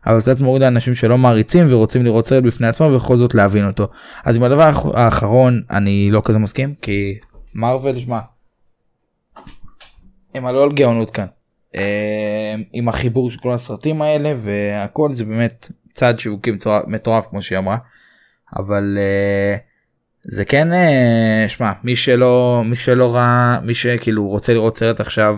אבל 0.06 0.20
קצת 0.20 0.40
מוריד 0.40 0.62
לאנשים 0.62 0.94
שלא 0.94 1.18
מעריצים 1.18 1.66
ורוצים 1.70 2.04
לראות 2.04 2.26
סרט 2.26 2.44
בפני 2.44 2.66
עצמם 2.66 2.86
ובכל 2.86 3.16
זאת 3.16 3.34
להבין 3.34 3.66
אותו. 3.66 3.88
אז 4.24 4.36
עם 4.36 4.42
הדבר 4.42 4.62
האח- 4.62 4.94
האחרון 4.94 5.62
אני 5.70 6.08
לא 6.10 6.22
כזה 6.24 6.38
מסכים 6.38 6.74
כי 6.82 7.18
מרוויל 7.54 7.98
שמע. 7.98 8.18
הם 10.34 10.46
עלו 10.46 10.62
על 10.62 10.72
גאונות 10.72 11.10
כאן. 11.10 11.26
אה, 11.76 12.54
עם 12.72 12.88
החיבור 12.88 13.30
של 13.30 13.38
כל 13.38 13.52
הסרטים 13.52 14.02
האלה 14.02 14.32
והכל 14.36 15.12
זה 15.12 15.24
באמת 15.24 15.68
צעד 15.94 16.18
שיווקי 16.18 16.50
מצורף- 16.50 16.86
מטורף 16.86 17.26
כמו 17.30 17.42
שהיא 17.42 17.58
אמרה. 17.58 17.76
אבל 18.56 18.98
אה, 18.98 19.56
זה 20.24 20.44
כן 20.44 20.72
אה, 20.72 21.44
שמע 21.48 21.72
מי 21.84 21.96
שלא 21.96 22.62
מי 22.64 22.76
שלא 22.76 23.14
ראה 23.14 23.60
מי 23.60 23.74
שכאילו 23.74 24.28
רוצה 24.28 24.54
לראות 24.54 24.76
סרט 24.76 25.00
עכשיו 25.00 25.36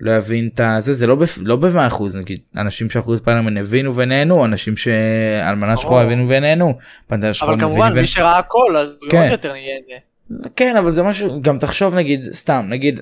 לא 0.00 0.16
יבין 0.16 0.48
את 0.54 0.60
הזה 0.60 0.92
זה 0.94 1.06
לא 1.06 1.14
בפ... 1.14 1.38
לא 1.42 1.56
במאה 1.56 1.86
אחוז 1.86 2.16
נגיד 2.16 2.38
אנשים 2.56 2.90
שאחוז 2.90 3.18
ספיילרמן 3.18 3.56
הבינו 3.56 3.94
ונהנו 3.94 4.44
אנשים 4.44 4.76
שאלמנה 4.76 5.76
שחורה. 5.76 6.02
הבינו 6.02 6.28
ונהנו. 6.28 6.78
אבל 7.10 7.20
כמובן 7.60 7.92
מי 7.92 8.06
שראה 8.06 8.38
הכל 8.38 8.76
אז 8.76 8.98
כן. 9.10 9.20
עוד 9.22 9.30
יותר 9.30 9.52
נהנה. 9.52 10.46
כן 10.56 10.76
אבל 10.76 10.90
זה 10.90 11.02
משהו 11.02 11.42
גם 11.42 11.58
תחשוב 11.58 11.94
נגיד 11.94 12.22
סתם 12.32 12.66
נגיד 12.68 13.00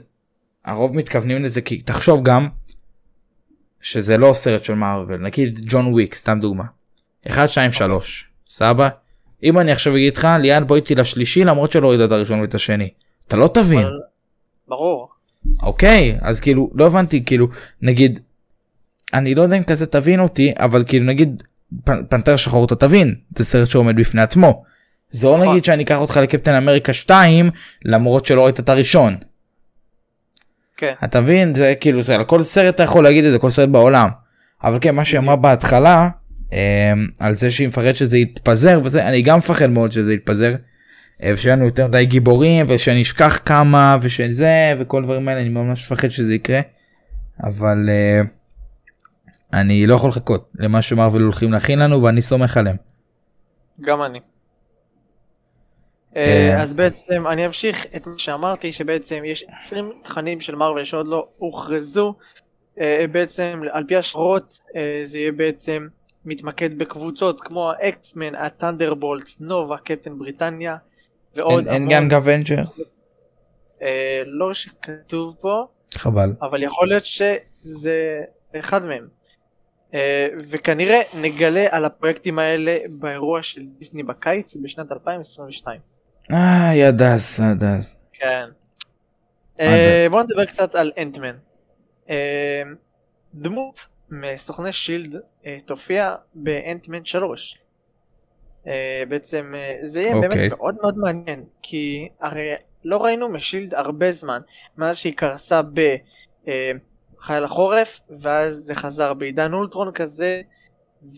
הרוב 0.64 0.96
מתכוונים 0.96 1.44
לזה 1.44 1.60
כי 1.60 1.82
תחשוב 1.82 2.22
גם 2.24 2.48
שזה 3.80 4.16
לא 4.16 4.32
סרט 4.34 4.64
של 4.64 4.74
מארוול 4.74 5.16
נגיד 5.16 5.60
ג'ון 5.68 5.86
וויק 5.92 6.14
סתם 6.14 6.38
דוגמה. 6.40 6.64
1 7.28 7.48
2 7.48 7.72
3 7.72 8.30
סבא 8.48 8.88
אם 9.42 9.58
אני 9.58 9.72
עכשיו 9.72 9.96
אגיד 9.96 10.16
לך 10.16 10.28
ליעד 10.40 10.68
בוא 10.68 10.76
איתי 10.76 10.94
לשלישי 10.94 11.44
למרות 11.44 11.72
שלא 11.72 11.88
ראית 11.90 12.00
את 12.04 12.12
הראשון 12.12 12.40
ואת 12.40 12.54
השני 12.54 12.88
אתה 13.28 13.36
לא 13.36 13.50
תבין 13.54 13.78
אבל- 13.78 13.90
ברור. 14.68 15.13
אוקיי 15.62 16.18
אז 16.20 16.40
כאילו 16.40 16.70
לא 16.74 16.86
הבנתי 16.86 17.24
כאילו 17.24 17.48
נגיד 17.82 18.20
אני 19.14 19.34
לא 19.34 19.42
יודע 19.42 19.56
אם 19.56 19.62
כזה 19.64 19.86
תבין 19.86 20.20
אותי 20.20 20.52
אבל 20.58 20.84
כאילו 20.86 21.06
נגיד 21.06 21.42
פ- 21.84 21.90
פנתר 22.08 22.36
שחור 22.36 22.64
אתה 22.64 22.74
תבין 22.76 23.14
זה 23.36 23.44
סרט 23.44 23.70
שעומד 23.70 23.96
בפני 23.96 24.22
עצמו. 24.22 24.64
זה 25.10 25.26
לא 25.26 25.36
נכון. 25.36 25.48
נגיד 25.48 25.64
שאני 25.64 25.82
אקח 25.82 25.96
אותך 25.98 26.16
לקפטן 26.16 26.54
אמריקה 26.54 26.92
2 26.92 27.50
למרות 27.84 28.26
שלא 28.26 28.44
ראית 28.44 28.60
את 28.60 28.68
הראשון. 28.68 29.16
כן. 30.76 30.92
אתה 31.04 31.20
מבין 31.20 31.54
זה 31.54 31.74
כאילו 31.80 32.02
זה 32.02 32.14
על 32.14 32.24
כל 32.24 32.42
סרט 32.42 32.74
אתה 32.74 32.82
יכול 32.82 33.04
להגיד 33.04 33.24
את 33.24 33.32
זה 33.32 33.38
כל 33.38 33.50
סרט 33.50 33.68
בעולם. 33.68 34.08
אבל 34.64 34.78
כן 34.80 34.94
מה 34.94 35.04
שהיא 35.04 35.18
אמרה 35.18 35.36
בהתחלה 35.36 36.08
אה, 36.52 36.92
על 37.18 37.34
זה 37.34 37.50
שהיא 37.50 37.68
מפחדת 37.68 37.96
שזה 37.96 38.18
יתפזר 38.18 38.80
וזה 38.84 39.08
אני 39.08 39.22
גם 39.22 39.38
מפחד 39.38 39.70
מאוד 39.70 39.92
שזה 39.92 40.14
יתפזר. 40.14 40.54
אה, 41.22 41.30
ושיהיה 41.34 41.56
לנו 41.56 41.64
יותר 41.64 41.86
מדי 41.86 42.06
גיבורים 42.06 42.66
ושאני 42.68 43.02
אשכח 43.02 43.40
כמה 43.44 43.96
ושזה 44.02 44.74
וכל 44.78 45.02
הדברים 45.02 45.28
האלה 45.28 45.40
אני 45.40 45.48
ממש 45.48 45.92
מפחד 45.92 46.08
שזה 46.08 46.34
יקרה. 46.34 46.60
אבל 47.42 47.88
אה, 47.88 48.20
אני 49.52 49.86
לא 49.86 49.94
יכול 49.94 50.08
לחכות 50.10 50.50
למה 50.54 50.82
שמרוויל 50.82 51.22
הולכים 51.22 51.52
להכין 51.52 51.78
לנו 51.78 52.02
ואני 52.02 52.22
סומך 52.22 52.56
עליהם. 52.56 52.76
גם 53.80 54.02
אני. 54.02 54.20
אה, 56.16 56.62
אז 56.62 56.74
בעצם 56.74 57.26
אני 57.26 57.46
אמשיך 57.46 57.86
את 57.96 58.06
מה 58.06 58.18
שאמרתי 58.18 58.72
שבעצם 58.72 59.22
יש 59.24 59.44
20 59.58 59.92
תכנים 60.02 60.40
של 60.40 60.54
מארוול 60.54 60.84
שעוד 60.84 61.06
לא 61.06 61.28
הוכרזו 61.36 62.14
אה, 62.80 63.04
בעצם 63.12 63.60
על 63.72 63.84
פי 63.88 63.96
השערות 63.96 64.60
אה, 64.76 65.02
זה 65.04 65.18
יהיה 65.18 65.32
בעצם 65.32 65.88
מתמקד 66.24 66.78
בקבוצות 66.78 67.40
כמו 67.40 67.70
ה 67.70 67.79
X-Men, 67.79 68.34
ה 68.34 68.42
Thunderbolt, 68.42 69.30
נובה, 69.40 69.76
קפטן 69.76 70.18
בריטניה 70.18 70.76
Young 71.66 72.14
Avengers? 72.14 72.92
אה, 73.82 74.22
לא 74.26 74.54
שכתוב 74.54 75.36
פה 75.40 75.66
חבל. 75.94 76.32
אבל 76.42 76.62
יכול 76.62 76.88
להיות 76.88 77.04
שזה 77.04 78.22
אחד 78.58 78.84
מהם. 78.86 79.08
אה, 79.94 80.28
וכנראה 80.48 81.00
נגלה 81.14 81.66
על 81.70 81.84
הפרויקטים 81.84 82.38
האלה 82.38 82.76
באירוע 82.98 83.42
של 83.42 83.62
דיסני 83.78 84.02
בקיץ 84.02 84.56
בשנת 84.62 84.92
2022. 84.92 85.80
אה 86.32 86.74
ידס 86.74 87.38
ידס. 87.38 88.00
כן. 88.12 88.44
עד 89.58 89.66
אה. 89.66 90.06
בואו 90.10 90.22
נדבר 90.22 90.44
קצת 90.44 90.74
על 90.74 90.92
אנטמן. 90.98 91.36
דמות 93.34 93.86
מסוכני 94.10 94.72
שילד 94.72 95.20
תופיע 95.64 96.14
באנטמן 96.34 97.04
3. 97.04 97.63
אה, 98.66 99.02
בעצם 99.08 99.52
אה, 99.56 99.78
זה 99.82 100.00
יהיה 100.00 100.14
אוקיי. 100.14 100.28
באמת 100.28 100.52
מאוד 100.52 100.74
מאוד 100.82 100.98
מעניין 100.98 101.44
כי 101.62 102.08
הרי 102.20 102.52
לא 102.84 103.04
ראינו 103.04 103.28
משילד 103.28 103.74
הרבה 103.74 104.12
זמן 104.12 104.40
מאז 104.78 104.96
שהיא 104.96 105.14
קרסה 105.16 105.60
בחייל 106.42 107.44
החורף 107.44 108.00
ואז 108.20 108.56
זה 108.56 108.74
חזר 108.74 109.14
בעידן 109.14 109.52
אולטרון 109.52 109.92
כזה 109.92 110.40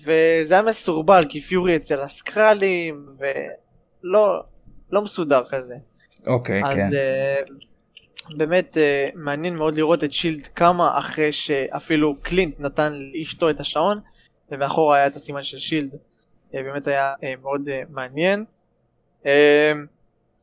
וזה 0.05 0.55
היה 0.55 0.63
מסורבל 0.63 1.23
כי 1.29 1.41
פיורי 1.41 1.77
אצל 1.77 2.01
הסקרלים 2.01 3.07
ולא 3.19 4.43
לא 4.93 5.03
מסודר 5.03 5.43
כזה. 5.51 5.75
אוקיי 6.27 6.63
כן. 6.63 6.69
אז 6.69 6.93
uh, 6.93 8.37
באמת 8.37 8.77
uh, 8.77 9.17
מעניין 9.19 9.57
מאוד 9.57 9.75
לראות 9.75 10.05
את 10.05 10.13
שילד 10.13 10.47
קמה 10.47 10.99
אחרי 10.99 11.33
שאפילו 11.33 12.17
קלינט 12.23 12.61
נתן 12.61 12.93
לאשתו 12.93 13.51
את 13.51 13.61
השעון 13.61 14.01
ומאחור 14.51 14.95
היה 14.95 15.07
את 15.07 15.17
הסימן 15.17 15.43
של 15.43 15.59
שילד. 15.59 15.91
Uh, 16.51 16.53
באמת 16.53 16.87
היה 16.87 17.15
uh, 17.15 17.41
מאוד 17.43 17.69
uh, 17.69 17.73
מעניין. 17.89 18.45
Uh, 19.23 19.27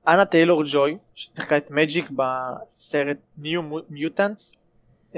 אנה 0.08 0.26
טיילור 0.26 0.64
ג'וי 0.66 0.98
ששיחקה 1.16 1.58
את 1.58 1.72
מג'יק 1.72 2.10
בסרט 2.10 3.18
ניו 3.38 3.62
מיוטנטס 3.90 4.56
uh, 5.14 5.18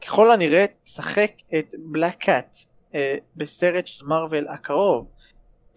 ככל 0.00 0.32
הנראה 0.32 0.64
תשחק 0.84 1.32
את 1.58 1.74
בלק 1.78 2.16
קאט 2.16 2.56
בסרט 3.36 3.86
של 3.86 4.04
מארוול 4.06 4.48
הקרוב. 4.48 5.06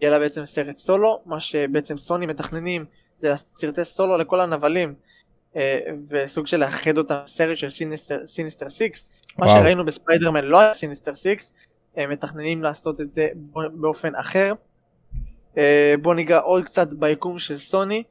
יהיה 0.00 0.10
לה 0.10 0.18
בעצם 0.18 0.46
סרט 0.46 0.76
סולו 0.76 1.22
מה 1.26 1.40
שבעצם 1.40 1.96
סוני 1.96 2.26
מתכננים 2.26 2.84
זה 3.18 3.32
סרטי 3.54 3.84
סולו 3.84 4.18
לכל 4.18 4.40
הנבלים 4.40 4.94
אה, 5.56 5.78
וסוג 6.08 6.46
של 6.46 6.56
לאחד 6.56 6.98
אותם 6.98 7.18
סרט 7.26 7.58
של 7.58 7.70
סיניסטר 8.26 8.68
6, 8.68 9.08
מה 9.38 9.48
שראינו 9.48 9.84
בספיידרמן 9.84 10.44
לא 10.44 10.60
היה 10.60 10.74
סיניסטר 10.74 11.14
6 11.14 11.26
הם 11.28 11.36
מתכננים 11.96 12.62
לעשות 12.62 13.00
את 13.00 13.10
זה 13.10 13.28
באופן 13.72 14.14
אחר. 14.14 14.52
אה, 15.58 15.94
בוא 16.02 16.14
ניגע 16.14 16.38
עוד 16.38 16.64
קצת 16.64 16.92
ביקום 16.92 17.38
של 17.38 17.58
סוני. 17.58 18.02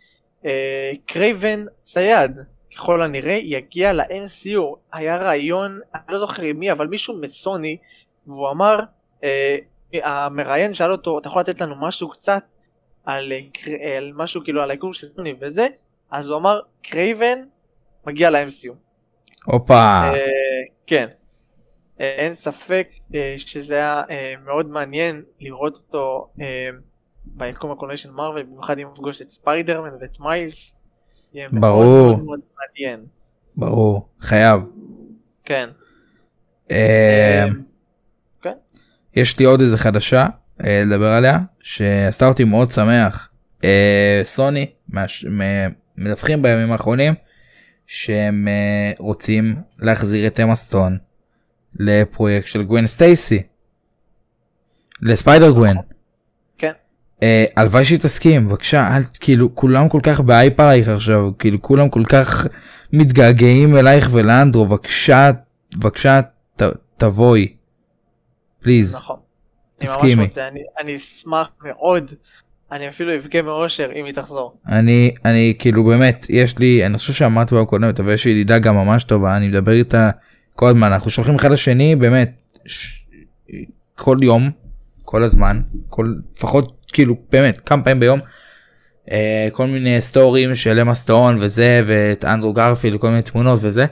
אה, 0.45 0.91
קרייבן 1.05 1.65
צייד 1.81 2.31
ככל 2.75 3.01
הנראה 3.01 3.39
יגיע 3.43 3.93
ל-MCU 3.93 4.75
היה 4.93 5.17
רעיון 5.17 5.79
אני 5.95 6.01
לא 6.09 6.19
זוכר 6.19 6.43
עם 6.43 6.59
מי 6.59 6.71
אבל 6.71 6.87
מישהו 6.87 7.17
מסוני 7.21 7.77
והוא 8.27 8.49
אמר 8.49 8.79
אה, 9.23 9.57
המראיין 9.93 10.73
שאל 10.73 10.91
אותו 10.91 11.19
אתה 11.19 11.27
יכול 11.27 11.41
לתת 11.41 11.61
לנו 11.61 11.75
משהו 11.75 12.09
קצת 12.09 12.43
על, 13.05 13.33
על 13.95 14.11
משהו 14.15 14.43
כאילו 14.43 14.61
על 14.61 14.71
היקום 14.71 14.93
של 14.93 15.07
סוני 15.07 15.33
וזה? 15.41 15.67
אז 16.11 16.29
הוא 16.29 16.37
אמר 16.37 16.59
קרייבן 16.81 17.39
מגיע 18.07 18.29
ל-MCU 18.29 18.73
הופה. 19.45 20.11
כן 20.87 21.07
אין 21.99 22.33
ספק 22.33 22.87
אה, 23.15 23.35
שזה 23.37 23.73
היה 23.73 24.03
אה, 24.09 24.33
מאוד 24.45 24.69
מעניין 24.69 25.23
לראות 25.39 25.75
אותו 25.75 26.29
אה, 26.41 26.69
ביקום 27.25 27.71
הקולנועי 27.71 27.97
של 27.97 28.11
מארוול, 28.11 28.43
במיוחד 28.43 28.79
אם 28.79 28.87
נפגוש 28.93 29.21
את 29.21 29.29
ספיידרמן 29.29 29.89
ואת 30.01 30.19
מיילס. 30.19 30.75
ברור. 31.51 32.15
מאוד 32.15 32.23
מאוד 32.23 32.39
מעניין. 32.57 33.05
ברור 33.55 34.09
חייב. 34.19 34.61
כן. 35.43 35.69
אה, 36.71 37.45
כן. 38.41 38.53
יש 39.15 39.39
לי 39.39 39.45
עוד 39.45 39.61
איזה 39.61 39.77
חדשה 39.77 40.27
אה, 40.63 40.83
לדבר 40.85 41.07
עליה 41.07 41.39
שעשתה 41.59 42.27
אותי 42.27 42.43
מאוד 42.43 42.71
שמח. 42.71 43.29
אה, 43.63 44.19
סוני 44.23 44.71
מדווחים 45.97 46.41
בימים 46.41 46.71
האחרונים 46.71 47.13
שהם 47.87 48.47
אה, 48.47 48.91
רוצים 48.97 49.55
להחזיר 49.79 50.27
את 50.27 50.39
אמה 50.39 50.55
סטון 50.55 50.97
לפרויקט 51.79 52.47
של 52.47 52.63
גווין 52.63 52.87
סטייסי. 52.87 53.41
לספיידר 55.01 55.51
גווין. 55.51 55.77
כן. 56.57 56.71
אה, 57.23 57.45
הלוואי 57.55 57.85
שהיא 57.85 57.99
תסכים 57.99 58.47
בבקשה 58.47 58.97
אל 58.97 59.01
כאילו 59.19 59.55
כולם 59.55 59.89
כל 59.89 59.99
כך 60.03 60.19
באייפ 60.19 60.59
עלייך 60.59 60.87
עכשיו 60.87 61.31
כאילו 61.39 61.61
כולם 61.61 61.89
כל 61.89 62.03
כך 62.09 62.47
מתגעגעים 62.93 63.75
אלייך 63.77 64.09
ולאנדרו 64.11 64.65
בבקשה 64.65 65.31
בבקשה 65.77 66.21
ת, 66.55 66.63
תבואי. 66.97 67.55
פליז. 68.61 68.95
נכון. 68.95 69.19
תסכימי. 69.75 70.27
אני, 70.37 70.59
אני 70.79 70.95
אשמח 70.95 71.47
מאוד, 71.63 72.11
אני 72.71 72.89
אפילו 72.89 73.15
אבכה 73.15 73.41
מאושר 73.41 73.89
אם 73.95 74.05
היא 74.05 74.13
תחזור. 74.13 74.57
אני 74.67 75.15
אני 75.25 75.53
כאילו 75.59 75.83
באמת 75.83 76.25
יש 76.29 76.57
לי 76.57 76.85
אני 76.85 76.97
חושב 76.97 77.13
שאמרתי 77.13 77.55
פעם 77.55 77.65
קודמת 77.65 77.99
אבל 77.99 78.13
יש 78.13 78.25
לי 78.25 78.31
ידידה 78.31 78.59
גם 78.59 78.75
ממש 78.75 79.03
טובה 79.03 79.37
אני 79.37 79.47
מדבר 79.47 79.71
איתה 79.71 80.09
כל 80.55 80.67
הזמן 80.67 80.93
אנחנו 80.93 81.11
שולחים 81.11 81.35
אחד 81.35 81.51
לשני 81.51 81.95
באמת 81.95 82.41
ש... 82.65 83.05
כל 83.95 84.17
יום 84.21 84.51
כל 85.03 85.23
הזמן 85.23 85.61
כל 85.89 86.13
לפחות 86.35 86.87
כאילו 86.93 87.15
באמת 87.31 87.61
כמה 87.61 87.83
פעמים 87.83 87.99
ביום. 87.99 88.19
אה, 89.11 89.47
כל 89.51 89.67
מיני 89.67 90.01
סטורים 90.01 90.55
של 90.55 90.79
אמה 90.79 90.93
סטון 90.93 91.37
וזה 91.39 91.81
ואת 91.87 92.25
אנדרו 92.25 92.53
גרפילד 92.53 92.99
כל 92.99 93.09
מיני 93.09 93.21
תמונות 93.21 93.59
וזה. 93.61 93.85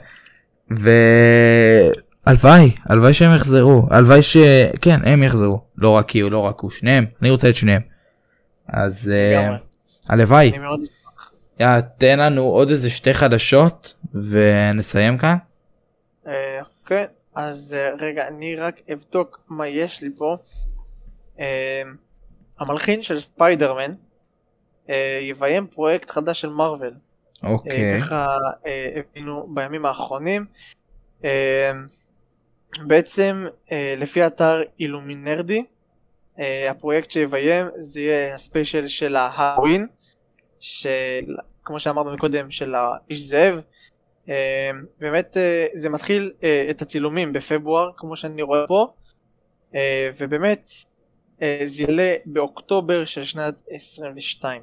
והלוואי 2.26 2.70
הלוואי 2.86 3.14
שהם 3.14 3.36
יחזרו 3.36 3.86
הלוואי 3.90 4.22
שכן 4.22 5.00
הם 5.04 5.22
יחזרו 5.22 5.60
לא 5.78 5.90
רק 5.90 6.10
היא 6.10 6.22
לא 6.22 6.38
רק 6.38 6.60
הוא 6.60 6.70
שניהם 6.70 7.06
אני 7.22 7.30
רוצה 7.30 7.48
את 7.48 7.56
שניהם. 7.56 7.82
אז 8.68 9.12
אה. 9.14 9.56
הלוואי. 10.08 10.52
תן 11.98 12.18
לנו 12.18 12.42
עוד 12.42 12.70
איזה 12.70 12.90
שתי 12.90 13.14
חדשות 13.14 13.94
ונסיים 14.14 15.18
כאן. 15.18 15.36
כן, 16.86 17.04
אז 17.34 17.74
אה, 17.74 17.94
רגע, 17.98 18.28
אני 18.28 18.56
רק 18.56 18.80
אבדוק 18.92 19.40
מה 19.48 19.68
יש 19.68 20.02
לי 20.02 20.10
פה. 20.16 20.36
אה, 21.40 21.82
המלחין 22.58 23.02
של 23.02 23.20
ספיידרמן 23.20 23.92
יביים 25.20 25.66
פרויקט 25.66 26.10
חדש 26.10 26.40
של 26.40 26.48
מארוול. 26.48 26.94
אוקיי. 27.42 28.00
ככה 28.00 28.36
הבינו 28.96 29.46
בימים 29.54 29.86
האחרונים. 29.86 30.46
בעצם 32.86 33.46
לפי 33.96 34.26
אתר 34.26 34.62
אילומינרדי, 34.80 35.64
הפרויקט 36.66 37.10
שיביים 37.10 37.66
זה 37.78 38.00
יהיה 38.00 38.34
הספיישל 38.34 38.88
של 38.88 39.16
ההאווין, 39.16 39.86
של 40.60 41.36
כמו 41.64 41.80
שאמרנו 41.80 42.14
מקודם 42.14 42.50
של 42.50 42.74
האיש 42.74 43.20
זאב. 43.20 43.60
אה, 44.28 44.70
באמת 45.00 45.36
אה, 45.36 45.66
זה 45.74 45.88
מתחיל 45.88 46.32
אה, 46.42 46.66
את 46.70 46.82
הצילומים 46.82 47.32
בפברואר 47.32 47.90
כמו 47.96 48.16
שאני 48.16 48.42
רואה 48.42 48.66
פה, 48.66 48.92
אה, 49.74 50.10
ובאמת 50.20 50.68
זה 51.66 51.82
יעלה 51.82 52.14
באוקטובר 52.26 53.04
של 53.04 53.24
שנת 53.24 53.54
22. 53.70 54.62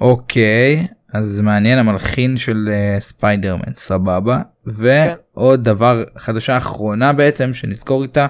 אוקיי, 0.00 0.86
אז 1.14 1.40
מעניין 1.40 1.78
המלחין 1.78 2.36
של 2.36 2.68
ספיידרמן, 2.98 3.74
סבבה. 3.76 4.42
ועוד 4.66 5.64
דבר, 5.64 6.04
חדשה 6.18 6.56
אחרונה 6.56 7.12
בעצם 7.12 7.54
שנזכור 7.54 8.02
איתה, 8.02 8.26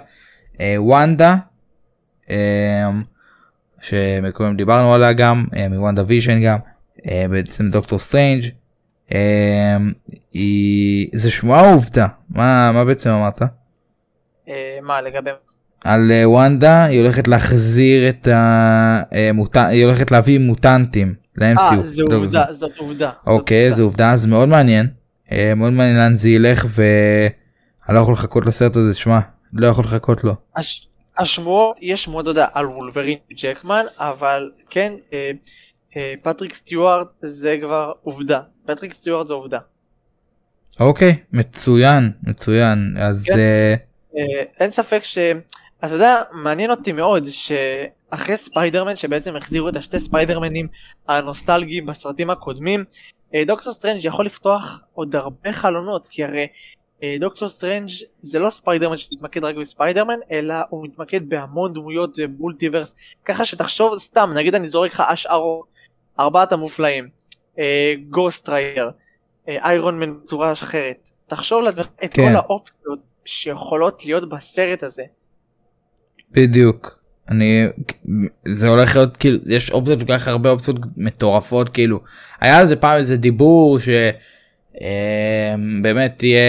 וונדה, 0.76 1.36
אה, 2.30 2.90
שמקודם 3.80 4.56
דיברנו 4.56 4.94
עליה 4.94 5.12
גם, 5.12 5.44
מ 5.70 6.02
WandaVision 6.06 6.40
גם, 6.40 6.58
בעצם 7.30 7.70
דוקטור 7.70 7.98
סטרנג'. 7.98 8.42
אה, 9.14 9.76
היא... 10.32 11.08
זה 11.12 11.30
שמועה 11.30 11.68
או 11.68 11.74
עובדה? 11.74 12.06
מה, 12.30 12.72
מה 12.72 12.84
בעצם 12.84 13.10
אמרת? 13.10 13.42
אה, 14.48 14.78
מה 14.82 15.00
לגבי 15.00 15.30
על 15.84 16.10
אה, 16.12 16.30
וונדה 16.30 16.84
היא 16.84 17.00
הולכת 17.00 17.28
להחזיר 17.28 18.08
את 18.08 18.28
המוט... 18.30 19.56
היא 19.56 19.84
הולכת 19.84 20.10
להביא 20.10 20.38
מוטנטים 20.38 21.14
ל-MCU. 21.36 21.60
אה, 21.60 21.76
לא, 21.96 22.16
עובדה, 22.16 22.44
זאת 22.50 22.78
עובדה. 22.78 23.10
זאת 23.10 23.26
אוקיי 23.26 23.64
עובדה. 23.64 23.76
זה 23.76 23.82
עובדה 23.82 24.12
אז 24.12 24.26
מאוד 24.26 24.48
מעניין. 24.48 24.86
אה, 25.32 25.52
מאוד 25.56 25.72
מעניין 25.72 25.96
לאן 25.96 26.14
זה 26.14 26.30
ילך 26.30 26.66
ואני 26.68 27.96
לא 27.96 28.00
יכול 28.00 28.12
לחכות 28.12 28.46
לסרט 28.46 28.76
הזה 28.76 28.94
שמע 28.94 29.18
לא 29.52 29.66
יכול 29.66 29.84
לחכות 29.84 30.24
לו. 30.24 30.34
הש... 30.56 30.88
השמועות, 31.18 31.76
יש 31.80 32.04
שמועות, 32.04 32.22
אתה 32.22 32.30
יודע, 32.30 32.46
על 32.52 32.66
וולברין 32.66 33.18
ג'קמן, 33.32 33.84
אבל 33.98 34.50
כן, 34.70 34.92
אה, 35.12 35.18
אה, 35.18 35.30
פטריק 36.22 36.54
סטיוארט 36.54 37.08
זה 37.22 37.56
כבר 37.60 37.92
עובדה. 38.02 38.40
פטריק 38.66 38.92
סטיוארט 38.92 39.26
זה 39.26 39.32
עובדה. 39.32 39.58
אוקיי 40.80 41.16
מצוין 41.32 42.12
מצוין 42.22 42.96
אז 43.00 43.24
כן. 43.26 43.38
אה, 43.38 43.74
אה, 44.16 44.42
אין 44.60 44.70
ספק 44.70 45.04
ש... 45.04 45.18
אתה 45.84 45.94
יודע, 45.94 46.22
מעניין 46.32 46.70
אותי 46.70 46.92
מאוד 46.92 47.28
שאחרי 47.28 48.36
ספיידרמן, 48.36 48.96
שבעצם 48.96 49.36
החזירו 49.36 49.68
את 49.68 49.76
השתי 49.76 50.00
ספיידרמנים 50.00 50.68
הנוסטלגיים 51.08 51.86
בסרטים 51.86 52.30
הקודמים, 52.30 52.84
אה, 53.34 53.44
דוקטור 53.44 53.72
סטרנג' 53.72 54.04
יכול 54.04 54.26
לפתוח 54.26 54.80
עוד 54.92 55.16
הרבה 55.16 55.52
חלונות, 55.52 56.06
כי 56.06 56.24
הרי 56.24 56.46
אה, 57.02 57.16
דוקטור 57.20 57.48
סטרנג' 57.48 57.90
זה 58.22 58.38
לא 58.38 58.50
ספיידרמן 58.50 58.96
שמתמקד 58.96 59.44
רק 59.44 59.56
בספיידרמן, 59.56 60.18
אלא 60.30 60.54
הוא 60.68 60.84
מתמקד 60.84 61.28
בהמון 61.28 61.72
דמויות 61.72 62.18
אה, 62.18 62.24
multiverse, 62.38 62.96
ככה 63.24 63.44
שתחשוב 63.44 63.98
סתם, 63.98 64.30
נגיד 64.34 64.54
אני 64.54 64.68
זורק 64.68 64.92
לך 64.92 65.02
השערות, 65.08 65.77
ארבעת 66.20 66.52
המופלאים, 66.52 67.08
גוסט 68.08 68.48
רייר, 68.48 68.90
איירון 69.48 70.00
מן 70.00 70.14
בצורה 70.22 70.52
אחרת, 70.52 71.10
תחשוב 71.26 71.62
לעצמך 71.62 71.86
את 72.04 72.14
כן. 72.14 72.28
כל 72.28 72.36
האופציות 72.36 72.98
שיכולות 73.24 74.04
להיות 74.04 74.28
בסרט 74.28 74.82
הזה. 74.82 75.02
בדיוק 76.30 76.98
אני 77.30 77.66
זה 78.44 78.68
הולך 78.68 78.96
להיות 78.96 79.16
כאילו 79.16 79.38
יש 79.48 79.70
אופציות 79.70 80.02
כל 80.02 80.18
כך 80.18 80.28
הרבה 80.28 80.50
אופציות 80.50 80.76
מטורפות 80.96 81.68
כאילו 81.68 82.00
היה 82.40 82.58
על 82.58 82.66
זה 82.66 82.76
פעם 82.76 82.96
איזה 82.96 83.16
דיבור 83.16 83.80
ש... 83.80 83.88
אה, 84.80 85.54
באמת 85.82 86.12
תהיה 86.16 86.40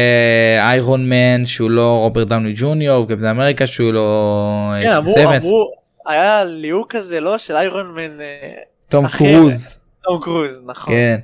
איירון 0.69 1.09
מן 1.09 1.45
שהוא 1.45 1.69
לא 1.69 1.97
רוברט 1.97 2.27
דאוני 2.27 2.53
ג'וניור 2.55 3.03
וקפטן 3.03 3.25
אמריקה 3.25 3.67
שהוא 3.67 3.93
לא 3.93 4.71
אה, 4.73 4.83
כן, 4.83 4.93
אמרו, 4.93 5.15
אמרו, 5.17 5.71
היה 6.07 6.43
ליהוק 6.43 6.95
כזה 6.95 7.19
לא 7.19 7.37
של 7.37 7.55
איירון 7.55 7.91
מן 7.91 8.21
אה, 8.21 8.53
תום. 8.89 9.07
קרוז 9.07 9.79
טום 10.03 10.21
קרוז, 10.21 10.51
נכון. 10.65 10.93
כן 10.93 11.19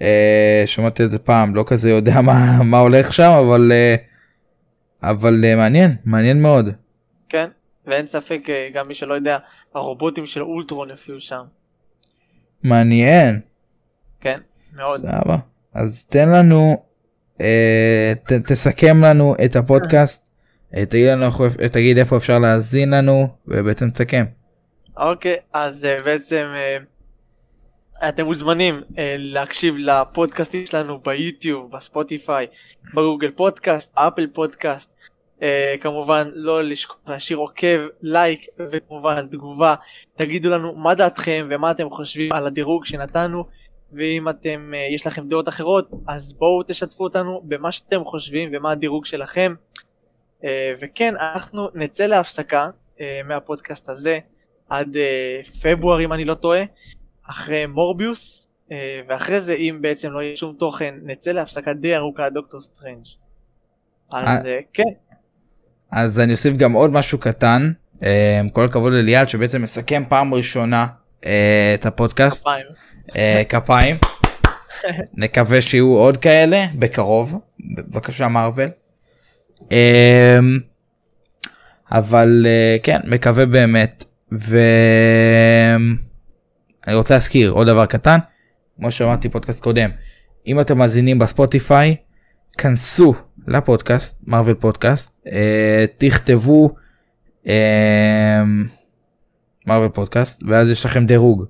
אה, 0.00 0.62
שמעתי 0.66 1.04
את 1.04 1.10
זה 1.10 1.18
פעם 1.18 1.54
לא 1.54 1.64
כזה 1.66 1.90
יודע 1.90 2.20
מה 2.20 2.62
מה 2.62 2.78
הולך 2.78 3.12
שם 3.12 3.30
אבל 3.46 3.72
אה, 3.72 3.96
אבל 5.02 5.44
אה, 5.44 5.56
מעניין 5.56 5.96
מעניין 6.04 6.42
מאוד 6.42 6.68
כן, 7.28 7.48
ואין 7.86 8.06
ספק 8.06 8.40
אה, 8.48 8.68
גם 8.74 8.88
מי 8.88 8.94
שלא 8.94 9.14
יודע, 9.14 9.38
הרובוטים 9.74 10.26
של 10.26 10.42
אולטרון 10.42 10.90
יופיעו 10.90 11.20
שם. 11.20 11.42
מעניין 12.62 13.40
כן, 14.20 14.40
מאוד. 14.76 15.00
סבבה 15.00 15.36
אז 15.74 16.06
תן 16.06 16.28
לנו 16.28 16.84
אה, 17.40 18.12
ת, 18.26 18.32
תסכם 18.32 19.04
לנו 19.04 19.34
את 19.44 19.56
הפודקאסט 19.56 20.30
אה, 20.76 20.86
תגיד 20.86 21.06
לנו 21.06 21.30
תגיד 21.72 21.98
איפה 21.98 22.16
אפשר 22.16 22.38
להאזין 22.38 22.90
לנו 22.94 23.28
ובעצם 23.48 23.90
תסכם. 23.90 24.24
אוקיי, 24.96 25.36
אז 25.52 25.86
בעצם 26.04 26.46
אתם 28.08 28.24
מוזמנים 28.24 28.82
אה, 28.98 29.14
להקשיב 29.18 29.74
לפודקאסטים 29.78 30.66
שלנו 30.66 30.98
ביוטיוב, 30.98 31.70
בספוטיפיי, 31.70 32.46
בגוגל 32.94 33.30
פודקאסט, 33.30 33.92
אפל 33.94 34.26
פודקאסט. 34.26 34.90
אה, 35.42 35.74
כמובן 35.80 36.28
לא 36.34 36.64
לשכוח 36.64 36.98
להשאיר 37.06 37.38
עוקב, 37.38 37.78
לייק 38.02 38.46
וכמובן 38.72 39.26
תגובה. 39.26 39.74
תגידו 40.14 40.50
לנו 40.50 40.74
מה 40.74 40.94
דעתכם 40.94 41.46
ומה 41.50 41.70
אתם 41.70 41.90
חושבים 41.90 42.32
על 42.32 42.46
הדירוג 42.46 42.86
שנתנו. 42.86 43.44
ואם 43.92 44.28
אתם, 44.28 44.72
אה, 44.74 44.86
יש 44.94 45.06
לכם 45.06 45.28
דעות 45.28 45.48
אחרות, 45.48 45.90
אז 46.08 46.32
בואו 46.32 46.62
תשתפו 46.62 47.04
אותנו 47.04 47.42
במה 47.44 47.72
שאתם 47.72 48.04
חושבים 48.04 48.50
ומה 48.52 48.70
הדירוג 48.70 49.06
שלכם. 49.06 49.54
אה, 50.44 50.72
וכן, 50.80 51.14
אנחנו 51.16 51.68
נצא 51.74 52.06
להפסקה 52.06 52.70
אה, 53.00 53.20
מהפודקאסט 53.24 53.88
הזה 53.88 54.18
עד 54.68 54.96
אה, 54.96 55.40
פברואר 55.62 56.00
אם 56.00 56.12
אני 56.12 56.24
לא 56.24 56.34
טועה, 56.34 56.62
אחרי 57.30 57.66
מורביוס, 57.66 58.48
אה, 58.72 59.00
ואחרי 59.08 59.40
זה 59.40 59.54
אם 59.54 59.78
בעצם 59.80 60.10
לא 60.10 60.22
יהיה 60.22 60.36
שום 60.36 60.54
תוכן, 60.58 60.94
נצא 61.02 61.32
להפסקה 61.32 61.72
די 61.72 61.96
ארוכה 61.96 62.30
דוקטור 62.30 62.60
סטרנג'. 62.60 63.06
אז 64.12 64.46
אה. 64.46 64.52
אה, 64.52 64.58
כן, 64.72 64.82
אז 65.90 66.20
אני 66.20 66.32
אוסיף 66.32 66.56
גם 66.56 66.72
עוד 66.72 66.90
משהו 66.90 67.18
קטן, 67.18 67.72
כל 68.52 68.64
הכבוד 68.64 68.92
לליעד 68.92 69.28
שבעצם 69.28 69.62
מסכם 69.62 70.02
פעם 70.08 70.34
ראשונה 70.34 70.86
את 71.74 71.86
הפודקאסט. 71.86 72.46
אה, 73.16 73.42
כפיים. 73.48 73.96
נקווה 75.14 75.60
שיהיו 75.60 75.96
עוד 75.96 76.16
כאלה 76.16 76.66
בקרוב, 76.74 77.38
בבקשה 77.76 78.28
מארוול. 78.28 78.68
אה, 79.72 80.38
אבל 81.92 82.46
כן, 82.82 83.00
מקווה 83.04 83.46
באמת, 83.46 84.04
ואני 86.90 86.98
רוצה 86.98 87.14
להזכיר 87.14 87.50
עוד 87.50 87.66
דבר 87.66 87.86
קטן, 87.86 88.18
כמו 88.76 88.90
שאמרתי 88.90 89.28
פודקאסט 89.28 89.62
קודם, 89.62 89.90
אם 90.46 90.60
אתם 90.60 90.78
מאזינים 90.78 91.18
בספוטיפיי, 91.18 91.96
כנסו 92.58 93.14
לפודקאסט, 93.46 94.20
מארוול 94.26 94.54
פודקאסט, 94.54 95.26
אה, 95.32 95.84
תכתבו 95.98 96.74
מארוול 99.66 99.88
פודקאסט, 99.88 100.42
ואז 100.48 100.70
יש 100.70 100.84
לכם 100.84 101.06
דירוג. 101.06 101.44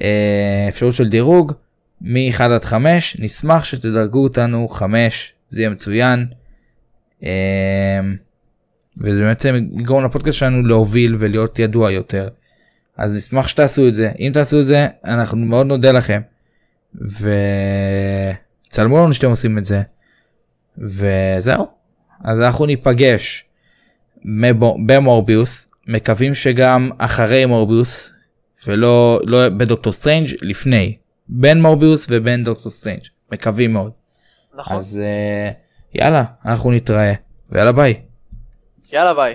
אה, 0.00 0.66
אפשרות 0.68 0.94
של 0.94 1.08
דירוג 1.08 1.52
מ-1 2.00 2.42
עד 2.42 2.64
5, 2.64 3.16
נשמח 3.20 3.64
שתדרגו 3.64 4.22
אותנו 4.22 4.68
5, 4.68 5.32
זה 5.48 5.60
יהיה 5.60 5.70
מצוין. 5.70 6.26
אה, 7.24 8.00
וזה 8.98 9.22
בעצם 9.22 9.54
יגרום 9.72 10.04
לפודקאסט 10.04 10.38
שלנו 10.38 10.62
להוביל 10.62 11.16
ולהיות 11.18 11.58
ידוע 11.58 11.90
יותר. 11.90 12.28
אז 13.00 13.16
נשמח 13.16 13.48
שתעשו 13.48 13.88
את 13.88 13.94
זה, 13.94 14.12
אם 14.18 14.30
תעשו 14.34 14.60
את 14.60 14.66
זה 14.66 14.88
אנחנו 15.04 15.36
מאוד 15.36 15.66
נודה 15.66 15.92
לכם. 15.92 16.20
וצלמו 18.68 18.98
לנו 18.98 19.12
שאתם 19.12 19.30
עושים 19.30 19.58
את 19.58 19.64
זה. 19.64 19.82
וזהו. 20.78 21.66
אז 22.24 22.40
אנחנו 22.40 22.66
ניפגש 22.66 23.44
במורביוס, 24.86 25.70
מקווים 25.86 26.34
שגם 26.34 26.90
אחרי 26.98 27.46
מורביוס, 27.46 28.12
ולא 28.66 29.20
לא 29.26 29.48
בדוקטור 29.48 29.92
סטרנג' 29.92 30.28
לפני, 30.42 30.96
בין 31.28 31.62
מורביוס 31.62 32.06
ובין 32.10 32.44
דוקטור 32.44 32.72
סטרנג', 32.72 33.02
מקווים 33.32 33.72
מאוד. 33.72 33.92
נכון? 34.54 34.76
אז 34.76 35.02
אה, 35.02 35.98
יאללה, 35.98 36.24
אנחנו 36.44 36.70
נתראה, 36.70 37.14
ויאללה 37.50 37.72
ביי. 37.72 38.00
יאללה 38.92 39.14
ביי. 39.14 39.34